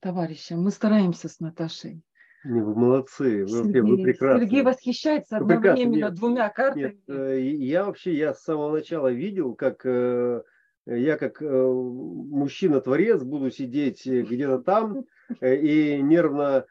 [0.00, 0.62] товарищам.
[0.62, 2.02] Мы стараемся с Наташей.
[2.42, 4.44] Не, вы молодцы, вы, Сергей, вы прекрасны.
[4.44, 6.82] Сергей восхищается одновременно нет, двумя картами.
[6.82, 10.42] Нет, э, я вообще, я с самого начала видел, как э,
[10.86, 15.04] я как э, мужчина-творец буду сидеть где-то там
[15.40, 16.64] и нервно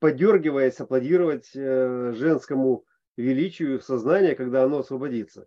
[0.00, 2.84] подергиваясь, аплодировать э, женскому
[3.16, 5.46] величию сознания, когда оно освободится.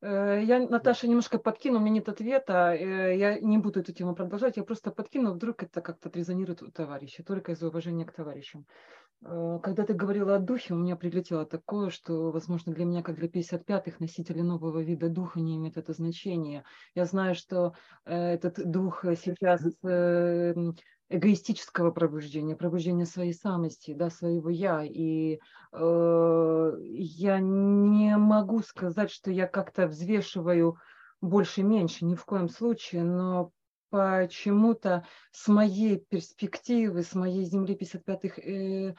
[0.00, 4.56] Э, я, Наташа, немножко подкину, у меня нет ответа, я не буду эту тему продолжать,
[4.56, 8.66] я просто подкину, вдруг это как-то резонирует у товарища, только из-за уважения к товарищам.
[9.20, 13.28] Когда ты говорила о духе, у меня прилетело такое, что, возможно, для меня, как для
[13.28, 16.64] 55-х, носители нового вида духа не имеет это значения.
[16.96, 17.74] Я знаю, что
[18.04, 19.62] этот дух сейчас
[21.12, 24.82] эгоистического пробуждения, пробуждения своей самости, да, своего я.
[24.84, 25.38] И
[25.72, 30.78] э, я не могу сказать, что я как-то взвешиваю
[31.20, 33.52] больше-меньше, ни в коем случае, но
[33.90, 38.94] почему-то с моей перспективы, с моей земли 55-х э,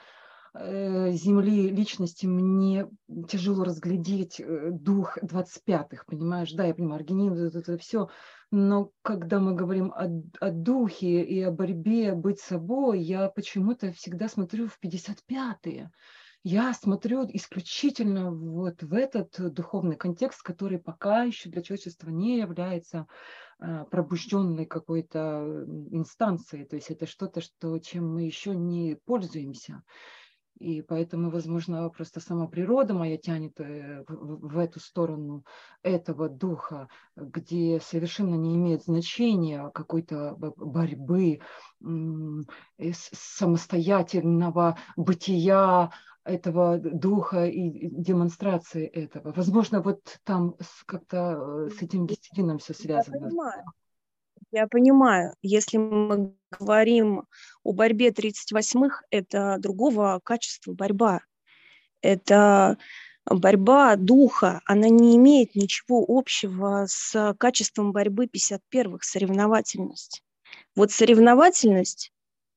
[0.53, 2.87] э, земли личности мне
[3.27, 6.51] тяжело разглядеть э, дух 25-х, понимаешь?
[6.53, 8.09] Да, я понимаю, Аргинин, это, это все,
[8.53, 10.05] но когда мы говорим о,
[10.39, 15.89] о духе и о борьбе быть собой, я почему-то всегда смотрю в 55-е.
[16.43, 23.07] я смотрю исключительно вот в этот духовный контекст, который пока еще для человечества не является
[23.57, 26.65] а, пробужденной какой-то инстанцией.
[26.65, 29.81] То есть это что-то, что, чем мы еще не пользуемся.
[30.59, 35.43] И поэтому, возможно, просто сама природа моя тянет э, в, эту сторону
[35.81, 41.39] этого духа, где совершенно не имеет значения какой-то борьбы,
[42.79, 45.91] самостоятельного бытия,
[46.25, 49.33] этого духа и демонстрации этого.
[49.33, 53.15] Возможно, вот там как-то э, с этим десятином все связано.
[53.15, 53.63] Я понимаю.
[54.55, 57.25] Я понимаю, если мы говорим
[57.63, 61.21] о борьбе 38-х, это другого качества борьба.
[62.03, 62.77] Это
[63.25, 70.21] борьба духа, она не имеет ничего общего с качеством борьбы 51-х, соревновательность.
[70.75, 72.11] Вот соревновательность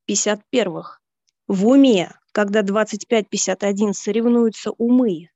[0.07, 0.99] 51-х
[1.47, 5.31] в уме, когда 25-51 соревнуются умы,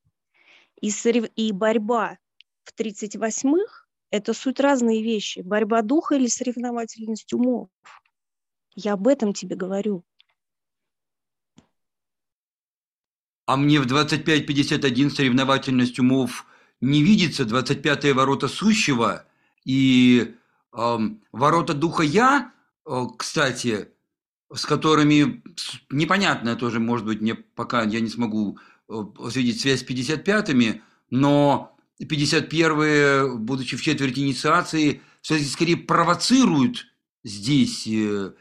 [0.80, 1.26] и, сорев...
[1.36, 2.20] и борьба
[2.66, 3.81] в 38-х
[4.12, 5.40] это суть разные вещи.
[5.40, 7.70] Борьба духа или соревновательность умов.
[8.76, 10.04] Я об этом тебе говорю.
[13.46, 16.46] А мне в 25.51 соревновательность умов
[16.82, 17.44] не видится.
[17.44, 19.26] 25-е ворота сущего
[19.66, 20.36] и
[20.74, 20.98] э,
[21.32, 22.52] ворота духа я,
[22.86, 23.90] э, кстати,
[24.54, 25.44] с которыми
[25.90, 28.58] непонятно тоже, может быть, мне пока я не смогу
[28.90, 31.71] э, увидеть связь с 55-ми, но
[32.06, 36.88] 51-е, будучи в четверти инициации, все-таки скорее провоцируют
[37.24, 38.34] здесь э,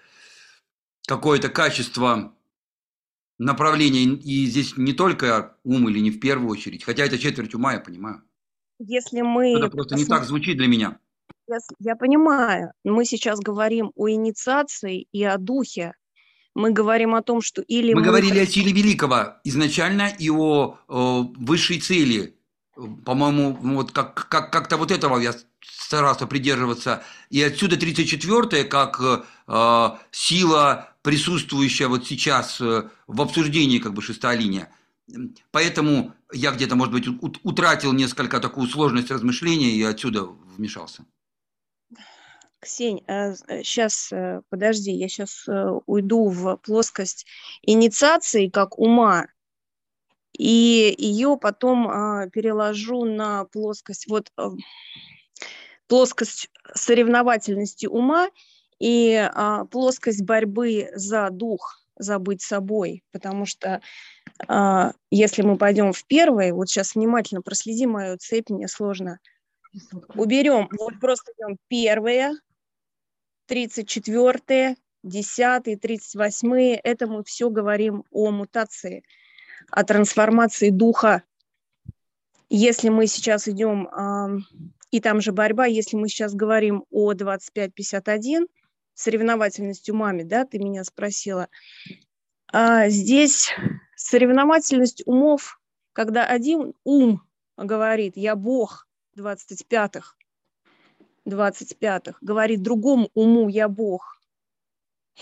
[1.07, 2.35] какое-то качество
[3.39, 4.05] направления.
[4.05, 7.81] И здесь не только ум или не в первую очередь, хотя это четверть ума, я
[7.81, 8.23] понимаю.
[8.79, 9.59] Если мы...
[9.59, 10.99] Это просто не так звучит для меня.
[11.47, 12.73] Я, я понимаю.
[12.85, 15.95] Мы сейчас говорим о инициации и о духе.
[16.55, 18.01] Мы говорим о том, что или мы...
[18.01, 22.40] Мы говорили о силе великого изначально и о, о высшей цели
[23.05, 27.03] по-моему, вот как, как, как-то вот этого я старался придерживаться.
[27.31, 34.37] И отсюда 34-е, как э, сила, присутствующая вот сейчас э, в обсуждении как бы шестая
[34.37, 34.71] линия.
[35.51, 37.09] Поэтому я где-то, может быть,
[37.43, 41.05] утратил несколько такую сложность размышления и отсюда вмешался.
[42.61, 43.03] Ксень,
[43.65, 45.47] сейчас, э, э, подожди, я сейчас
[45.87, 47.27] уйду в плоскость
[47.63, 49.27] инициации как ума,
[50.41, 54.53] и ее потом а, переложу на плоскость, вот а,
[55.87, 58.31] плоскость соревновательности ума
[58.79, 63.83] и а, плоскость борьбы за дух, за быть собой, потому что
[64.49, 69.19] а, если мы пойдем в первое, вот сейчас внимательно проследи мою цепь, мне сложно,
[70.15, 72.33] уберем, вот просто идем первое,
[73.45, 79.05] 34 10 38 это мы все говорим о мутации–
[79.71, 81.23] о трансформации духа.
[82.49, 83.89] Если мы сейчас идем,
[84.91, 88.47] и там же борьба, если мы сейчас говорим о 25-51,
[88.95, 91.49] соревновательность умами, да, ты меня спросила,
[92.53, 93.55] а здесь
[93.97, 95.61] соревновательность умов,
[95.93, 97.23] когда один ум
[97.57, 100.17] говорит, я Бог 25-х,
[101.27, 104.21] 25-х, говорит другому уму, я Бог.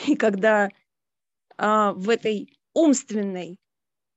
[0.07, 0.71] И когда
[1.57, 3.59] а, в этой умственной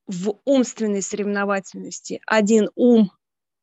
[0.07, 3.11] в умственной соревновательности один ум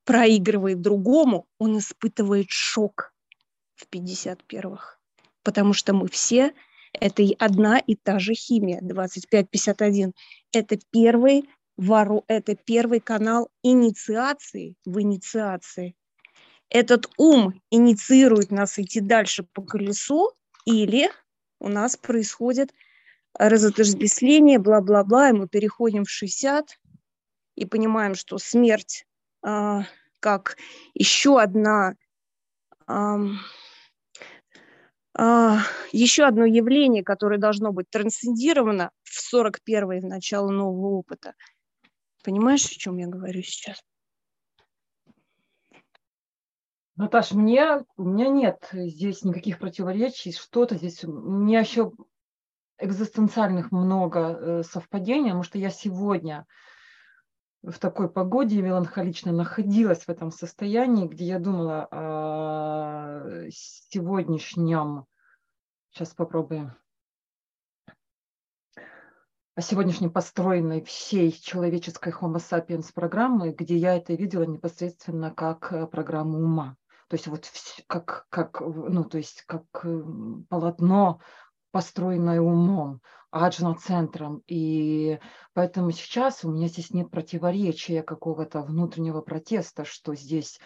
[0.05, 3.13] проигрывает другому, он испытывает шок
[3.75, 4.99] в 51-х.
[5.43, 6.55] Потому что мы все,
[6.93, 10.13] это одна и та же химия, 25-51.
[10.53, 15.95] Это первый, вору, это первый канал инициации в инициации.
[16.71, 20.33] Этот ум инициирует нас идти дальше по колесу,
[20.65, 21.11] или
[21.61, 22.73] у нас происходит
[23.39, 26.79] разотождествление, бла-бла-бла, и мы переходим в 60
[27.55, 29.07] и понимаем, что смерть
[29.43, 29.85] а,
[30.21, 30.57] как
[30.95, 31.95] еще одна
[32.87, 33.19] а,
[35.15, 35.59] а,
[35.93, 41.35] еще одно явление, которое должно быть трансцендировано в 41-й, в начало нового опыта.
[42.25, 43.83] Понимаешь, о чем я говорю сейчас?
[46.97, 51.93] Наташ, мне, у меня нет здесь никаких противоречий, что-то здесь, у меня еще
[52.79, 56.47] экзистенциальных много э, совпадений, потому что я сегодня
[57.63, 65.07] в такой погоде меланхолично находилась в этом состоянии, где я думала о сегодняшнем,
[65.91, 66.77] сейчас попробуем,
[69.57, 75.87] о сегодняшней построенной всей человеческой Homo sapiens программы, где я это видела непосредственно как э,
[75.89, 76.77] программу ума.
[77.09, 77.51] То есть вот
[77.87, 79.65] как, как, ну, то есть как
[80.49, 81.21] полотно
[81.71, 83.01] построенное умом,
[83.31, 84.43] аджна-центром.
[84.47, 85.19] И
[85.55, 90.59] поэтому сейчас у меня здесь нет противоречия какого-то внутреннего протеста, что здесь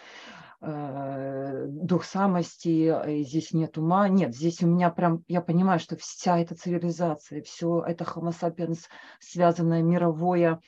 [0.61, 4.07] э, дух самости, здесь нет ума.
[4.07, 8.85] Нет, здесь у меня прям, я понимаю, что вся эта цивилизация, все это homo sapiens,
[9.19, 10.61] связанное мировое,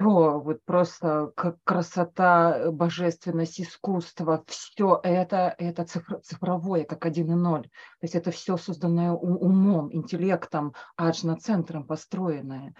[0.00, 7.30] о, вот просто как красота, э, божественность, искусство, все это, это цифр, цифровое, как один
[7.32, 7.64] и ноль.
[7.64, 12.74] То есть это все созданное умом, интеллектом, аджна-центром построенное.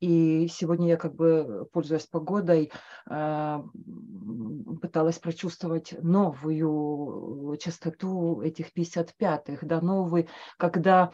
[0.00, 2.72] И сегодня я как бы, пользуясь погодой,
[3.06, 3.62] а,
[4.80, 11.12] пыталась прочувствовать новую частоту этих 55-х, да, новый, когда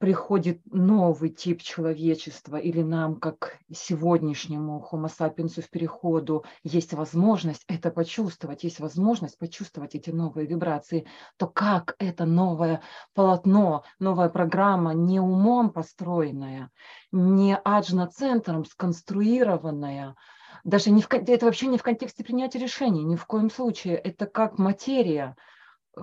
[0.00, 7.90] приходит новый тип человечества или нам, как сегодняшнему homo sapiens в переходу, есть возможность это
[7.90, 12.80] почувствовать, есть возможность почувствовать эти новые вибрации, то как это новое
[13.14, 16.70] полотно, новая программа, не умом построенная,
[17.12, 20.16] не аджна-центром сконструированная,
[20.64, 23.96] даже не в, это вообще не в контексте принятия решений, ни в коем случае.
[23.96, 25.36] Это как материя,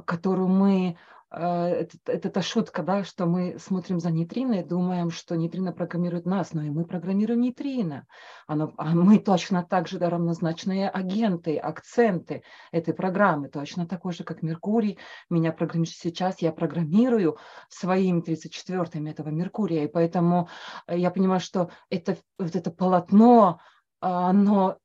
[0.06, 0.98] которую мы
[1.30, 6.26] это, это та шутка, да, что мы смотрим за нейтрино и думаем, что нейтрино программирует
[6.26, 8.08] нас, но и мы программируем нейтрино.
[8.48, 14.24] Оно, а мы точно так же да, равнозначные агенты, акценты этой программы, точно такой же,
[14.24, 14.98] как Меркурий.
[15.30, 20.48] Меня программирует сейчас, я программирую своими 34-ми этого Меркурия, и поэтому
[20.88, 23.60] э, я понимаю, что это, вот это полотно,
[24.00, 24.78] оно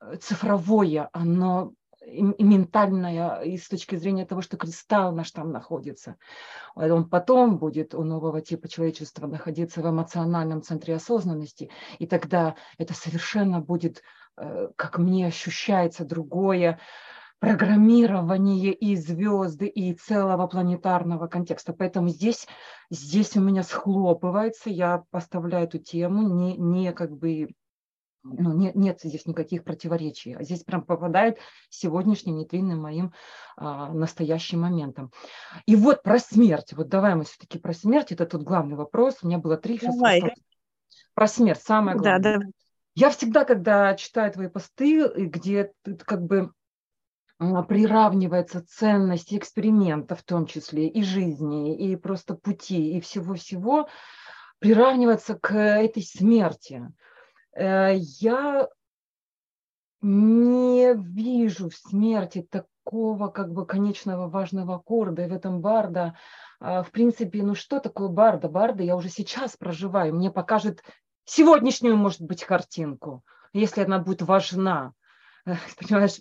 [0.00, 1.72] э, цифровое, оно
[2.10, 6.16] и ментальная, и с точки зрения того, что кристалл наш там находится.
[6.74, 12.94] Он потом будет у нового типа человечества находиться в эмоциональном центре осознанности, и тогда это
[12.94, 14.02] совершенно будет,
[14.36, 16.78] э, как мне ощущается, другое
[17.40, 21.72] программирование и звезды, и целого планетарного контекста.
[21.72, 22.46] Поэтому здесь,
[22.90, 27.48] здесь у меня схлопывается, я поставляю эту тему не, не как бы
[28.22, 30.34] ну, нет, нет здесь никаких противоречий.
[30.34, 33.12] А здесь прям попадает сегодняшний нейтринный моим
[33.56, 35.10] а, настоящим моментом.
[35.66, 36.72] И вот про смерть.
[36.72, 38.12] Вот давай мы все-таки про смерть.
[38.12, 39.18] Это тут главный вопрос.
[39.22, 39.78] У меня было три.
[39.78, 40.34] Давай.
[41.14, 41.62] Про смерть.
[41.62, 42.20] Самое главное.
[42.20, 42.46] Да, да.
[42.94, 46.52] Я всегда, когда читаю твои посты, где ты как бы
[47.38, 53.88] приравнивается ценность эксперимента в том числе, и жизни, и просто пути, и всего-всего,
[54.58, 56.86] приравнивается к этой смерти.
[57.54, 58.68] Э, я
[60.02, 65.22] не вижу в смерти такого как бы конечного важного аккорда.
[65.22, 66.16] И в этом барда,
[66.58, 68.48] а, в принципе, ну что такое барда?
[68.48, 70.14] Барда я уже сейчас проживаю.
[70.14, 70.82] Мне покажет
[71.24, 74.94] сегодняшнюю, может быть, картинку, если она будет важна.
[75.44, 76.20] Понимаешь,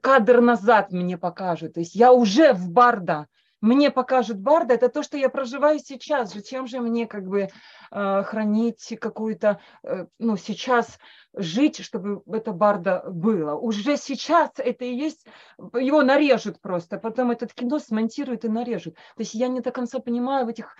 [0.00, 1.74] кадр назад мне покажет.
[1.74, 3.26] То есть я уже в барда
[3.66, 6.32] мне покажут барда, это то, что я проживаю сейчас.
[6.32, 7.48] Зачем же мне как бы
[7.90, 10.98] э, хранить какую-то, э, ну, сейчас
[11.34, 13.54] жить, чтобы это барда было.
[13.54, 15.26] Уже сейчас это и есть,
[15.58, 18.94] его нарежут просто, потом этот кино смонтируют и нарежут.
[18.94, 20.76] То есть я не до конца понимаю в этих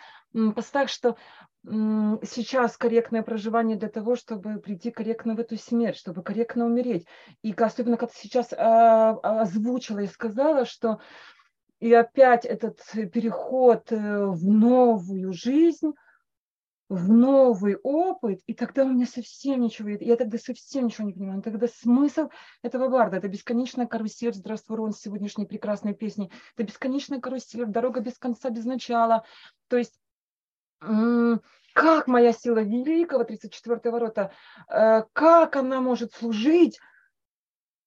[0.55, 1.17] постах, что
[1.65, 7.07] сейчас корректное проживание для того, чтобы прийти корректно в эту смерть, чтобы корректно умереть.
[7.43, 11.01] И особенно, как ты сейчас а, озвучила и сказала, что
[11.81, 12.81] и опять этот
[13.13, 15.93] переход э, в новую жизнь,
[16.89, 21.43] в новый опыт, и тогда у меня совсем ничего, я тогда совсем ничего не понимаю.
[21.43, 22.29] Тогда смысл
[22.63, 28.17] этого барда, это бесконечная карусель, здравствуй, Рон, сегодняшней прекрасной песни, это бесконечная карусель, дорога без
[28.19, 29.25] конца, без начала.
[29.69, 30.01] То есть
[30.79, 34.33] как моя сила великого, 34 ворота,
[34.69, 36.79] э, как она может служить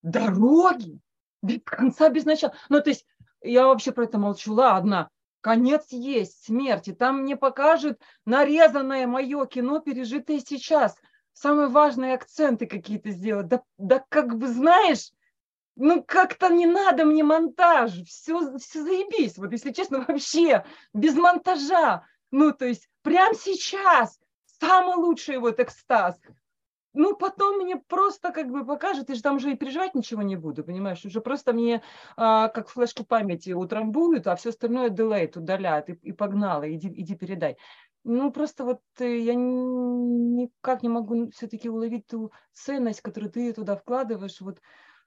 [0.01, 0.99] дороге
[1.41, 2.53] без конца, без начала.
[2.69, 3.05] Ну, то есть
[3.41, 4.53] я вообще про это молчу.
[4.53, 5.09] Ладно,
[5.41, 6.93] конец есть, смерти.
[6.93, 10.97] Там мне покажут нарезанное мое кино, пережитое сейчас.
[11.33, 13.47] Самые важные акценты какие-то сделать.
[13.47, 15.11] Да, да как бы знаешь,
[15.75, 18.03] ну как-то не надо мне монтаж.
[18.03, 19.37] Все, все заебись.
[19.37, 22.05] Вот если честно, вообще без монтажа.
[22.31, 24.19] Ну то есть прямо сейчас
[24.59, 26.19] самый лучший вот экстаз
[26.93, 30.35] ну, потом мне просто как бы покажет, и же там уже и переживать ничего не
[30.35, 31.05] буду, понимаешь?
[31.05, 31.83] Уже просто мне
[32.17, 37.15] а, как флешку памяти утрамбуют, а все остальное делейт удаляют, и, и погнала, иди, иди
[37.15, 37.57] передай.
[38.03, 43.75] Ну, просто вот э, я никак не могу все-таки уловить ту ценность, которую ты туда
[43.75, 44.59] вкладываешь, вот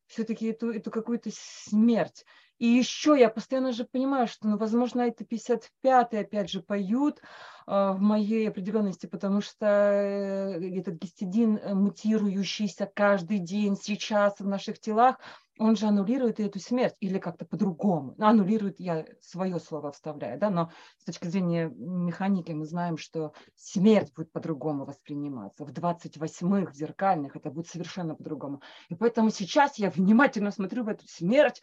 [0.07, 2.25] все-таки эту, эту какую-то смерть.
[2.63, 7.23] И еще я постоянно же понимаю, что, ну, возможно, это 55-й опять же поют э,
[7.67, 14.79] в моей определенности, потому что э, этот гистидин, э, мутирующийся каждый день сейчас в наших
[14.79, 15.19] телах,
[15.59, 18.15] он же аннулирует эту смерть или как-то по-другому.
[18.17, 23.33] Ну, аннулирует, я свое слово вставляю, да, но с точки зрения механики мы знаем, что
[23.57, 25.65] смерть будет по-другому восприниматься.
[25.65, 28.63] В 28-х зеркальных это будет совершенно по-другому.
[28.89, 31.61] И поэтому сейчас я внимательно смотрю в эту смерть,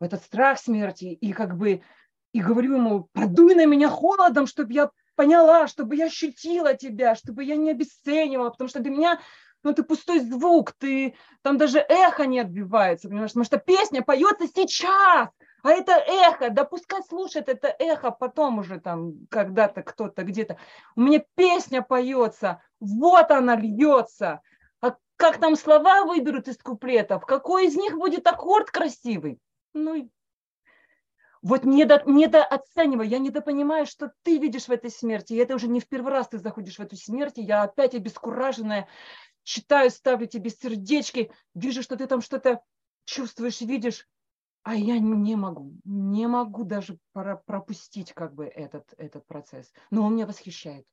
[0.00, 1.82] в этот страх смерти, и как бы
[2.32, 7.44] и говорю ему, подуй на меня холодом, чтобы я поняла, чтобы я ощутила тебя, чтобы
[7.44, 9.20] я не обесценивала, потому что для меня
[9.62, 14.46] ну, это пустой звук, ты, там даже эхо не отбивается, понимаешь, потому что песня поется
[14.46, 15.30] сейчас,
[15.62, 20.58] а это эхо, да пускай слушает это эхо потом уже там когда-то кто-то где-то.
[20.94, 24.42] У меня песня поется, вот она льется.
[24.82, 29.38] А как там слова выберут из куплетов, какой из них будет аккорд красивый?
[29.74, 30.10] Ну,
[31.44, 35.34] вот недо, недооцениваю, я недопонимаю, что ты видишь в этой смерти.
[35.34, 37.94] И это уже не в первый раз ты заходишь в эту смерть, и я опять
[37.94, 38.88] обескураженная,
[39.42, 42.62] читаю, ставлю тебе сердечки, вижу, что ты там что-то
[43.04, 44.08] чувствуешь, видишь,
[44.62, 49.70] а я не могу, не могу даже пропустить как бы этот, этот процесс.
[49.90, 50.86] Но он меня восхищает.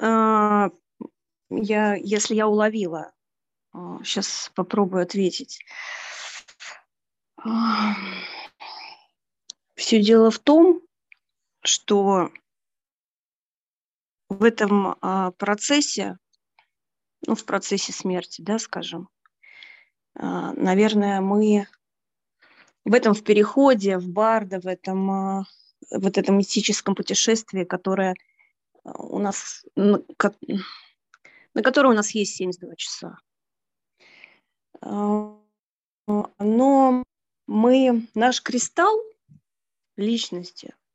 [0.00, 0.70] А,
[1.48, 3.12] я, если я уловила,
[4.02, 5.60] сейчас а, попробую ответить.
[9.74, 10.80] Все дело в том,
[11.62, 12.30] что
[14.28, 16.18] в этом а, процессе,
[17.26, 19.08] ну, в процессе смерти, да, скажем,
[20.14, 21.68] а, наверное, мы
[22.84, 25.44] в этом в переходе, в Барда, в этом, а,
[25.90, 28.14] вот этом мистическом путешествии, которое
[28.84, 30.00] у нас, на,
[31.54, 33.18] на которое у нас есть 72 часа.
[34.80, 35.42] Но
[37.46, 39.00] мы, наш кристалл
[39.96, 40.74] личности–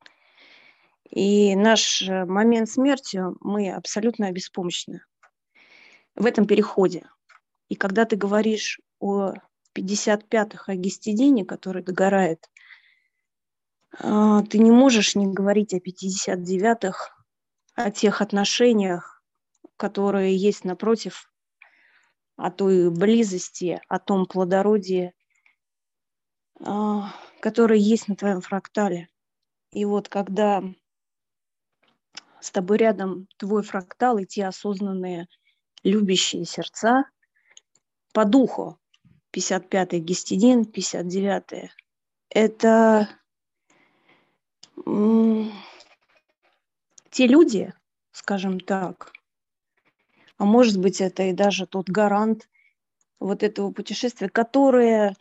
[1.12, 5.04] и наш э, момент смерти, мы абсолютно беспомощны
[6.16, 7.06] в этом переходе.
[7.68, 9.34] И когда ты говоришь о
[9.76, 12.50] 55-х, о гистидине, который догорает,
[14.00, 17.14] а, ты не можешь не говорить о 59-х,
[17.76, 19.22] о тех отношениях,
[19.76, 21.30] которые есть напротив,
[22.38, 25.14] о той близости, о том плодородии,
[26.64, 29.10] а, которое есть на твоем фрактале.
[29.72, 30.64] И вот когда
[32.40, 35.28] с тобой рядом твой фрактал и те осознанные
[35.84, 37.06] любящие сердца
[38.14, 38.78] по духу.
[39.34, 41.72] 55-й гистидин, 59-й.
[42.30, 43.10] Это
[47.12, 47.74] те люди,
[48.12, 49.14] скажем так,
[50.38, 52.50] а может быть это и даже тот гарант
[53.20, 55.16] вот этого путешествия, которые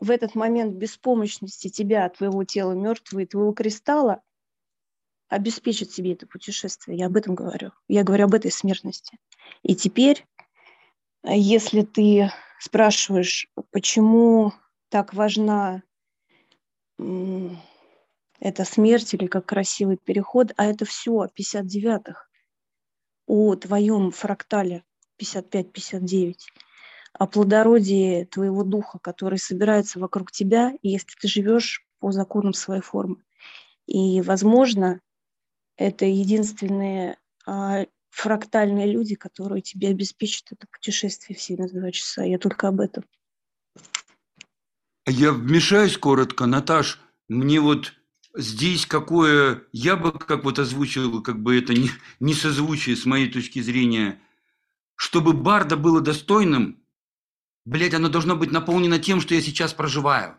[0.00, 4.22] в этот момент беспомощности тебя, твоего тела мертвого и твоего кристалла
[5.28, 6.98] обеспечит себе это путешествие.
[6.98, 7.70] Я об этом говорю.
[7.86, 9.18] Я говорю об этой смертности.
[9.62, 10.26] И теперь,
[11.22, 14.52] э, если ты спрашиваешь, почему
[14.88, 15.82] так важна
[16.98, 22.26] эта смерть или как красивый переход, а это все о 59-х,
[23.26, 24.84] о твоем фрактале
[25.18, 26.34] 55-59,
[27.12, 33.16] о плодородии твоего духа, который собирается вокруг тебя, если ты живешь по законам своей формы.
[33.86, 35.00] И, возможно,
[35.76, 42.22] это единственные а, фрактальные люди, которые тебе обеспечат это путешествие в 72 часа.
[42.22, 43.04] Я только об этом.
[45.06, 47.00] Я вмешаюсь коротко, Наташ.
[47.28, 47.94] Мне вот
[48.34, 51.90] здесь какое, я бы как вот озвучил, как бы это не,
[52.20, 54.20] не созвучие с моей точки зрения,
[54.94, 56.82] чтобы Барда было достойным,
[57.70, 60.36] блядь, оно должно быть наполнено тем, что я сейчас проживаю.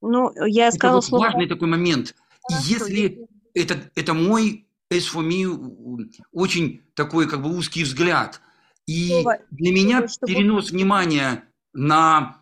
[0.00, 1.24] Ну, я сказала это вот слово...
[1.24, 2.14] важный такой момент.
[2.42, 8.40] Хорошо, Если это, это мой me очень такой как бы узкий взгляд.
[8.86, 10.32] И Слово, для меня чтобы...
[10.32, 12.40] перенос внимания на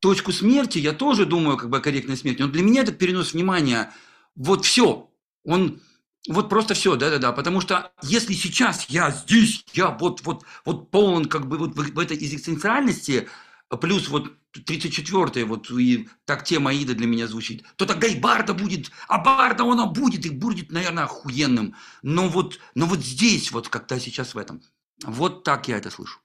[0.00, 3.34] точку смерти, я тоже думаю как бы о корректной смерти, но для меня этот перенос
[3.34, 3.92] внимания,
[4.34, 5.10] вот все,
[5.44, 5.80] он
[6.28, 11.26] вот просто все, да-да-да, потому что если сейчас я здесь, я вот, вот, вот полон
[11.26, 13.28] как бы вот в, в этой экзистенциальности,
[13.76, 18.54] плюс вот 34-е, вот и так тема Аида для меня звучит, то тогда и Барда
[18.54, 21.74] будет, а Барда она будет, и будет, наверное, охуенным.
[22.02, 24.62] Но вот, но вот здесь, вот как-то сейчас в этом.
[25.04, 26.20] Вот так я это слышу.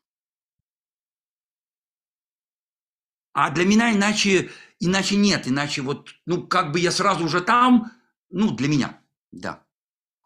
[3.34, 4.50] А для меня иначе,
[4.80, 7.92] иначе нет, иначе вот, ну, как бы я сразу уже там,
[8.30, 9.00] ну, для меня,
[9.32, 9.64] да.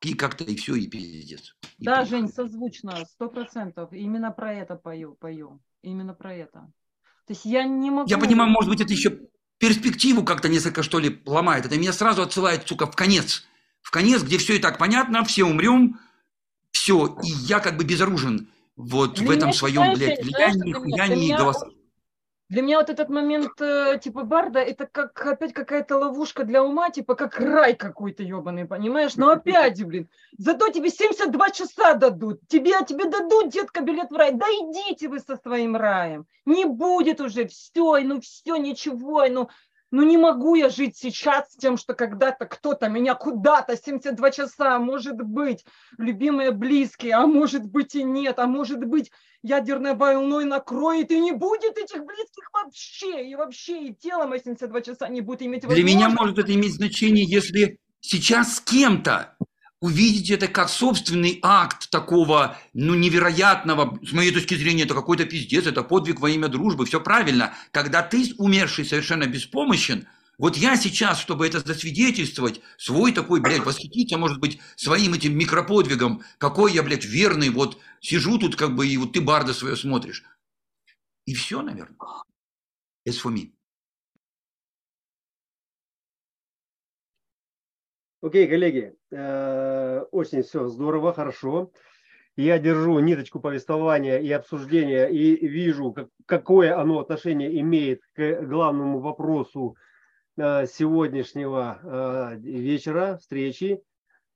[0.01, 1.55] И как-то и все, и пиздец.
[1.77, 3.93] И да, Жень, созвучно, сто процентов.
[3.93, 5.61] Именно про это пою, пою.
[5.83, 6.71] Именно про это.
[7.27, 8.09] То есть я не могу...
[8.09, 9.19] Я понимаю, может быть, это еще
[9.57, 11.65] перспективу как-то несколько, что ли, ломает.
[11.65, 13.45] Это меня сразу отсылает, сука, в конец.
[13.81, 15.99] В конец, где все и так понятно, все умрем,
[16.71, 21.35] все, и я как бы безоружен вот для в этом своем, блядь, влиянии, хуянии и
[21.35, 21.80] голосовании.
[22.51, 26.89] Для меня вот этот момент э, типа Барда, это как опять какая-то ловушка для ума,
[26.89, 29.15] типа как рай какой-то ебаный, понимаешь?
[29.15, 34.33] Но опять, блин, зато тебе 72 часа дадут, тебе, тебе дадут, детка, билет в рай.
[34.33, 39.47] Да идите вы со своим раем, не будет уже, все, ну все, ничего, ну
[39.91, 44.79] ну не могу я жить сейчас с тем, что когда-то кто-то меня куда-то 72 часа,
[44.79, 45.65] может быть,
[45.97, 49.11] любимые близкие, а может быть и нет, а может быть
[49.43, 54.81] ядерной волной накроет и не будет этих близких вообще, и вообще и тело мои 72
[54.81, 59.35] часа не будет иметь Для меня может это иметь значение, если сейчас с кем-то
[59.81, 65.65] увидеть это как собственный акт такого, ну, невероятного, с моей точки зрения, это какой-то пиздец,
[65.65, 67.53] это подвиг во имя дружбы, все правильно.
[67.71, 74.17] Когда ты, умерший, совершенно беспомощен, вот я сейчас, чтобы это засвидетельствовать, свой такой, блядь, восхититься,
[74.17, 78.97] может быть, своим этим микроподвигом, какой я, блядь, верный, вот сижу тут как бы, и
[78.97, 80.23] вот ты барда свое смотришь.
[81.25, 81.97] И все, наверное.
[83.07, 83.51] As for me.
[88.21, 91.71] Окей, коллеги, э, очень все здорово, хорошо.
[92.35, 95.95] Я держу ниточку повествования и обсуждения и вижу,
[96.27, 99.75] какое оно отношение имеет к главному вопросу
[100.37, 103.81] э, сегодняшнего э, вечера, встречи.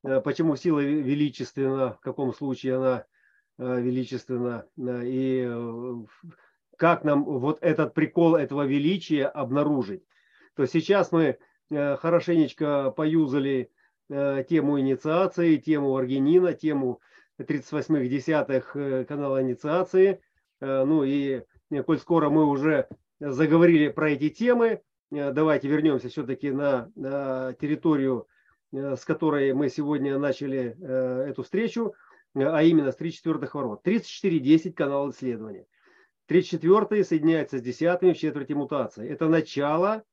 [0.02, 3.04] Почему сила величественна, в каком случае она
[3.58, 5.50] величественна, и
[6.76, 10.04] как нам вот этот прикол этого величия обнаружить.
[10.54, 11.38] То сейчас мы
[11.70, 13.72] хорошенечко поюзали
[14.08, 17.00] тему инициации, тему аргинина, тему
[17.38, 20.20] 38-х десятых э, канала инициации.
[20.60, 21.42] Э, ну и
[21.84, 22.88] коль скоро мы уже
[23.18, 26.90] заговорили про эти темы, давайте вернемся все-таки на
[27.60, 28.28] территорию,
[28.72, 30.76] с которой мы сегодня начали
[31.28, 31.94] эту встречу,
[32.34, 33.86] а именно с 34-х ворот.
[33.86, 35.66] 34.10 канал исследования.
[36.26, 39.08] 34 соединяется с 10 в четверти мутации.
[39.08, 40.04] Это начало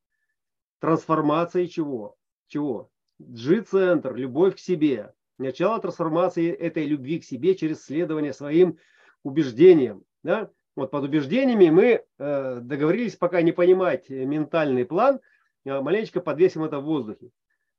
[0.79, 2.15] трансформации чего?
[2.47, 2.89] Чего?
[3.27, 5.13] G-центр, любовь к себе.
[5.37, 8.77] Начало трансформации этой любви к себе через следование своим
[9.23, 10.03] убеждениям.
[10.23, 10.49] Да?
[10.75, 15.19] Вот под убеждениями мы э, договорились пока не понимать ментальный план,
[15.65, 17.31] э, маленечко подвесим это в воздухе.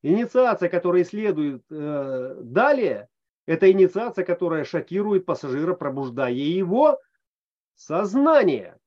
[0.03, 3.09] Инициация, которая следует э, далее,
[3.47, 6.99] это инициация, которая шокирует пассажира, пробуждая его
[7.75, 8.79] сознание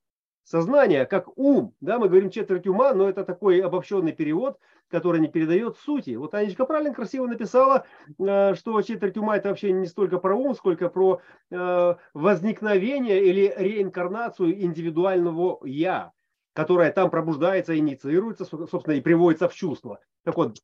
[0.47, 1.73] сознание, как ум.
[1.81, 4.57] Да, мы говорим четверть ума, но это такой обобщенный перевод,
[4.89, 6.15] который не передает сути.
[6.15, 7.85] Вот Анечка правильно, красиво написала,
[8.17, 11.21] э, что четверть ума это вообще не столько про ум, сколько про
[11.51, 16.13] э, возникновение или реинкарнацию индивидуального «я»,
[16.53, 19.99] которое там пробуждается, инициируется, собственно, и приводится в чувство.
[20.23, 20.57] Так вот,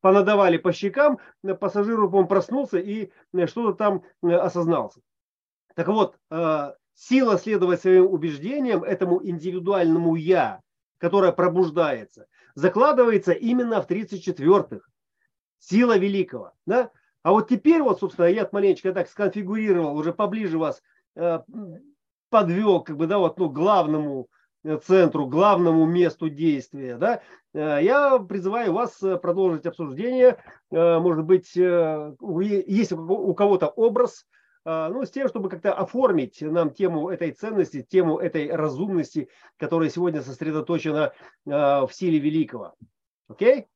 [0.00, 1.18] понадавали по щекам,
[1.60, 3.10] пассажир, он проснулся и
[3.46, 5.00] что-то там э, осознался.
[5.74, 6.16] Так вот,
[7.00, 10.60] сила следовать своим убеждениям, этому индивидуальному «я»,
[10.98, 14.80] которое пробуждается, закладывается именно в 34-х.
[15.58, 16.52] Сила великого.
[16.66, 16.90] Да?
[17.22, 20.82] А вот теперь, вот, собственно, я маленечко так сконфигурировал, уже поближе вас
[21.16, 21.40] э,
[22.28, 24.28] подвел как бы, да, вот, ну, главному
[24.64, 26.96] э, центру, главному месту действия.
[26.96, 27.22] Да?
[27.54, 30.36] Э, я призываю вас э, продолжить обсуждение.
[30.70, 34.26] Может быть, есть у кого-то образ,
[34.64, 40.22] ну, с тем, чтобы как-то оформить нам тему этой ценности, тему этой разумности, которая сегодня
[40.22, 41.12] сосредоточена
[41.48, 42.74] а, в силе великого.
[43.28, 43.60] Окей?
[43.60, 43.66] Okay?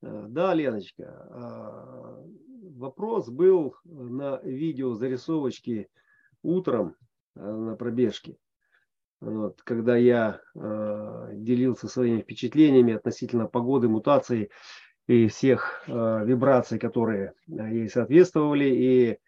[0.00, 2.22] Да, Леночка,
[2.76, 5.88] вопрос был на видео зарисовочки
[6.42, 6.94] утром
[7.34, 8.36] на пробежке.
[9.20, 14.50] Вот, когда я э, делился своими впечатлениями относительно погоды, мутаций
[15.08, 18.66] и всех э, вибраций, которые ей соответствовали.
[18.66, 19.18] И,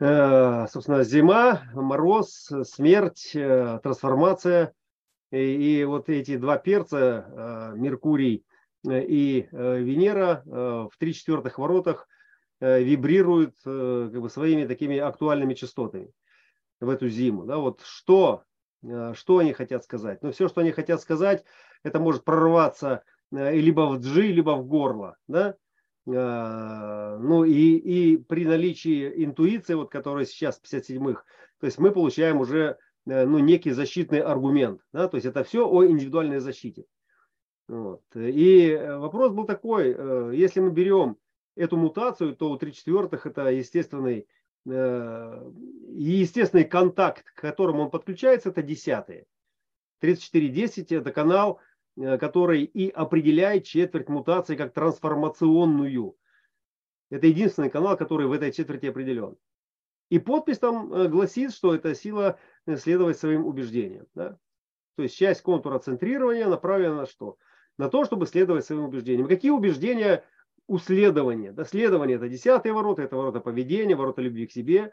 [0.00, 4.72] э, собственно, зима, мороз, смерть, э, трансформация.
[5.30, 8.44] И, и вот эти два перца, э, Меркурий
[8.86, 12.08] и э, Венера э, в три четвертых воротах
[12.60, 16.10] э, вибрируют э, как бы своими такими актуальными частотами
[16.80, 17.44] в эту зиму.
[17.44, 18.44] Да, вот что
[18.82, 20.22] Э, что они хотят сказать?
[20.22, 21.44] Но все, что они хотят сказать,
[21.82, 23.02] это может прорваться
[23.32, 25.16] э, либо в джи, либо в горло.
[25.26, 25.56] Да?
[26.06, 31.24] Э, ну и, и при наличии интуиции, вот, которая сейчас в 57-х,
[31.60, 34.82] то есть мы получаем уже ну, некий защитный аргумент.
[34.92, 35.08] Да?
[35.08, 36.84] То есть это все о индивидуальной защите.
[37.68, 38.02] Вот.
[38.14, 41.16] И вопрос был такой, если мы берем
[41.54, 44.26] эту мутацию, то у 3 четвертых это естественный
[44.70, 45.50] Э,
[45.88, 49.26] естественный контакт, к которому он подключается, это десятые.
[50.00, 51.60] 3410 это канал,
[51.96, 56.16] э, который и определяет четверть мутации как трансформационную.
[57.10, 59.36] Это единственный канал, который в этой четверти определен.
[60.10, 64.06] И подпись там э, гласит, что это сила следовать своим убеждениям.
[64.14, 64.38] Да?
[64.96, 67.38] То есть часть контура центрирования направлена на что?
[67.78, 69.28] На то, чтобы следовать своим убеждениям.
[69.28, 70.24] Какие убеждения
[70.66, 71.52] уследование.
[71.52, 74.92] Да, следование это десятые ворота, это ворота поведения, ворота любви к себе.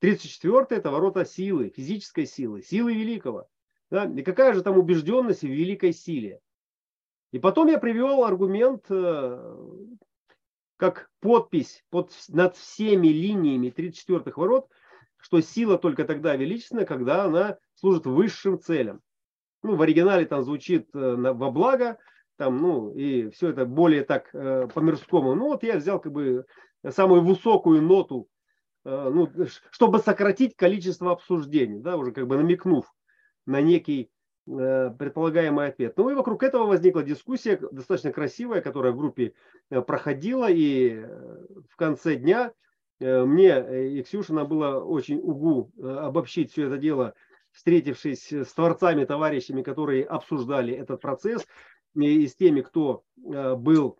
[0.00, 3.46] 34 это ворота силы, физической силы, силы великого.
[3.88, 4.04] Да?
[4.04, 6.40] И какая же там убежденность в великой силе?
[7.30, 9.56] И потом я привел аргумент, э,
[10.76, 14.68] как подпись под, над всеми линиями 34-х ворот,
[15.18, 19.00] что сила только тогда величественна, когда она служит высшим целям.
[19.62, 21.98] Ну, в оригинале там звучит э, во благо,
[22.42, 25.36] там, ну, и все это более так э, по-мирскому.
[25.36, 26.44] Ну, вот я взял как бы
[26.90, 28.26] самую высокую ноту,
[28.84, 29.30] э, ну,
[29.70, 32.92] чтобы сократить количество обсуждений, да, уже как бы намекнув
[33.46, 34.10] на некий
[34.48, 35.96] э, предполагаемый ответ.
[35.96, 39.34] Ну и вокруг этого возникла дискуссия достаточно красивая, которая в группе
[39.70, 42.52] э, проходила, и э, в конце дня
[42.98, 47.14] э, мне и Ксюшина было очень угу обобщить все это дело,
[47.52, 51.46] встретившись с творцами, товарищами, которые обсуждали этот процесс,
[51.94, 53.98] и с теми, кто э, был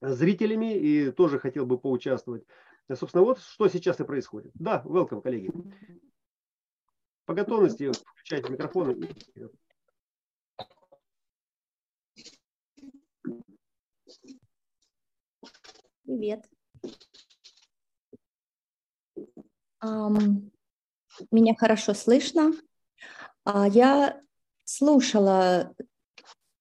[0.00, 2.44] зрителями и тоже хотел бы поучаствовать.
[2.92, 4.50] Собственно, вот что сейчас и происходит.
[4.54, 5.50] Да, welcome, коллеги.
[7.24, 9.08] По готовности включайте микрофоны.
[16.04, 16.44] Привет.
[19.84, 20.50] Um,
[21.30, 22.52] меня хорошо слышно.
[23.48, 24.20] Uh, я
[24.64, 25.74] слушала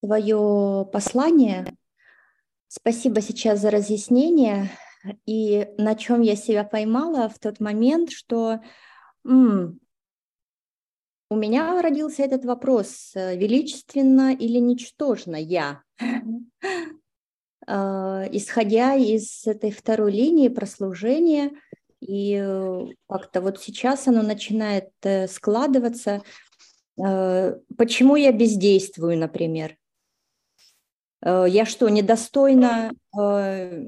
[0.01, 1.65] твое послание.
[2.67, 4.69] Спасибо сейчас за разъяснение.
[5.25, 8.59] И на чем я себя поймала в тот момент, что
[9.25, 9.79] м-
[11.29, 15.81] у меня родился этот вопрос, э, величественно или ничтожно я,
[17.67, 21.51] а, исходя из этой второй линии прослужения,
[21.99, 26.21] и э, как-то вот сейчас оно начинает э, складываться.
[26.97, 29.77] Почему я бездействую, например?
[31.23, 33.85] Э, я что, недостойна, э,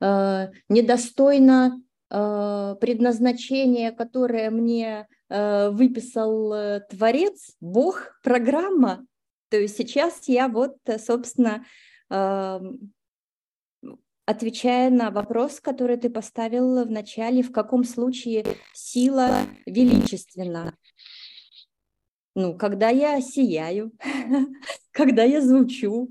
[0.00, 9.06] э, недостойна предназначения, которое мне выписал Творец, Бог, программа.
[9.48, 11.64] То есть сейчас я вот, собственно,
[14.26, 18.44] отвечая на вопрос, который ты поставил в начале, в каком случае
[18.74, 20.76] сила величественна.
[22.34, 23.92] Ну, когда я сияю,
[24.90, 26.10] когда я звучу,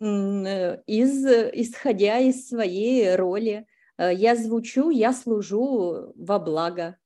[0.00, 3.66] э, из, исходя из своей роли,
[3.98, 6.96] э, я звучу, я служу во благо.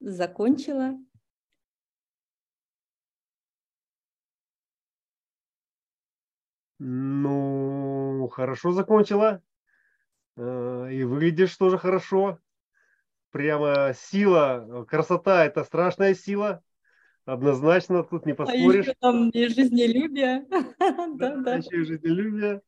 [0.00, 0.98] Закончила.
[6.78, 9.42] Ну, хорошо закончила.
[10.36, 12.38] Э, и выглядишь тоже хорошо.
[13.30, 16.62] Прямо сила, красота– это страшная сила.
[17.26, 18.86] Однозначно, тут не поспоришь.
[18.86, 20.46] А еще там и жизнелюбие.
[21.18, 21.56] Да, да.
[21.56, 22.62] Еще и жизнелюбие.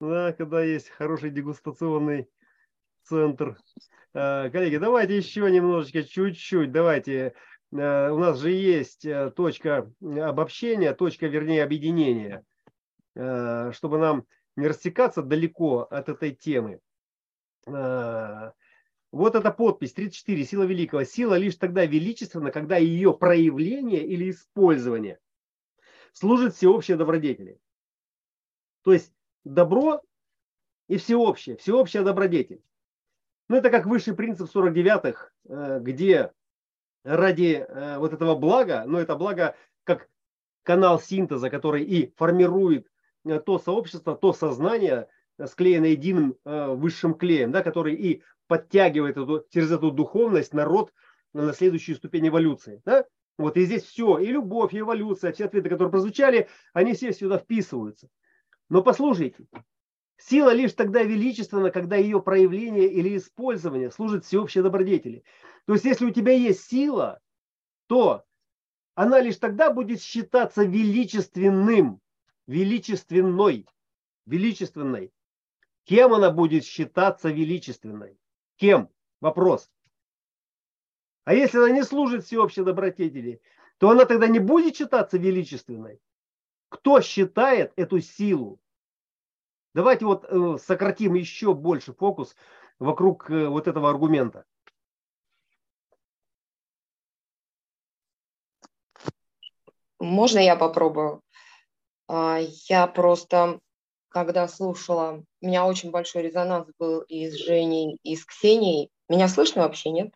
[0.00, 2.28] Да, когда есть хороший дегустационный
[3.04, 3.56] центр.
[4.14, 7.34] А, коллеги, давайте еще немножечко, чуть-чуть, давайте.
[7.72, 12.44] А, у нас же есть э, точка обобщения, точка, вернее, объединения,
[13.16, 14.24] а, чтобы нам
[14.56, 16.80] не растекаться далеко от этой темы.
[19.10, 21.04] Вот эта подпись 34, сила великого.
[21.04, 25.18] Сила лишь тогда величественна, когда ее проявление или использование
[26.12, 27.58] служит всеобщей добродетели.
[28.82, 29.12] То есть
[29.44, 30.02] добро
[30.88, 32.62] и всеобщее, всеобщая добродетель.
[33.48, 36.32] Ну, это как высший принцип 49-х, э, где
[37.02, 40.08] ради э, вот этого блага, но это благо как
[40.64, 42.90] канал синтеза, который и формирует
[43.24, 45.08] э, то сообщество, то сознание,
[45.42, 50.92] склеенное единым высшим клеем, да, который и подтягивает эту, через эту духовность народ
[51.32, 52.82] на следующую ступень эволюции.
[52.84, 53.04] Да?
[53.36, 57.38] Вот и здесь все, и любовь, и эволюция, все ответы, которые прозвучали, они все сюда
[57.38, 58.08] вписываются.
[58.68, 59.46] Но послушайте,
[60.16, 65.22] сила лишь тогда величественна, когда ее проявление или использование служит всеобщей добродетели.
[65.66, 67.20] То есть, если у тебя есть сила,
[67.86, 68.24] то
[68.94, 72.00] она лишь тогда будет считаться величественным,
[72.48, 73.66] величественной,
[74.26, 75.12] величественной.
[75.84, 78.18] Кем она будет считаться величественной?
[78.58, 78.90] Кем?
[79.20, 79.70] Вопрос.
[81.24, 83.40] А если она не служит всеобщей добродетели,
[83.78, 86.00] то она тогда не будет считаться величественной.
[86.68, 88.60] Кто считает эту силу?
[89.74, 92.34] Давайте вот э, сократим еще больше фокус
[92.78, 94.44] вокруг э, вот этого аргумента.
[100.00, 101.22] Можно я попробую?
[102.08, 103.60] А, я просто,
[104.08, 108.90] когда слушала, у меня очень большой резонанс был и с Женей, и с Ксенией.
[109.08, 110.12] Меня слышно вообще, нет?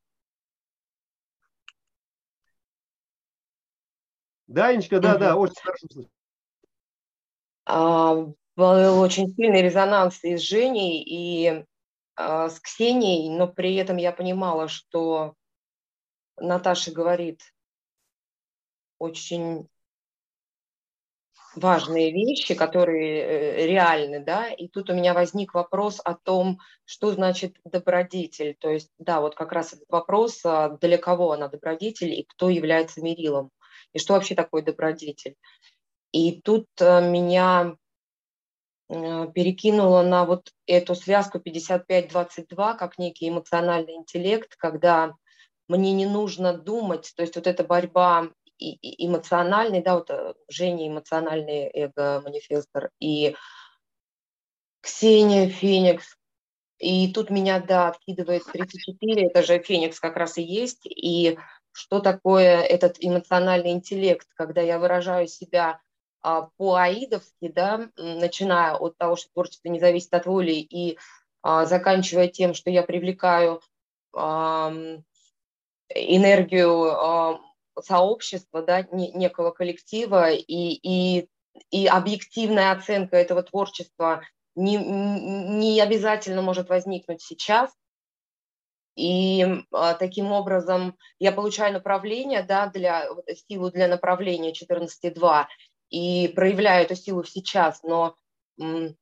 [4.47, 5.21] Да, Анечка, да, угу.
[5.21, 6.11] да, очень хорошо слышно.
[7.65, 8.15] А,
[8.57, 11.65] был очень сильный резонанс и с Женей, и
[12.17, 15.35] а, с Ксенией, но при этом я понимала, что
[16.37, 17.41] Наташа говорит
[18.99, 19.69] очень
[21.55, 27.13] важные вещи, которые э, реальны, да, и тут у меня возник вопрос о том, что
[27.13, 32.13] значит добродетель, то есть, да, вот как раз этот вопрос, а, для кого она добродетель
[32.13, 33.51] и кто является мерилом?
[33.93, 35.37] И что вообще такое добродетель.
[36.13, 37.77] И тут э, меня
[38.89, 45.15] э, перекинуло на вот эту связку 55-22 как некий эмоциональный интеллект, когда
[45.69, 48.29] мне не нужно думать, то есть вот эта борьба
[48.83, 53.37] эмоциональный, да, вот э, Женя эмоциональный эго-манифестор и
[54.81, 56.17] Ксения Феникс.
[56.79, 60.87] И тут меня, да, откидывает 34, это же Феникс как раз и есть.
[60.87, 61.39] И
[61.73, 65.81] что такое этот эмоциональный интеллект, когда я выражаю себя
[66.23, 70.99] а, по-аидовски, да, начиная от того, что творчество не зависит от воли, и
[71.43, 73.61] а, заканчивая тем, что я привлекаю
[74.15, 74.73] а,
[75.95, 77.41] энергию
[77.85, 81.29] сообщества, да, не, некого коллектива, и, и,
[81.71, 84.23] и объективная оценка этого творчества
[84.55, 87.71] не, не обязательно может возникнуть сейчас,
[88.95, 93.09] и а, таким образом я получаю направление, да, для,
[93.49, 95.47] силу для направления 14.2
[95.89, 98.17] и проявляю эту силу сейчас, но
[98.61, 98.97] м,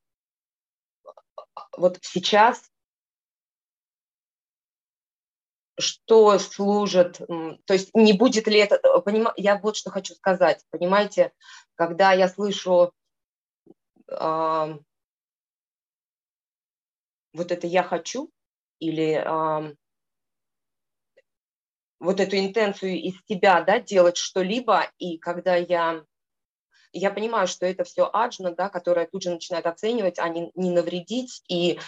[1.77, 2.70] вот сейчас
[5.81, 11.33] что служит, то есть не будет ли это, поним, я вот что хочу сказать, понимаете,
[11.75, 12.93] когда я слышу
[14.09, 14.79] э,
[17.33, 18.31] вот это я хочу
[18.79, 19.75] или э,
[22.01, 26.05] вот эту интенцию из себя, да, делать что-либо, и когда я
[26.93, 30.71] я понимаю, что это все аджна, да, которая тут же начинает оценивать, а не, не
[30.71, 31.79] навредить и,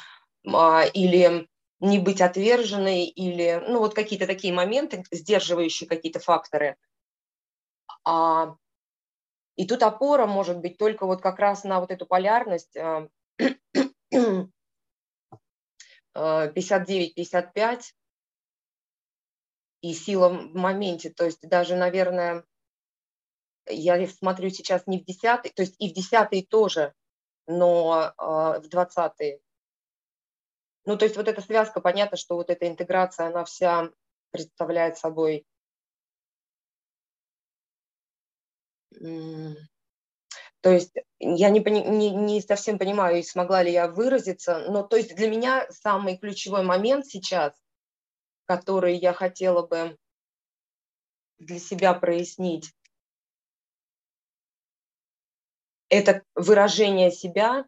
[0.46, 1.48] а, или
[1.82, 6.76] не быть отверженной, или, ну, вот какие-то такие моменты, сдерживающие какие-то факторы.
[8.04, 8.54] А,
[9.56, 13.10] и тут опора может быть только вот как раз на вот эту полярность 59-55,
[16.14, 16.54] а,
[19.80, 21.10] и сила в моменте.
[21.10, 22.44] То есть даже, наверное,
[23.66, 26.94] я смотрю сейчас не в десятый, то есть и в десятый тоже,
[27.48, 29.42] но э, в двадцатый.
[30.84, 33.90] Ну, то есть вот эта связка, понятно, что вот эта интеграция, она вся
[34.30, 35.44] представляет собой
[40.60, 45.16] то есть я не, не, не совсем понимаю, смогла ли я выразиться, но то есть
[45.16, 47.54] для меня самый ключевой момент сейчас
[48.44, 49.96] которые я хотела бы
[51.38, 52.72] для себя прояснить,
[55.88, 57.66] это выражение себя,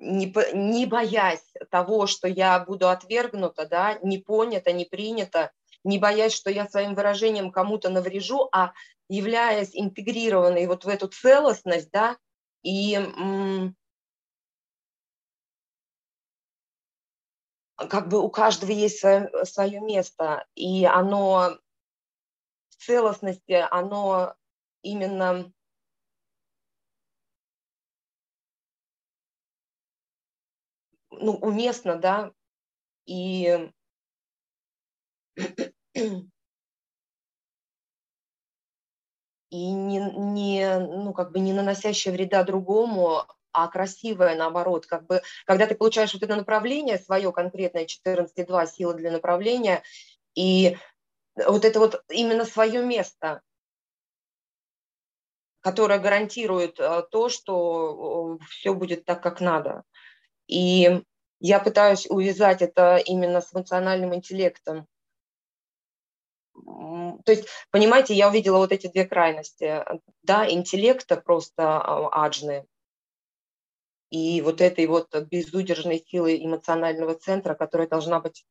[0.00, 5.52] не, не боясь того, что я буду отвергнута, да, не понята, не принята,
[5.84, 8.72] не боясь, что я своим выражением кому-то наврежу, а
[9.08, 12.16] являясь интегрированной вот в эту целостность, да,
[12.62, 12.98] и
[17.76, 21.58] как бы у каждого есть свое, свое место, и оно
[22.68, 24.34] в целостности, оно
[24.82, 25.52] именно
[31.20, 32.32] ну, уместно, да,
[33.06, 33.70] и
[39.50, 44.86] и не, не, ну, как бы не наносящая вреда другому, а красивое наоборот.
[44.86, 49.82] Как бы, когда ты получаешь вот это направление свое конкретное, 14.2, сила для направления,
[50.34, 50.76] и
[51.34, 53.42] вот это вот именно свое место,
[55.60, 59.82] которое гарантирует э, то, что все будет так, как надо.
[60.46, 61.02] И
[61.40, 64.86] я пытаюсь увязать это именно с эмоциональным интеллектом.
[66.54, 69.82] То есть, понимаете, я увидела вот эти две крайности.
[70.22, 72.66] Да, интеллекта просто а, аджны,
[74.10, 78.44] и вот этой вот безудержной силы эмоционального центра, которая должна быть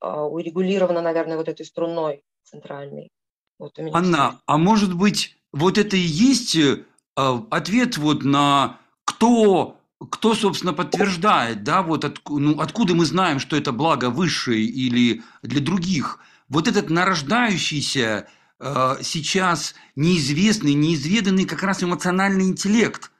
[0.00, 3.10] а, урегулирована, наверное, вот этой струной центральной.
[3.58, 6.84] Вот Анна, а может быть, вот это и есть э,
[7.16, 9.76] ответ вот на кто
[10.10, 15.22] кто, собственно, подтверждает, да, вот от, ну, откуда мы знаем, что это благо высшее или
[15.42, 16.18] для других.
[16.48, 23.10] Вот этот нарождающийся э, сейчас неизвестный, неизведанный как раз эмоциональный интеллект.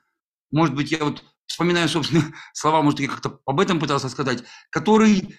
[0.50, 5.38] Может быть, я вот вспоминаю, собственно, слова, может, я как-то об этом пытался сказать, который,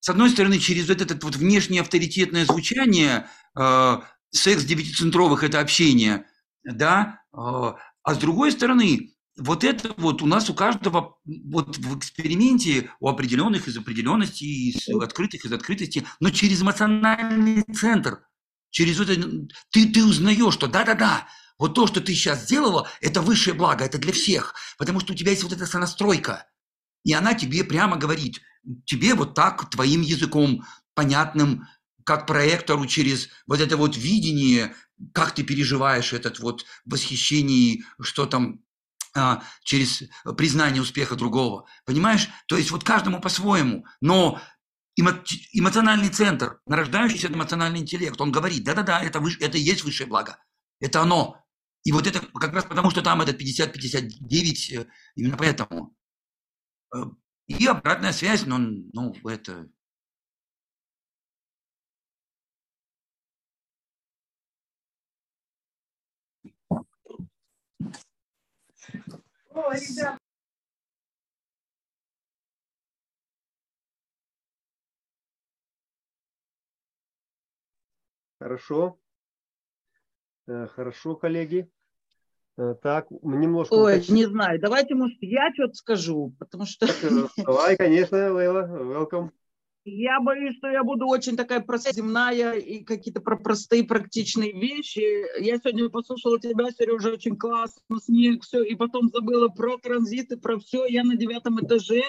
[0.00, 3.28] с одной стороны, через вот это вот внешнее авторитетное звучание,
[3.58, 4.00] э,
[4.30, 6.26] секс девятицентровых– это общение,
[6.64, 11.98] да, э, а с другой стороны, вот это вот у нас у каждого вот в
[11.98, 18.26] эксперименте у определенных из определенностей, из открытых из открытости, но через эмоциональный центр,
[18.70, 19.14] через это
[19.70, 21.26] ты, ты узнаешь, что да-да-да,
[21.58, 25.16] вот то, что ты сейчас сделала, это высшее благо, это для всех, потому что у
[25.16, 26.46] тебя есть вот эта сонастройка,
[27.04, 28.40] и она тебе прямо говорит,
[28.84, 30.64] тебе вот так твоим языком
[30.94, 31.66] понятным,
[32.04, 34.74] как проектору через вот это вот видение,
[35.12, 38.60] как ты переживаешь этот вот восхищение, что там
[39.14, 40.02] а, через
[40.36, 41.66] признание успеха другого.
[41.84, 42.28] Понимаешь?
[42.46, 43.84] То есть вот каждому по-своему.
[44.00, 44.40] Но
[45.00, 50.08] эмо- эмоциональный центр, нарождающийся эмоциональный интеллект, он говорит, да-да-да, это, выше, это и есть высшее
[50.08, 50.38] благо.
[50.80, 51.38] Это оно.
[51.84, 54.86] И вот это как раз потому, что там этот 50-59, э,
[55.16, 55.96] именно поэтому.
[56.94, 57.04] Э,
[57.48, 58.58] и обратная связь, ну,
[58.92, 59.68] ну это
[78.38, 78.98] Хорошо.
[80.48, 81.70] Э, хорошо, коллеги.
[82.58, 83.74] Э, так, немножко...
[83.74, 84.60] Ой, не знаю.
[84.60, 86.86] Давайте, может, я что-то скажу, потому что...
[87.36, 89.30] Давай, конечно, Лейла, welcome.
[89.84, 95.40] Я боюсь, что я буду очень такая простая, земная и какие-то простые практичные вещи.
[95.42, 100.60] Я сегодня послушала тебя, Сережа, очень классно, снег, все, и потом забыла про транзиты, про
[100.60, 100.86] все.
[100.86, 102.04] Я на девятом этаже,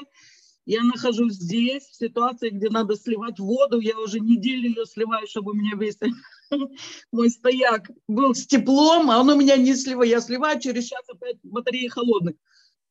[0.66, 3.80] я нахожусь здесь, в ситуации, где надо сливать воду.
[3.80, 5.98] Я уже неделю ее сливаю, чтобы у меня весь
[7.12, 10.12] мой стояк был с теплом, а он у меня не сливает.
[10.12, 12.36] Я сливаю, через час опять батареи холодные.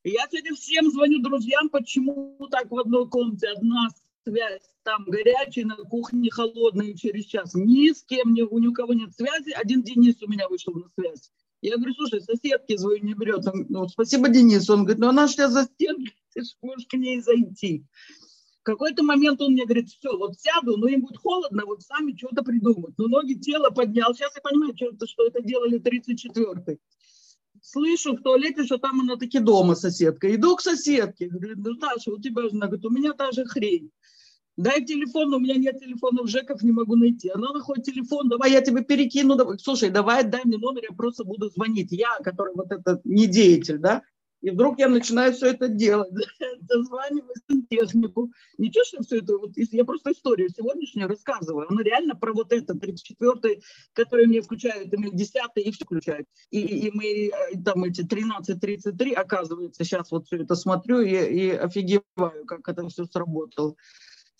[0.03, 3.89] Я сегодня всем звоню друзьям, почему так в одной комнате одна
[4.27, 7.55] связь там горячая, на кухне холодная через час.
[7.55, 9.51] Ни с кем, ни, у кого нет связи.
[9.53, 11.31] Один Денис у меня вышел на связь.
[11.61, 13.47] Я говорю, слушай, соседки звоню не берет.
[13.47, 14.69] Он, ну, спасибо, Денис.
[14.69, 17.85] Он говорит, ну она же за стенкой, ты же можешь к ней зайти.
[18.61, 22.17] В какой-то момент он мне говорит, все, вот сяду, но им будет холодно, вот сами
[22.17, 22.97] что-то придумают.
[22.97, 24.15] Но ноги тело поднял.
[24.15, 26.79] Сейчас я понимаю, что это, что это делали 34-й.
[27.61, 30.33] Слышу в туалете, что там она таки дома соседка.
[30.35, 31.29] Иду к соседке.
[31.29, 33.91] Говорю, ну, Таша, у тебя же, она говорит, у меня та же хрень.
[34.57, 37.31] Дай телефон, у меня нет телефона в ЖЭКов, не могу найти.
[37.31, 39.37] Она находит телефон, давай я тебе перекину.
[39.37, 39.59] Давай.
[39.59, 41.91] Слушай, давай дай мне номер, я просто буду звонить.
[41.91, 44.03] Я, который вот этот не деятель, да,
[44.43, 46.13] и вдруг я начинаю все это делать,
[46.61, 47.33] дозваниваю
[47.71, 48.31] технику.
[48.59, 51.69] Ничего, что все это, вот, я просто историю сегодняшнюю рассказываю.
[51.71, 53.63] Она реально про вот это, 34-й,
[53.93, 56.27] который мне включают, и мне 10-й, и все включают.
[56.51, 61.51] И, и мы э, там эти 13-33, оказывается, сейчас вот все это смотрю и, и
[61.51, 63.77] офигеваю, как это все сработало.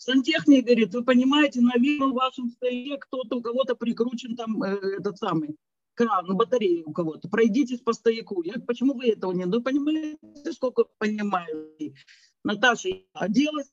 [0.03, 5.17] Сантехник говорит, вы понимаете, наверное, в вашем стояке кто-то, у кого-то прикручен там э, этот
[5.17, 5.55] самый
[5.93, 7.29] кран, батарея у кого-то.
[7.29, 8.43] Пройдитесь по стояку.
[8.43, 9.45] Я почему вы этого не?
[9.45, 10.17] Ну, понимаете,
[10.51, 11.71] сколько понимаю.
[12.43, 13.71] Наташа, оделась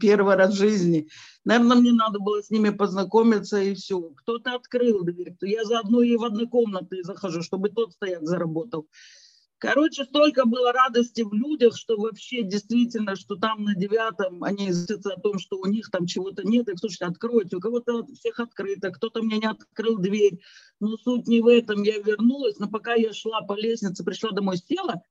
[0.00, 1.08] первый раз в жизни.
[1.44, 4.00] Наверное, мне надо было с ними познакомиться и все.
[4.00, 5.36] Кто-то открыл дверь.
[5.42, 8.88] Я заодно и в однокомнатные захожу, чтобы тот стояк заработал.
[9.58, 15.14] Короче, столько было радости в людях, что вообще действительно, что там на девятом они известятся
[15.14, 16.68] о том, что у них там чего-то нет.
[16.68, 20.40] И, слушайте, откройте, у кого-то всех открыто, кто-то мне не открыл дверь.
[20.80, 21.82] Но суть не в этом.
[21.82, 25.02] Я вернулась, но пока я шла по лестнице, пришла домой, села,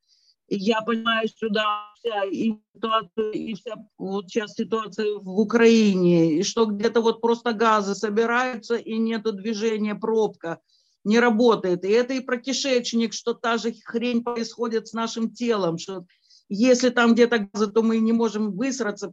[0.49, 6.39] И я понимаю, что да, вся и ситуация, и вся вот сейчас ситуация в Украине,
[6.39, 10.59] и что где-то вот просто газы собираются, и нету движения, пробка
[11.03, 11.85] не работает.
[11.85, 16.05] И это и про кишечник, что та же хрень происходит с нашим телом, что
[16.49, 19.11] если там где-то газы, то мы не можем высраться,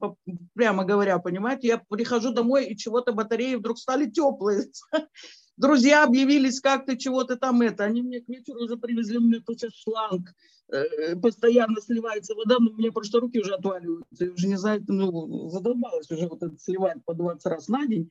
[0.54, 1.68] прямо говоря, понимаете?
[1.68, 4.66] Я прихожу домой, и чего-то батареи вдруг стали теплые.
[5.56, 7.84] Друзья объявились, как ты, чего ты там это.
[7.84, 10.32] Они мне к вечеру уже привезли, у меня сейчас шланг,
[10.68, 14.24] э, постоянно сливается вода, но у меня просто руки уже отваливаются.
[14.24, 18.10] Я уже не знаю, ну, задолбалась уже вот это сливать по 20 раз на день.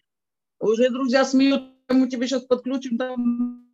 [0.59, 3.68] Уже друзья смеют, мы тебе сейчас подключим там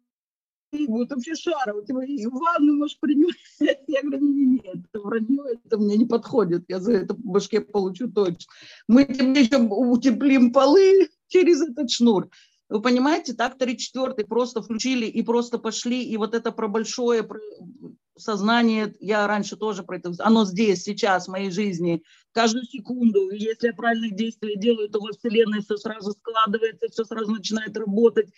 [0.88, 3.35] вот вообще шара, тебя и ванну можешь принять.
[3.88, 7.61] Я говорю, нет, нет, это вранье, это мне не подходит, я за это по башке
[7.61, 8.52] получу точно.
[8.88, 12.30] Мы тебе еще утеплим полы через этот шнур.
[12.68, 17.39] Вы понимаете, так 3-4 просто включили и просто пошли, и вот это про большое про
[18.18, 23.68] сознание, я раньше тоже про это, оно здесь, сейчас, в моей жизни, каждую секунду, если
[23.68, 28.30] я правильные действия делаю, то во Вселенной все сразу складывается, все сразу начинает работать,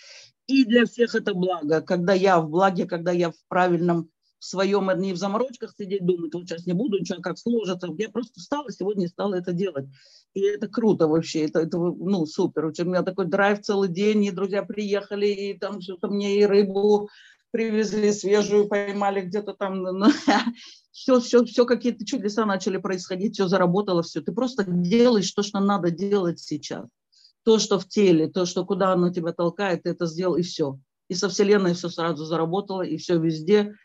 [0.48, 4.10] и для всех это благо, когда я в благе, когда я в правильном
[4.40, 7.88] в своем, не в заморочках сидеть, думать, вот сейчас не буду, ничего, как сложится.
[7.98, 9.88] Я просто встала сегодня и стала это делать.
[10.34, 12.66] И это круто вообще, это, это ну, супер.
[12.66, 17.10] У меня такой драйв целый день, и друзья приехали, и там что-то мне и рыбу
[17.58, 19.84] привезли свежую, поймали где-то там.
[20.92, 24.20] Все, все, все какие-то чудеса начали происходить, все заработало, все.
[24.20, 26.88] Ты просто делаешь то, что надо делать сейчас.
[27.44, 30.80] То, что в теле, то, что куда оно тебя толкает, ты это сделал, и все.
[31.08, 33.76] И со Вселенной все сразу заработало, и все везде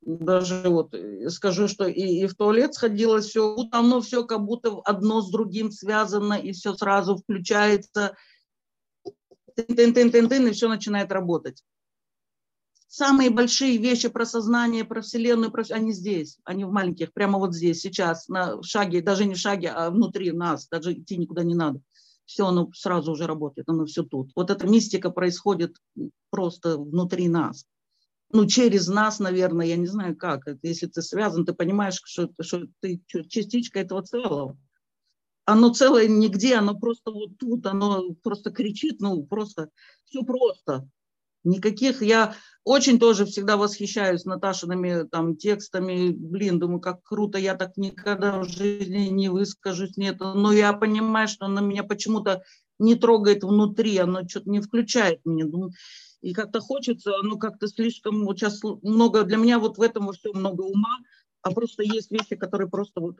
[0.00, 4.80] даже вот э, скажу, что и, и в туалет сходила, все, оно все как будто
[4.84, 8.16] одно с другим связано, и все сразу включается,
[9.62, 11.62] тын-тын-тын-тын, и все начинает работать.
[12.86, 15.62] Самые большие вещи про сознание, про Вселенную, про...
[15.70, 19.90] они здесь, они в маленьких, прямо вот здесь, сейчас, на шаге, даже не шаге, а
[19.90, 21.80] внутри нас, даже идти никуда не надо.
[22.24, 24.30] Все, оно сразу уже работает, оно все тут.
[24.34, 25.76] Вот эта мистика происходит
[26.30, 27.66] просто внутри нас
[28.30, 30.42] ну, через нас, наверное, я не знаю как.
[30.62, 34.58] Если ты связан, ты понимаешь, что, что ты частичка этого целого.
[35.50, 39.70] Оно целое нигде, оно просто вот тут, оно просто кричит, ну, просто,
[40.04, 40.86] все просто.
[41.42, 42.34] Никаких, я
[42.64, 48.44] очень тоже всегда восхищаюсь Наташиными там текстами, блин, думаю, как круто, я так никогда в
[48.44, 52.42] жизни не выскажусь, нет, но я понимаю, что она меня почему-то
[52.78, 55.46] не трогает внутри, оно что-то не включает меня.
[55.46, 55.72] Думаю,
[56.20, 60.12] и как-то хочется, ну как-то слишком, вот сейчас много, для меня вот в этом во
[60.34, 60.98] много ума,
[61.48, 63.18] а просто есть вещи, которые просто вот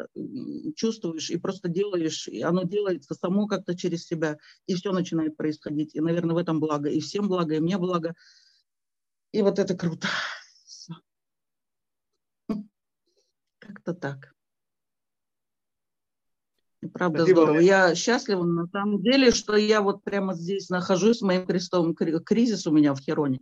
[0.76, 4.36] чувствуешь и просто делаешь, и оно делается само как-то через себя,
[4.66, 5.94] и все начинает происходить.
[5.94, 6.90] И, наверное, в этом благо.
[6.90, 8.14] И всем благо, и мне благо.
[9.32, 10.08] И вот это круто.
[13.58, 14.34] Как-то так.
[16.92, 17.40] Правда Спасибо.
[17.40, 17.58] здорово.
[17.60, 22.72] Я счастлива на самом деле, что я вот прямо здесь нахожусь, моим крестовым кризис у
[22.72, 23.40] меня в Хероне.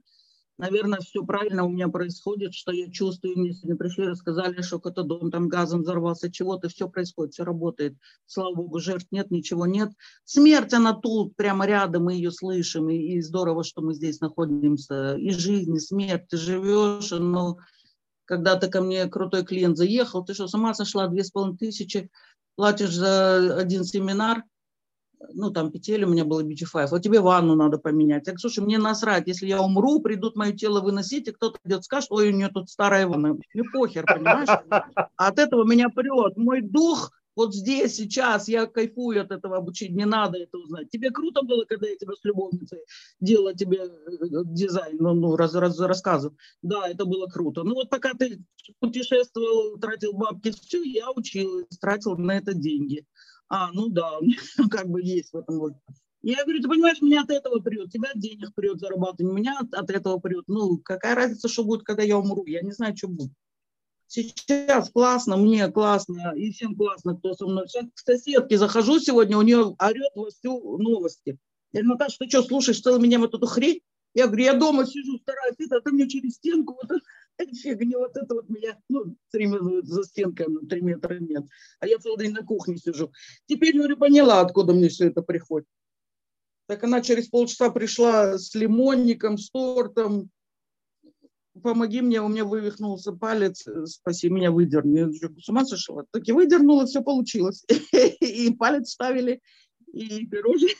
[0.58, 5.02] Наверное, все правильно у меня происходит, что я чувствую, мне сегодня пришли, рассказали, что какой-то
[5.02, 7.94] дом там газом взорвался, чего-то, все происходит, все работает.
[8.24, 9.90] Слава Богу, жертв нет, ничего нет.
[10.24, 15.16] Смерть, она тут, прямо рядом, мы ее слышим, и, и здорово, что мы здесь находимся.
[15.16, 17.58] И жизнь, и смерть, ты живешь, но
[18.24, 22.10] когда-то ко мне крутой клиент заехал, ты что, сама сошла, две с половиной тысячи,
[22.54, 24.42] платишь за один семинар,
[25.32, 28.24] ну, там петель у меня было BG5, вот тебе ванну надо поменять.
[28.24, 32.10] Так, слушай, мне насрать, если я умру, придут мое тело выносить, и кто-то идет, скажет,
[32.10, 33.36] ой, у нее тут старая ванна.
[33.54, 34.48] Мне похер, понимаешь?
[34.48, 36.36] А от этого меня прет.
[36.36, 40.88] Мой дух вот здесь, сейчас, я кайфую от этого обучения, не надо это узнать.
[40.90, 42.78] Тебе круто было, когда я тебе с любовницей
[43.20, 43.90] делала тебе э,
[44.46, 46.34] дизайн, ну, ну раз, раз, рассказывал.
[46.62, 47.62] Да, это было круто.
[47.62, 48.40] Ну вот пока ты
[48.80, 53.04] путешествовал, тратил бабки, все, я училась, тратил на это деньги.
[53.48, 54.18] А, ну да,
[54.70, 55.72] как бы есть в этом вот.
[56.22, 59.72] Я говорю, ты понимаешь, меня от этого прет, тебя от денег прет зарабатывать, меня от,
[59.72, 60.44] от этого прет.
[60.48, 62.44] Ну, какая разница, что будет, когда я умру?
[62.46, 63.30] Я не знаю, что будет.
[64.08, 67.68] Сейчас классно, мне классно, и всем классно, кто со мной.
[67.68, 71.38] Сейчас к соседке захожу сегодня, у нее орет во всю новости.
[71.72, 73.80] Я говорю, Наташа, ты что, слушаешь целый меня вот эту хрень?
[74.14, 77.00] Я говорю, я дома сижу, стараюсь, это, а ты мне через стенку, вот
[77.62, 79.48] фигня, вот это вот меня, ну, три
[79.82, 81.44] за стенкой, ну, три метра нет.
[81.80, 83.12] А я целый день на кухне сижу.
[83.46, 85.68] Теперь, говорю, поняла, откуда мне все это приходит.
[86.66, 90.30] Так она через полчаса пришла с лимонником, с тортом,
[91.62, 94.98] помоги мне, у меня вывихнулся палец, э, спаси меня, выдерни.
[94.98, 96.04] Я с ума сошла?
[96.10, 97.64] Так и выдернула, все получилось.
[98.20, 99.40] И палец ставили,
[99.92, 100.74] и пирожные.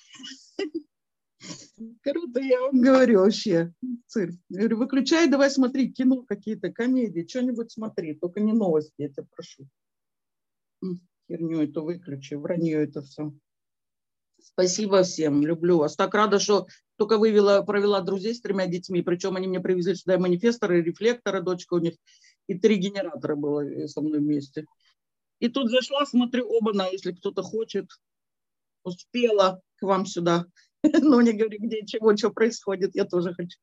[2.02, 3.73] Круто, я вам говорю вообще.
[4.06, 4.35] Цирк.
[4.48, 9.68] Говорю, выключай, давай смотри кино какие-то, комедии, что-нибудь смотри, только не новости, я тебя прошу.
[11.28, 13.32] Херню эту выключи, вранье это все.
[14.40, 15.97] Спасибо всем, люблю вас.
[15.97, 16.66] Так рада, что
[16.97, 21.74] только вывела, провела друзей с тремя детьми, причем они мне привезли сюда манифесторы, рефлекторы, дочка
[21.74, 21.94] у них,
[22.47, 24.66] и три генератора было э, со мной вместе.
[25.40, 27.90] И тут зашла, смотрю, оба на, если кто-то хочет,
[28.85, 30.47] успела к вам сюда.
[31.03, 33.59] Но не говори, где, чего, что происходит, я тоже хочу.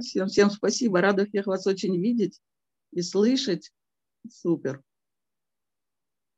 [0.00, 2.40] Всем, всем спасибо, рада всех вас очень видеть
[2.92, 3.70] и слышать.
[4.28, 4.82] Супер.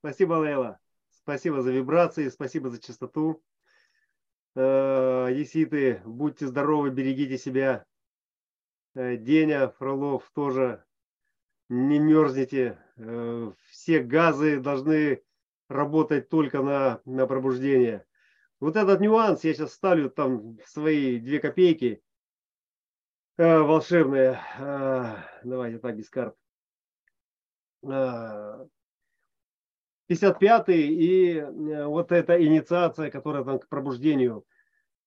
[0.00, 0.78] Спасибо, Лейла.
[1.10, 3.42] Спасибо за вибрации, спасибо за чистоту.
[4.54, 7.84] Э, еситы, будьте здоровы, берегите себя.
[8.94, 10.84] Э, Деня, Фролов тоже
[11.68, 12.78] не мерзните.
[12.96, 15.22] Э, все газы должны
[15.68, 18.06] работать только на, на пробуждение.
[18.60, 22.02] Вот этот нюанс я сейчас ставлю там свои две копейки
[23.36, 24.40] волшебные.
[25.44, 26.34] Давайте так, без карт.
[30.10, 34.44] 55-й и э, вот эта инициация, которая там к пробуждению.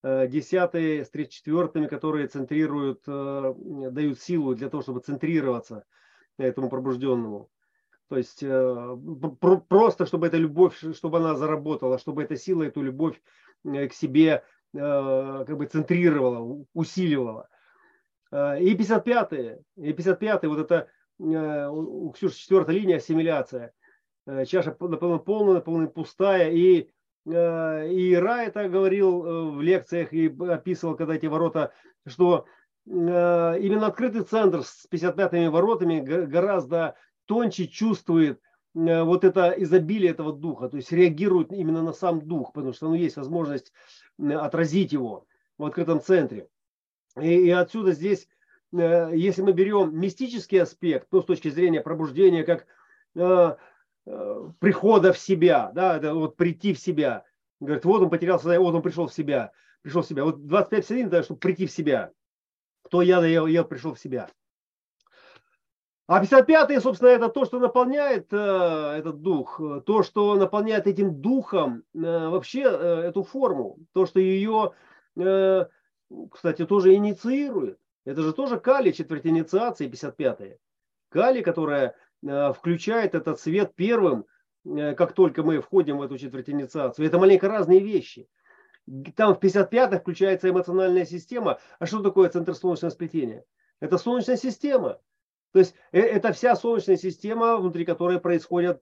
[0.04, 3.54] 10-е э, с 34-ми, которые центрируют, э,
[3.92, 5.86] дают силу для того, чтобы центрироваться
[6.38, 7.50] этому пробужденному.
[8.10, 8.44] То есть
[9.70, 13.22] просто, чтобы эта любовь, чтобы она заработала, чтобы эта сила, эту любовь
[13.64, 17.48] к себе как бы центрировала, усиливала.
[18.32, 23.74] И 55-е, и 55-е, вот это у Ксюши четвертая линия, ассимиляция.
[24.30, 26.52] Э, чаша наполовину полная, наполовину пустая.
[26.52, 26.90] И,
[27.26, 31.74] э, и Ра это говорил э, в лекциях и описывал, когда эти ворота,
[32.06, 32.46] что
[32.86, 36.96] именно открытый центр с 55-ми воротами гораздо
[37.30, 38.42] тоньше чувствует
[38.74, 42.96] вот это изобилие этого духа, то есть реагирует именно на сам дух, потому что ну,
[42.96, 43.72] есть возможность
[44.20, 45.26] отразить его
[45.58, 46.50] в открытом центре.
[47.20, 48.28] И, и отсюда здесь,
[48.72, 52.68] если мы берем мистический аспект, то с точки зрения пробуждения, как
[54.12, 57.26] Э, прихода в себя, да, вот прийти в себя.
[57.60, 59.52] Говорит, вот он потерял сознание, вот он пришел в себя,
[59.84, 60.24] пришел в себя.
[60.24, 62.12] Вот 25 силин, да, чтобы прийти в себя.
[62.84, 64.30] Кто я, я, я пришел в себя.
[66.10, 71.84] А 55 собственно, это то, что наполняет э, этот дух, то, что наполняет этим духом
[71.94, 74.74] э, вообще э, эту форму, то, что ее,
[75.18, 75.66] э,
[76.32, 77.78] кстати, тоже инициирует.
[78.06, 80.58] Это же тоже Кали, четверть инициации, 55-е.
[81.10, 81.96] Кали, которая
[82.28, 84.26] Э, включает этот свет первым,
[84.66, 87.08] э, как только мы входим в эту четверть инициацию.
[87.08, 88.28] Это маленько разные вещи.
[89.16, 91.60] Там в 55-х включается эмоциональная система.
[91.78, 93.46] А что такое центр солнечного сплетения?
[93.80, 95.00] Это солнечная система.
[95.52, 98.82] То есть э, это вся солнечная система, внутри которой происходят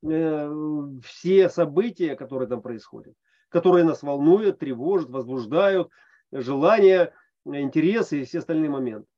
[0.00, 3.14] все события, которые там происходят,
[3.48, 5.90] которые нас волнуют, тревожат, возбуждают,
[6.30, 7.12] желания,
[7.44, 9.08] интересы и все остальные моменты.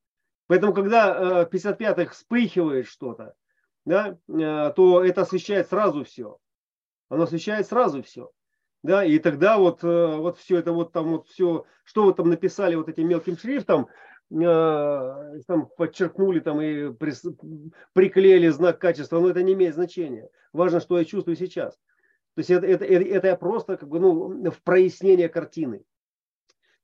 [0.51, 3.35] Поэтому, когда э, в 55-х вспыхивает что-то,
[3.85, 6.39] да, э, то это освещает сразу все.
[7.09, 8.31] Оно освещает сразу все.
[8.83, 12.31] Да, и тогда вот, э, вот все это вот там вот все, что вы там
[12.31, 13.87] написали вот этим мелким шрифтом,
[14.31, 16.93] там подчеркнули там и
[17.93, 20.31] приклеили знак качества, но это не имеет значения.
[20.53, 21.75] Важно, что я чувствую сейчас.
[22.35, 25.85] То есть это, это, это я просто как бы, ну, в прояснение картины.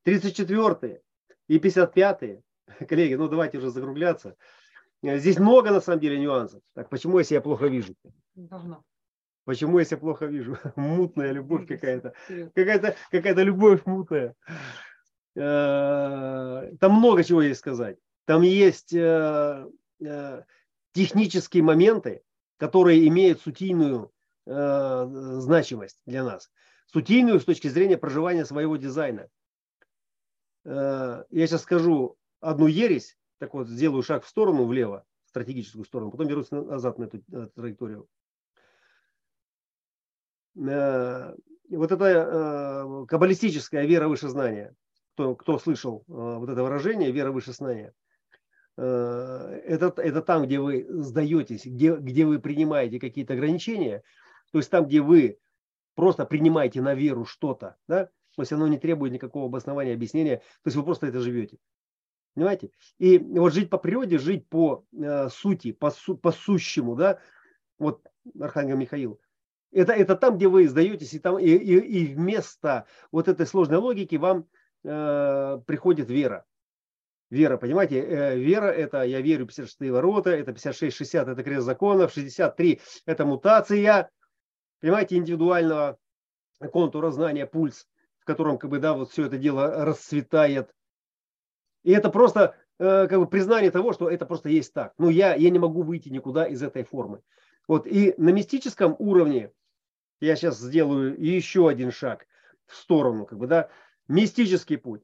[0.03, 1.03] 34
[1.49, 2.41] и 55
[2.89, 4.37] коллеги, ну давайте уже закругляться.
[5.03, 6.63] Здесь много на самом деле нюансов.
[6.75, 7.95] Так почему я себя плохо вижу?
[8.35, 8.83] Давно.
[9.45, 10.59] Почему я себя плохо вижу?
[10.77, 12.15] Мутная любовь какая-то.
[12.55, 14.35] Какая-то какая любовь мутная.
[15.37, 17.99] Э, там много чего есть сказать.
[18.25, 19.67] Там есть э,
[20.01, 20.43] э,
[20.93, 22.23] технические моменты,
[22.57, 24.11] которые имеют сутийную
[24.49, 26.53] значимость для нас.
[26.87, 29.29] Сутийную с точки зрения проживания своего дизайна.
[30.65, 36.29] Я сейчас скажу одну ересь, так вот сделаю шаг в сторону, влево, стратегическую сторону, потом
[36.29, 37.19] вернусь назад на эту
[37.57, 38.09] траекторию.
[40.55, 44.77] Вот это каббалистическая вера выше знания,
[45.17, 47.95] кто, кто слышал э, вот это выражение, вера выше знания,
[48.79, 54.03] это, это там, где вы сдаетесь, где, где вы принимаете какие-то ограничения,
[54.53, 55.39] то есть там, где вы
[55.95, 60.67] просто принимаете на веру что-то, да, то есть оно не требует никакого обоснования, объяснения, то
[60.67, 61.57] есть вы просто это живете.
[62.35, 62.71] Понимаете?
[62.99, 67.19] И вот жить по природе, жить по э, сути, по, су, по сущему, да,
[67.79, 68.07] вот
[68.39, 69.19] Архангел Михаил,
[69.73, 73.79] это, это там, где вы сдаетесь, и, там, и, и, и вместо вот этой сложной
[73.79, 74.47] логики вам
[74.87, 76.45] э, приходит вера.
[77.29, 82.81] Вера, понимаете, э, вера это я верю 56 ворота, это 56-60 это крест законов, 63
[83.05, 84.11] это мутация,
[84.81, 85.99] понимаете, индивидуального
[86.73, 87.87] контура знания, пульс.
[88.25, 90.71] котором как бы, да, вот все это дело расцветает.
[91.85, 94.93] И это просто э, как бы признание того, что это просто есть так.
[94.99, 97.23] Ну, я, я не могу выйти никуда из этой формы.
[97.69, 99.53] Вот, и на мистическом уровне
[100.21, 102.27] я сейчас сделаю еще один шаг
[102.67, 103.69] в сторону, как бы, да,
[104.09, 105.03] мистический путь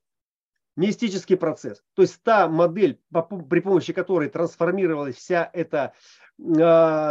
[0.76, 1.82] мистический процесс.
[1.94, 5.92] То есть та модель, при помощи которой трансформировалась вся эта
[6.38, 6.42] э,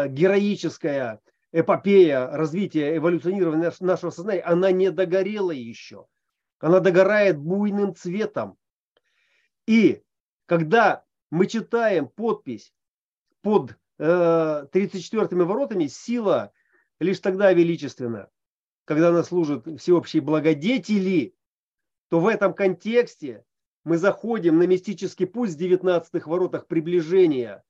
[0.09, 6.07] героическая эпопея развития, эволюционирования нашего сознания, она не догорела еще.
[6.59, 8.57] Она догорает буйным цветом.
[9.67, 10.01] И
[10.45, 12.73] когда мы читаем подпись
[13.41, 16.51] под э, 34 воротами, сила
[16.99, 18.29] лишь тогда величественна,
[18.85, 21.35] когда она служит всеобщей благодетели,
[22.11, 23.45] то в этом контексте
[23.85, 27.63] мы заходим на мистический путь с 19 воротах приближения,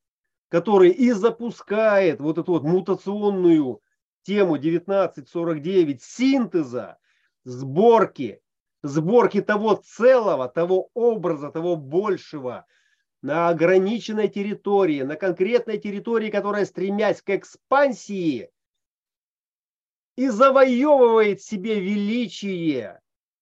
[0.49, 3.81] который и запускает вот эту вот мутационную
[4.23, 6.97] тему 1949 синтеза,
[7.43, 8.41] сборки,
[8.81, 12.65] сборки того целого, того образа, того большего
[13.21, 18.49] на ограниченной территории, на конкретной территории, которая, стремясь к экспансии,
[20.15, 23.00] и завоевывает себе величие,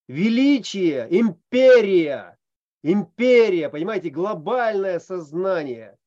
[0.10, 2.38] величие, империя,
[2.82, 5.98] империя, понимаете, глобальное сознание,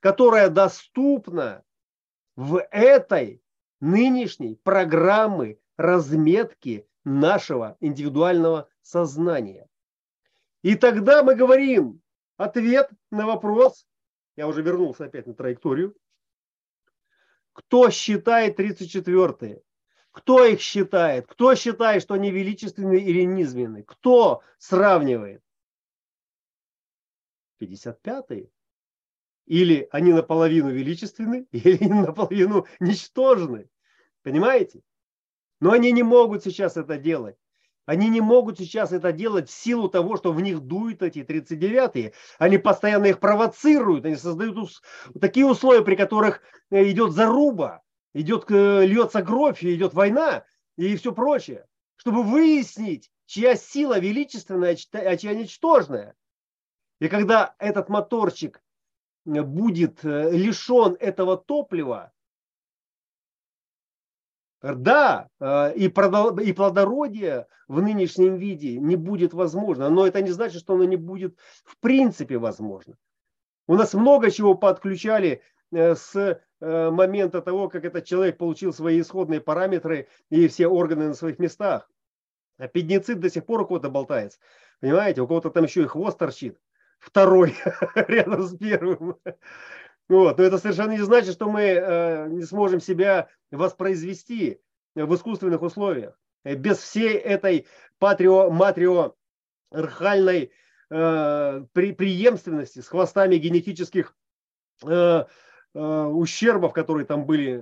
[0.00, 1.64] которое доступно
[2.36, 3.42] в этой
[3.80, 9.66] нынешней программы разметки нашего индивидуального сознания.
[10.62, 12.02] И тогда мы говорим
[12.36, 13.86] ответ на вопрос,
[14.36, 15.96] я уже вернулся опять на траекторию,
[17.54, 19.62] кто считает 34-е?
[20.12, 21.26] Кто их считает?
[21.26, 23.84] Кто считает, что они величественные или низменные?
[23.84, 25.42] Кто сравнивает?
[27.60, 28.50] 55-е.
[29.46, 33.68] Или они наполовину величественны, или наполовину ничтожны.
[34.22, 34.82] Понимаете?
[35.60, 37.36] Но они не могут сейчас это делать.
[37.86, 42.12] Они не могут сейчас это делать в силу того, что в них дуют эти 39-е.
[42.38, 44.70] Они постоянно их провоцируют, они создают
[45.20, 47.82] такие условия, при которых э, идет заруба,
[48.14, 50.44] идет, э, льется кровь, идет война
[50.76, 51.66] и все прочее.
[51.96, 56.14] Чтобы выяснить, чья сила величественная, а чья ничтожная.
[56.98, 58.62] И когда этот моторчик
[59.26, 62.12] э, будет э, лишен этого топлива,
[64.62, 65.30] да,
[65.74, 70.84] и, и плодородие в нынешнем виде не будет возможно, но это не значит, что оно
[70.84, 72.98] не будет в принципе возможно.
[73.66, 75.42] У нас много чего подключали
[75.72, 81.38] с момента того, как этот человек получил свои исходные параметры и все органы на своих
[81.38, 81.88] местах.
[82.58, 84.38] А педницит до сих пор у кого-то болтается.
[84.80, 86.58] Понимаете, у кого-то там еще и хвост торчит
[87.00, 87.56] второй
[87.94, 89.16] рядом с первым.
[90.08, 90.38] Вот.
[90.38, 94.60] Но это совершенно не значит, что мы э, не сможем себя воспроизвести
[94.94, 96.16] в искусственных условиях.
[96.44, 97.66] Без всей этой
[97.98, 100.52] патрио-матрио-архальной
[100.90, 104.14] э, при, преемственности с хвостами генетических
[104.84, 105.24] э, э,
[105.74, 107.58] ущербов, которые там были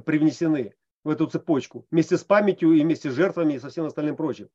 [0.00, 0.74] привнесены
[1.04, 4.48] в эту цепочку, вместе с памятью и вместе с жертвами и со всем остальным прочим.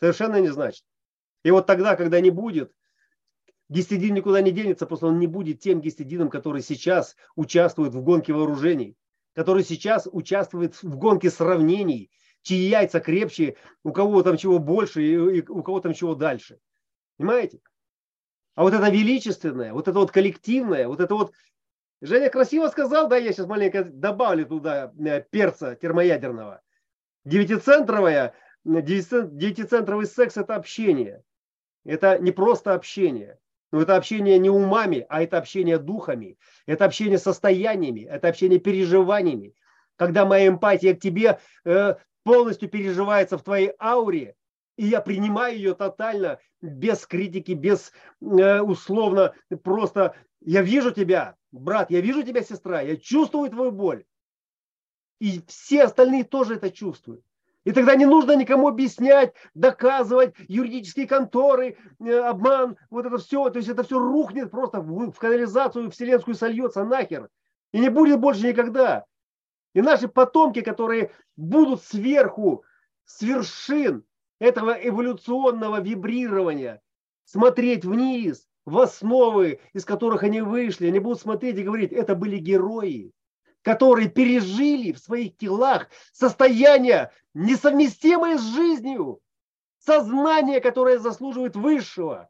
[0.00, 0.84] Совершенно не значит.
[1.44, 2.72] И вот тогда, когда не будет
[3.68, 8.32] Гистидин никуда не денется, просто он не будет тем гистидином, который сейчас участвует в гонке
[8.32, 8.96] вооружений,
[9.34, 12.10] который сейчас участвует в гонке сравнений,
[12.42, 16.58] чьи яйца крепче, у кого там чего больше и у кого там чего дальше.
[17.18, 17.60] Понимаете?
[18.54, 21.32] А вот это величественное, вот это вот коллективное, вот это вот...
[22.00, 26.62] Женя красиво сказал, да, я сейчас маленько добавлю туда э, перца термоядерного.
[27.24, 28.34] Девятицентровая,
[28.64, 31.22] девятицентровый секс– это общение.
[31.84, 33.38] Это не просто общение.
[33.70, 39.54] Но это общение не умами, а это общение духами, это общение состояниями, это общение переживаниями.
[39.96, 44.36] Когда моя эмпатия к тебе э, полностью переживается в твоей ауре,
[44.76, 51.90] и я принимаю ее тотально, без критики, без э, условно, просто я вижу тебя, брат,
[51.90, 54.04] я вижу тебя, сестра, я чувствую твою боль.
[55.20, 57.24] И все остальные тоже это чувствуют.
[57.64, 63.50] И тогда не нужно никому объяснять, доказывать, юридические конторы, э, обман, вот это все.
[63.50, 67.28] То есть это все рухнет просто в, канализацию вселенскую сольется нахер.
[67.72, 69.04] И не будет больше никогда.
[69.74, 72.64] И наши потомки, которые будут сверху,
[73.04, 74.04] с вершин
[74.38, 76.80] этого эволюционного вибрирования,
[77.24, 82.38] смотреть вниз, в основы, из которых они вышли, они будут смотреть и говорить, это были
[82.38, 83.12] герои
[83.62, 89.20] которые пережили в своих телах состояние, несовместимое с жизнью,
[89.78, 92.28] сознание, которое заслуживает высшего,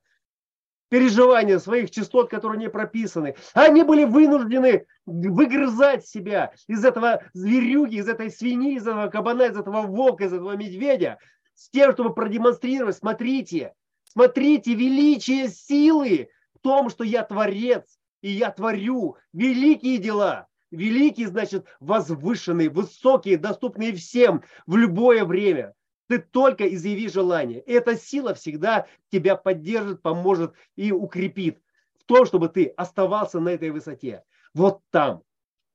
[0.88, 3.36] переживания своих частот, которые не прописаны.
[3.54, 9.56] Они были вынуждены выгрызать себя из этого зверюги, из этой свиньи, из этого кабана, из
[9.56, 11.18] этого волка, из этого медведя,
[11.54, 13.74] с тем, чтобы продемонстрировать, смотрите,
[14.12, 20.48] смотрите, величие силы в том, что я творец, и я творю великие дела.
[20.70, 25.74] Великие, значит, возвышенные, высокие, доступные всем в любое время.
[26.08, 27.60] Ты только изъяви желание.
[27.60, 31.62] Эта сила всегда тебя поддержит, поможет и укрепит
[31.98, 34.24] в том, чтобы ты оставался на этой высоте.
[34.54, 35.22] Вот там.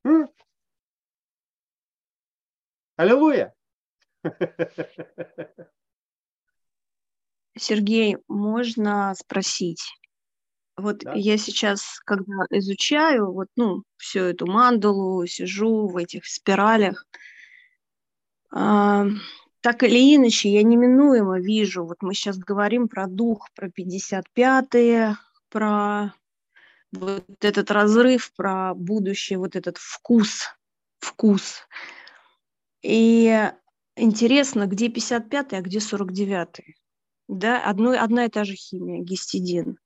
[0.03, 0.29] М?
[2.97, 3.55] Аллилуйя!
[7.57, 9.83] Сергей, можно спросить?
[10.75, 11.13] Вот да.
[11.13, 17.05] я сейчас, когда изучаю вот, ну, всю эту мандалу, сижу в этих спиралях,
[18.55, 19.05] э,
[19.61, 25.15] так или иначе, я неминуемо вижу, вот мы сейчас говорим про дух, про 55-е,
[25.49, 26.13] про
[26.91, 30.49] вот этот разрыв, про будущее, вот этот вкус,
[30.99, 31.67] вкус.
[32.81, 33.51] И
[33.95, 36.75] интересно, где 55-й, а где 49-й?
[37.27, 39.77] Да, одно, одна и та же химия, гистидин.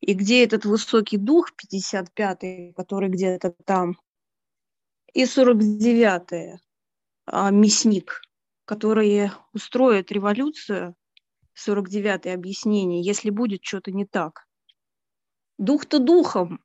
[0.00, 3.98] И где этот высокий дух, 55-й, который где-то там,
[5.14, 6.58] и 49-й,
[7.26, 8.20] а, мясник,
[8.66, 10.94] который устроит революцию,
[11.56, 14.46] 49-е объяснение, если будет что-то не так.
[15.58, 16.62] Дух-то духом,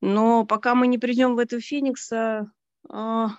[0.00, 2.50] но пока мы не придем в это Феникса,
[2.88, 3.36] а,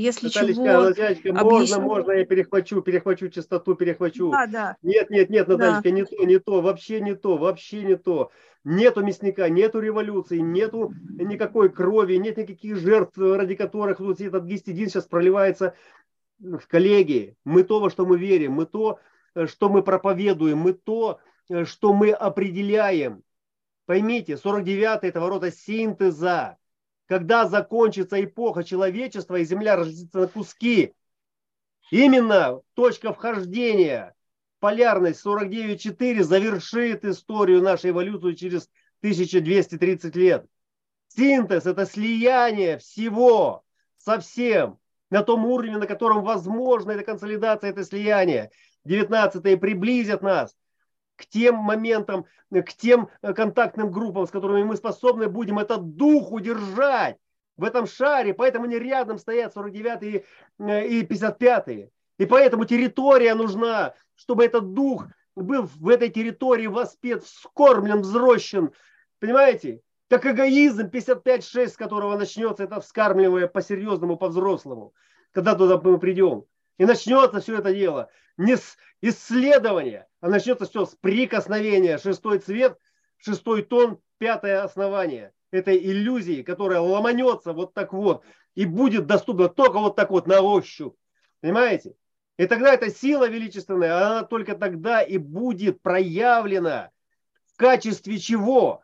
[0.00, 0.82] если Натальечка, чего...
[0.82, 4.30] Натальечка, можно, можно, я перехвачу, перехвачу частоту, перехвачу.
[4.30, 4.76] Да, да.
[4.82, 5.90] Нет, нет, нет, Натальечка, да.
[5.90, 8.30] не то, не то, вообще не то, вообще не то.
[8.62, 14.88] Нету мясника, нету революции, нету никакой крови, нет никаких жертв, ради которых вот этот гистидин
[14.88, 15.74] сейчас проливается
[16.38, 17.36] в коллегии.
[17.44, 18.98] Мы то, во что мы верим, мы то,
[19.46, 21.20] что мы проповедуем, мы то,
[21.64, 23.22] что мы определяем.
[23.86, 26.58] Поймите, 49-й это ворота синтеза
[27.06, 30.92] когда закончится эпоха человечества и Земля разделится на куски.
[31.90, 34.14] Именно точка вхождения,
[34.58, 38.68] полярность 49.4 завершит историю нашей эволюции через
[39.00, 40.46] 1230 лет.
[41.08, 43.64] Синтез– это слияние всего
[43.98, 44.78] со всем
[45.10, 48.50] на том уровне, на котором возможна эта консолидация, это слияние.
[48.84, 50.56] 19 приблизят нас
[51.16, 56.32] к тем моментам, к тем э, контактным группам, с которыми мы способны будем этот дух
[56.32, 57.16] удержать
[57.56, 58.34] в этом шаре.
[58.34, 60.24] Поэтому они рядом стоят 49
[60.58, 61.68] э, и 55.
[62.18, 68.72] И поэтому территория нужна, чтобы этот дух был в этой территории воспет, вскормлен, взрощен.
[69.18, 69.80] Понимаете?
[70.08, 74.94] Как эгоизм 55-6, с которого начнется это вскармливание по-серьезному, по-взрослому,
[75.32, 76.44] когда туда мы придем.
[76.78, 81.98] И начнется все это дело не с исследования, а начнется все с прикосновения.
[81.98, 82.78] Шестой цвет,
[83.18, 88.24] шестой тон, пятое основание этой иллюзии, которая ломанется вот так вот
[88.54, 90.96] и будет доступна только вот так вот на ощупь.
[91.40, 91.94] Понимаете?
[92.36, 96.90] И тогда эта сила величественная, она только тогда и будет проявлена
[97.46, 98.82] в качестве чего?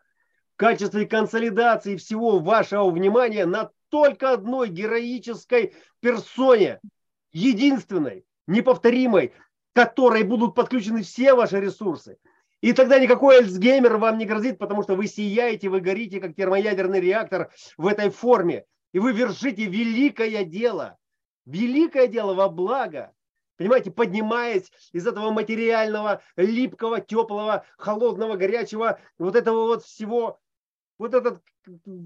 [0.53, 6.79] В качестве консолидации всего вашего внимания на только одной героической персоне,
[7.33, 9.33] единственной, неповторимой,
[9.73, 12.17] которой будут подключены все ваши ресурсы.
[12.61, 17.01] И тогда никакой Альцгеймер вам не грозит, потому что вы сияете, вы горите, как термоядерный
[17.01, 18.65] реактор в этой форме.
[18.93, 20.97] И вы вершите великое дело.
[21.45, 23.11] Великое дело во благо.
[23.57, 30.39] Понимаете, поднимаясь из этого материального, липкого, теплого, холодного, горячего, вот этого вот всего.
[30.97, 31.41] Вот этот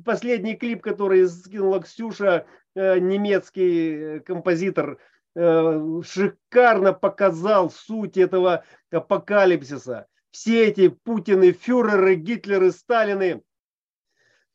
[0.06, 4.98] последний клип, который скинула Ксюша, э, немецкий э, композитор,
[5.38, 10.08] шикарно показал суть этого апокалипсиса.
[10.32, 13.44] Все эти Путины, фюреры, Гитлеры, Сталины,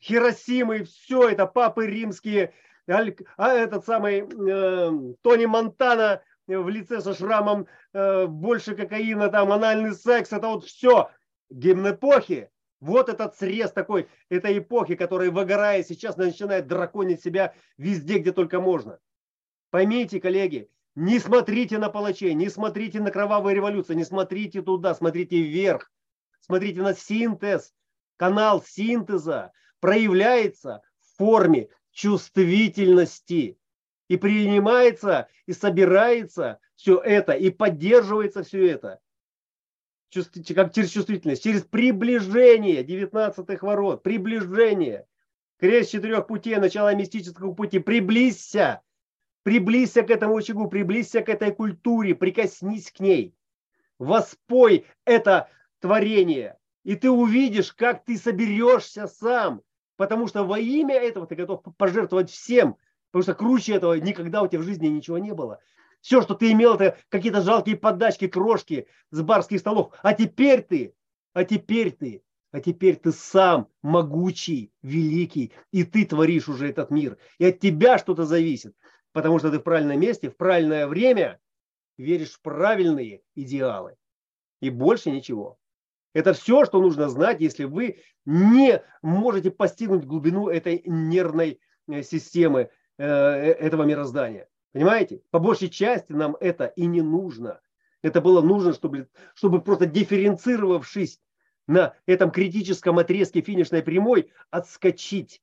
[0.01, 2.53] Хиросимы, все это папы римские,
[2.89, 9.95] а этот самый э, Тони Монтана в лице со шрамом, э, больше кокаина, там анальный
[9.95, 11.11] секс, это вот все
[11.51, 12.51] гимн эпохи.
[12.81, 18.61] Вот этот срез такой этой эпохи, которая, выгорая сейчас, начинает драконить себя везде, где только
[18.61, 18.99] можно.
[19.73, 25.41] Поймите, коллеги, не смотрите на палачей, не смотрите на кровавую революцию, не смотрите туда, смотрите
[25.41, 25.91] вверх.
[26.41, 27.73] Смотрите на синтез.
[28.19, 33.59] Канал синтеза проявляется в форме чувствительности.
[34.09, 39.01] И принимается, и собирается все это, и поддерживается все это.
[40.55, 45.07] Как через чувствительность, через приближение 19 ворот, приближение.
[45.57, 47.79] Крест четырех путей, начало мистического пути.
[47.79, 48.83] Приблизься
[49.43, 53.35] Приблизься к этому очагу, приблизься к этой культуре, прикоснись к ней.
[53.99, 55.49] Воспой это
[55.81, 56.59] творение.
[56.85, 59.63] И ты увидишь, как ты соберешься сам.
[59.97, 62.77] Потому что во имя этого ты готов пожертвовать всем.
[63.11, 65.61] Потому что круче этого никогда у тебя в жизни ничего не было.
[66.01, 69.93] Все, что ты имел, это какие-то жалкие подачки, крошки с барских столов.
[70.03, 70.95] А теперь ты,
[71.33, 77.19] а теперь ты, а теперь ты сам могучий, великий, и ты творишь уже этот мир.
[77.39, 78.75] И от тебя что-то зависит,
[79.13, 81.41] потому что ты в правильном месте, в правильное время
[81.97, 83.97] веришь в правильные идеалы.
[84.61, 85.59] И больше ничего.
[86.15, 92.71] Это все, что нужно знать, если вы не можете постигнуть глубину этой нервной э, системы,
[92.99, 94.49] э, э, этого мироздания.
[94.73, 95.23] Понимаете?
[95.31, 97.61] По большей части нам это и не нужно.
[98.03, 101.21] Это было нужно, чтобы, чтобы просто дифференцировавшись
[101.67, 105.43] на этом критическом отрезке финишной прямой, отскочить.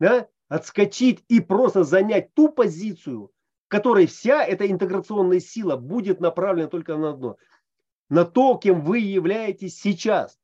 [0.00, 0.28] Да?
[0.48, 3.30] Отскочить и просто занять ту позицию,
[3.68, 7.36] которой вся эта интеграционная сила будет направлена только на одно–
[8.08, 10.38] на то, кем вы являетесь сейчас.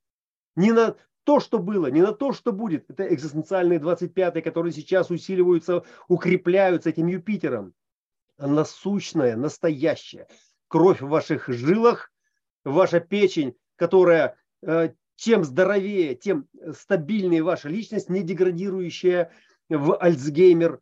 [0.56, 2.90] Не на то, что было, не на то, что будет.
[2.90, 7.74] Это экзистенциальные 25-е, которые сейчас усиливаются, укрепляются этим Юпитером.
[8.36, 10.28] А насущная, настоящая
[10.68, 12.12] кровь в ваших жилах,
[12.64, 19.30] ваша печень, которая э, чем здоровее, тем стабильнее ваша личность, не деградирующая
[19.68, 20.80] в Альцгеймер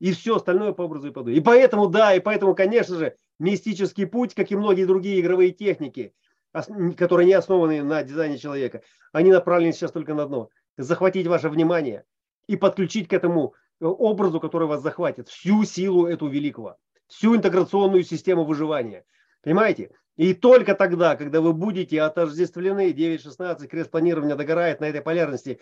[0.00, 1.40] и все остальное по образу и подобию.
[1.40, 6.14] И поэтому, да, и поэтому, конечно же, мистический путь, как и многие другие игровые техники,
[6.96, 8.82] которые не основаны на дизайне человека,
[9.12, 10.50] они направлены сейчас только на одно.
[10.76, 12.04] Захватить ваше внимание
[12.46, 16.76] и подключить к этому э, образу, который вас захватит, всю силу эту великого,
[17.06, 19.04] всю интеграционную систему выживания.
[19.42, 19.90] Понимаете?
[20.16, 25.60] И только тогда, когда вы будете отождествлены, 9.16, крест планирования догорает на этой полярности,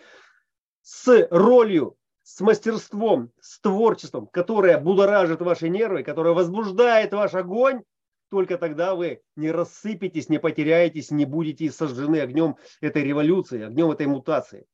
[0.81, 7.81] с ролью, с мастерством, с творчеством, которое будоражит ваши нервы, которое возбуждает ваш огонь,
[8.29, 14.07] только тогда вы не рассыпетесь, не потеряетесь, не будете сожжены огнем этой революции, огнем этой
[14.07, 14.65] мутации.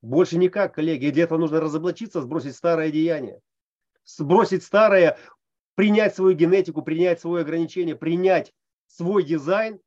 [0.00, 1.10] Больше никак, коллеги.
[1.10, 3.40] Для этого нужно разоблачиться, сбросить старое деяние.
[4.04, 5.18] Сбросить старое,
[5.74, 8.52] принять свою генетику, принять свое ограничение, принять
[8.86, 9.78] свой дизайн.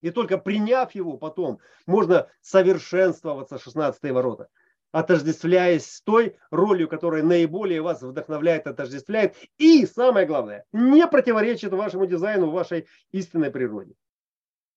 [0.00, 4.48] И только приняв его потом, можно совершенствоваться 16 ворота
[4.92, 9.34] отождествляясь с той ролью, которая наиболее вас вдохновляет, отождествляет.
[9.58, 13.94] И самое главное, не противоречит вашему дизайну, вашей истинной природе.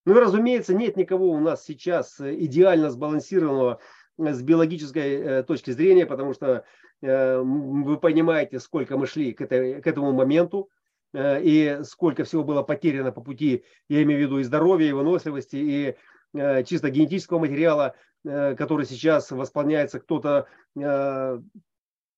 [0.05, 3.79] Ну и разумеется, нет никого у нас сейчас идеально сбалансированного
[4.17, 6.65] э, с биологической э, точки зрения, потому что
[7.01, 10.69] э, вы понимаете, сколько мы шли к этому моменту
[11.13, 15.57] и сколько всего было потеряно по пути, я имею в виду и здоровья, и выносливости,
[15.57, 15.95] и
[16.33, 17.95] чисто генетического материала.
[18.23, 20.45] Э, который сейчас восполняется, кто-то
[20.79, 21.39] э,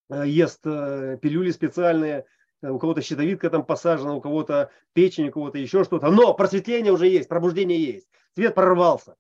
[0.10, 2.26] э, ест пилюли специальные,
[2.62, 6.10] у кого-то щитовидка там посажена, у кого-то печень, у кого-то еще что-то.
[6.12, 8.08] Но просветление уже есть, пробуждение есть.
[8.36, 9.16] Цвет прорвался.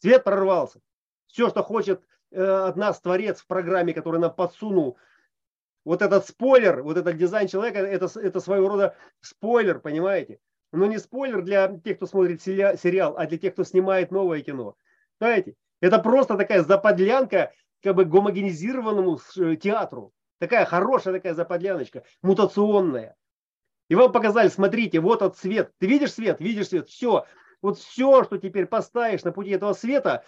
[0.00, 0.80] Цвет прорвался.
[1.26, 2.02] Все, что хочет
[2.32, 4.98] от нас Творец в программе, который нам подсунул,
[5.84, 10.38] вот этот спойлер, вот этот дизайн человека, это, это своего рода спойлер, понимаете?
[10.72, 14.76] Но не спойлер для тех, кто смотрит сериал, а для тех, кто снимает новое кино.
[15.18, 17.52] Знаете, это просто такая заподлянка
[17.82, 20.12] как бы гомогенизированному э, театру.
[20.38, 23.16] Такая хорошая такая заподляночка, мутационная.
[23.88, 25.72] И вам показали, смотрите, вот от свет.
[25.78, 26.40] Ты видишь свет?
[26.40, 26.88] Видишь свет?
[26.88, 27.26] Все.
[27.60, 30.24] Вот все, что теперь поставишь на пути этого света,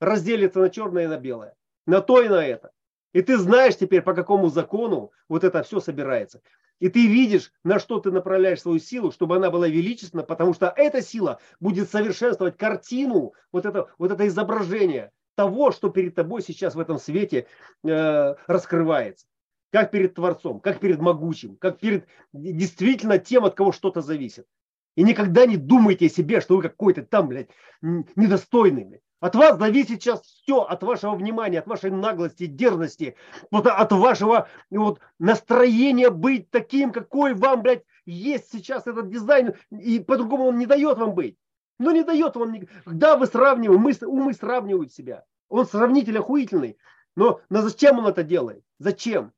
[0.00, 1.54] разделится на черное и на белое.
[1.86, 2.72] На то и на это.
[3.12, 6.42] И ты знаешь теперь, по какому закону вот это все собирается.
[6.80, 10.72] И ты видишь, на что ты направляешь свою силу, чтобы она была величественна, потому что
[10.76, 16.74] эта сила будет совершенствовать картину, вот это, вот это изображение того, что перед тобой сейчас
[16.74, 17.46] в этом свете
[17.84, 19.26] э, раскрывается.
[19.70, 24.46] Как перед Творцом, как перед могучим, как перед действительно тем, от кого что-то зависит.
[24.96, 27.50] И никогда не думайте о себе, что вы какой-то там, блядь,
[27.82, 29.00] недостойный.
[29.20, 33.16] От вас зависит сейчас все, от вашего внимания, от вашей наглости, дерзости,
[33.50, 39.98] вот от вашего вот, настроения быть таким, какой вам, блядь, есть сейчас этот дизайн, и
[39.98, 41.36] по-другому он не дает вам быть.
[41.80, 42.54] Ну не дает вам,
[42.86, 45.24] да, вы сравниваете, мы, умы сравнивают себя.
[45.48, 46.78] Он сравнитель охуительный,
[47.16, 48.62] но, но зачем он это делает?
[48.78, 49.32] Зачем?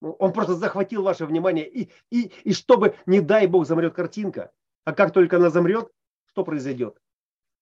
[0.00, 4.52] Он просто захватил ваше внимание, и, и, и чтобы, не дай бог, замрет картинка,
[4.84, 5.90] а как только она замрет,
[6.26, 6.96] что произойдет?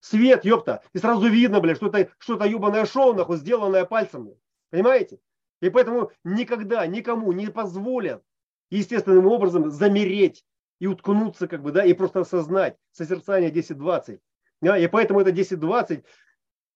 [0.04, 0.82] Свет, ёпта.
[0.92, 4.34] И сразу видно, бля, что это что-то ебаное шоу, нахуй, сделанное пальцем.
[4.68, 5.18] Понимаете?
[5.62, 8.22] И поэтому никогда никому не позволят
[8.68, 10.44] естественным образом замереть
[10.78, 14.20] и уткнуться, как бы, да, и просто осознать созерцание 10-20.
[14.60, 16.04] Да, и поэтому это 10-20,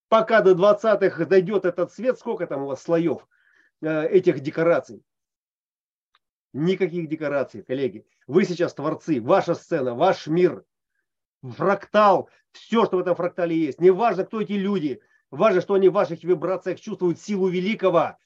[0.08, 3.28] пока до 20-х дойдет этот свет, сколько там у вас слоев
[3.82, 5.02] э, этих декораций?
[6.54, 8.06] Никаких декораций, коллеги.
[8.26, 10.64] Вы сейчас творцы, ваша сцена, ваш мир–
[11.42, 13.80] фрактал, все, что в этом фрактале есть.
[13.80, 15.00] Не важно, кто эти люди,
[15.30, 18.16] важно, что они в ваших вибрациях чувствуют силу великого.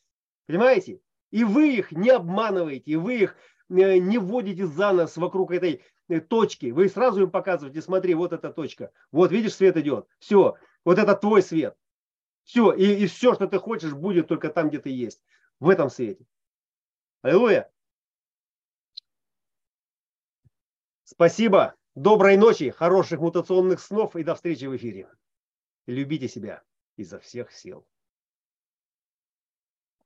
[0.47, 1.01] Понимаете?
[1.30, 3.36] И вы их не обманываете, и вы их
[3.70, 6.66] э, не вводите за нос вокруг этой э, точки.
[6.70, 8.93] Вы сразу им показываете, смотри, вот эта точка.
[9.10, 10.06] Вот видишь, свет идет.
[10.18, 11.76] Все, вот это твой свет.
[12.44, 15.22] Все, и, и все, что ты хочешь, будет только там, где ты есть.
[15.60, 16.26] В этом свете.
[17.22, 17.70] Аллилуйя.
[21.05, 21.76] Спасибо.
[21.94, 25.10] Доброй ночи, хороших мутационных снов и до встречи в эфире.
[25.86, 26.62] Любите себя
[26.97, 27.86] изо всех сил.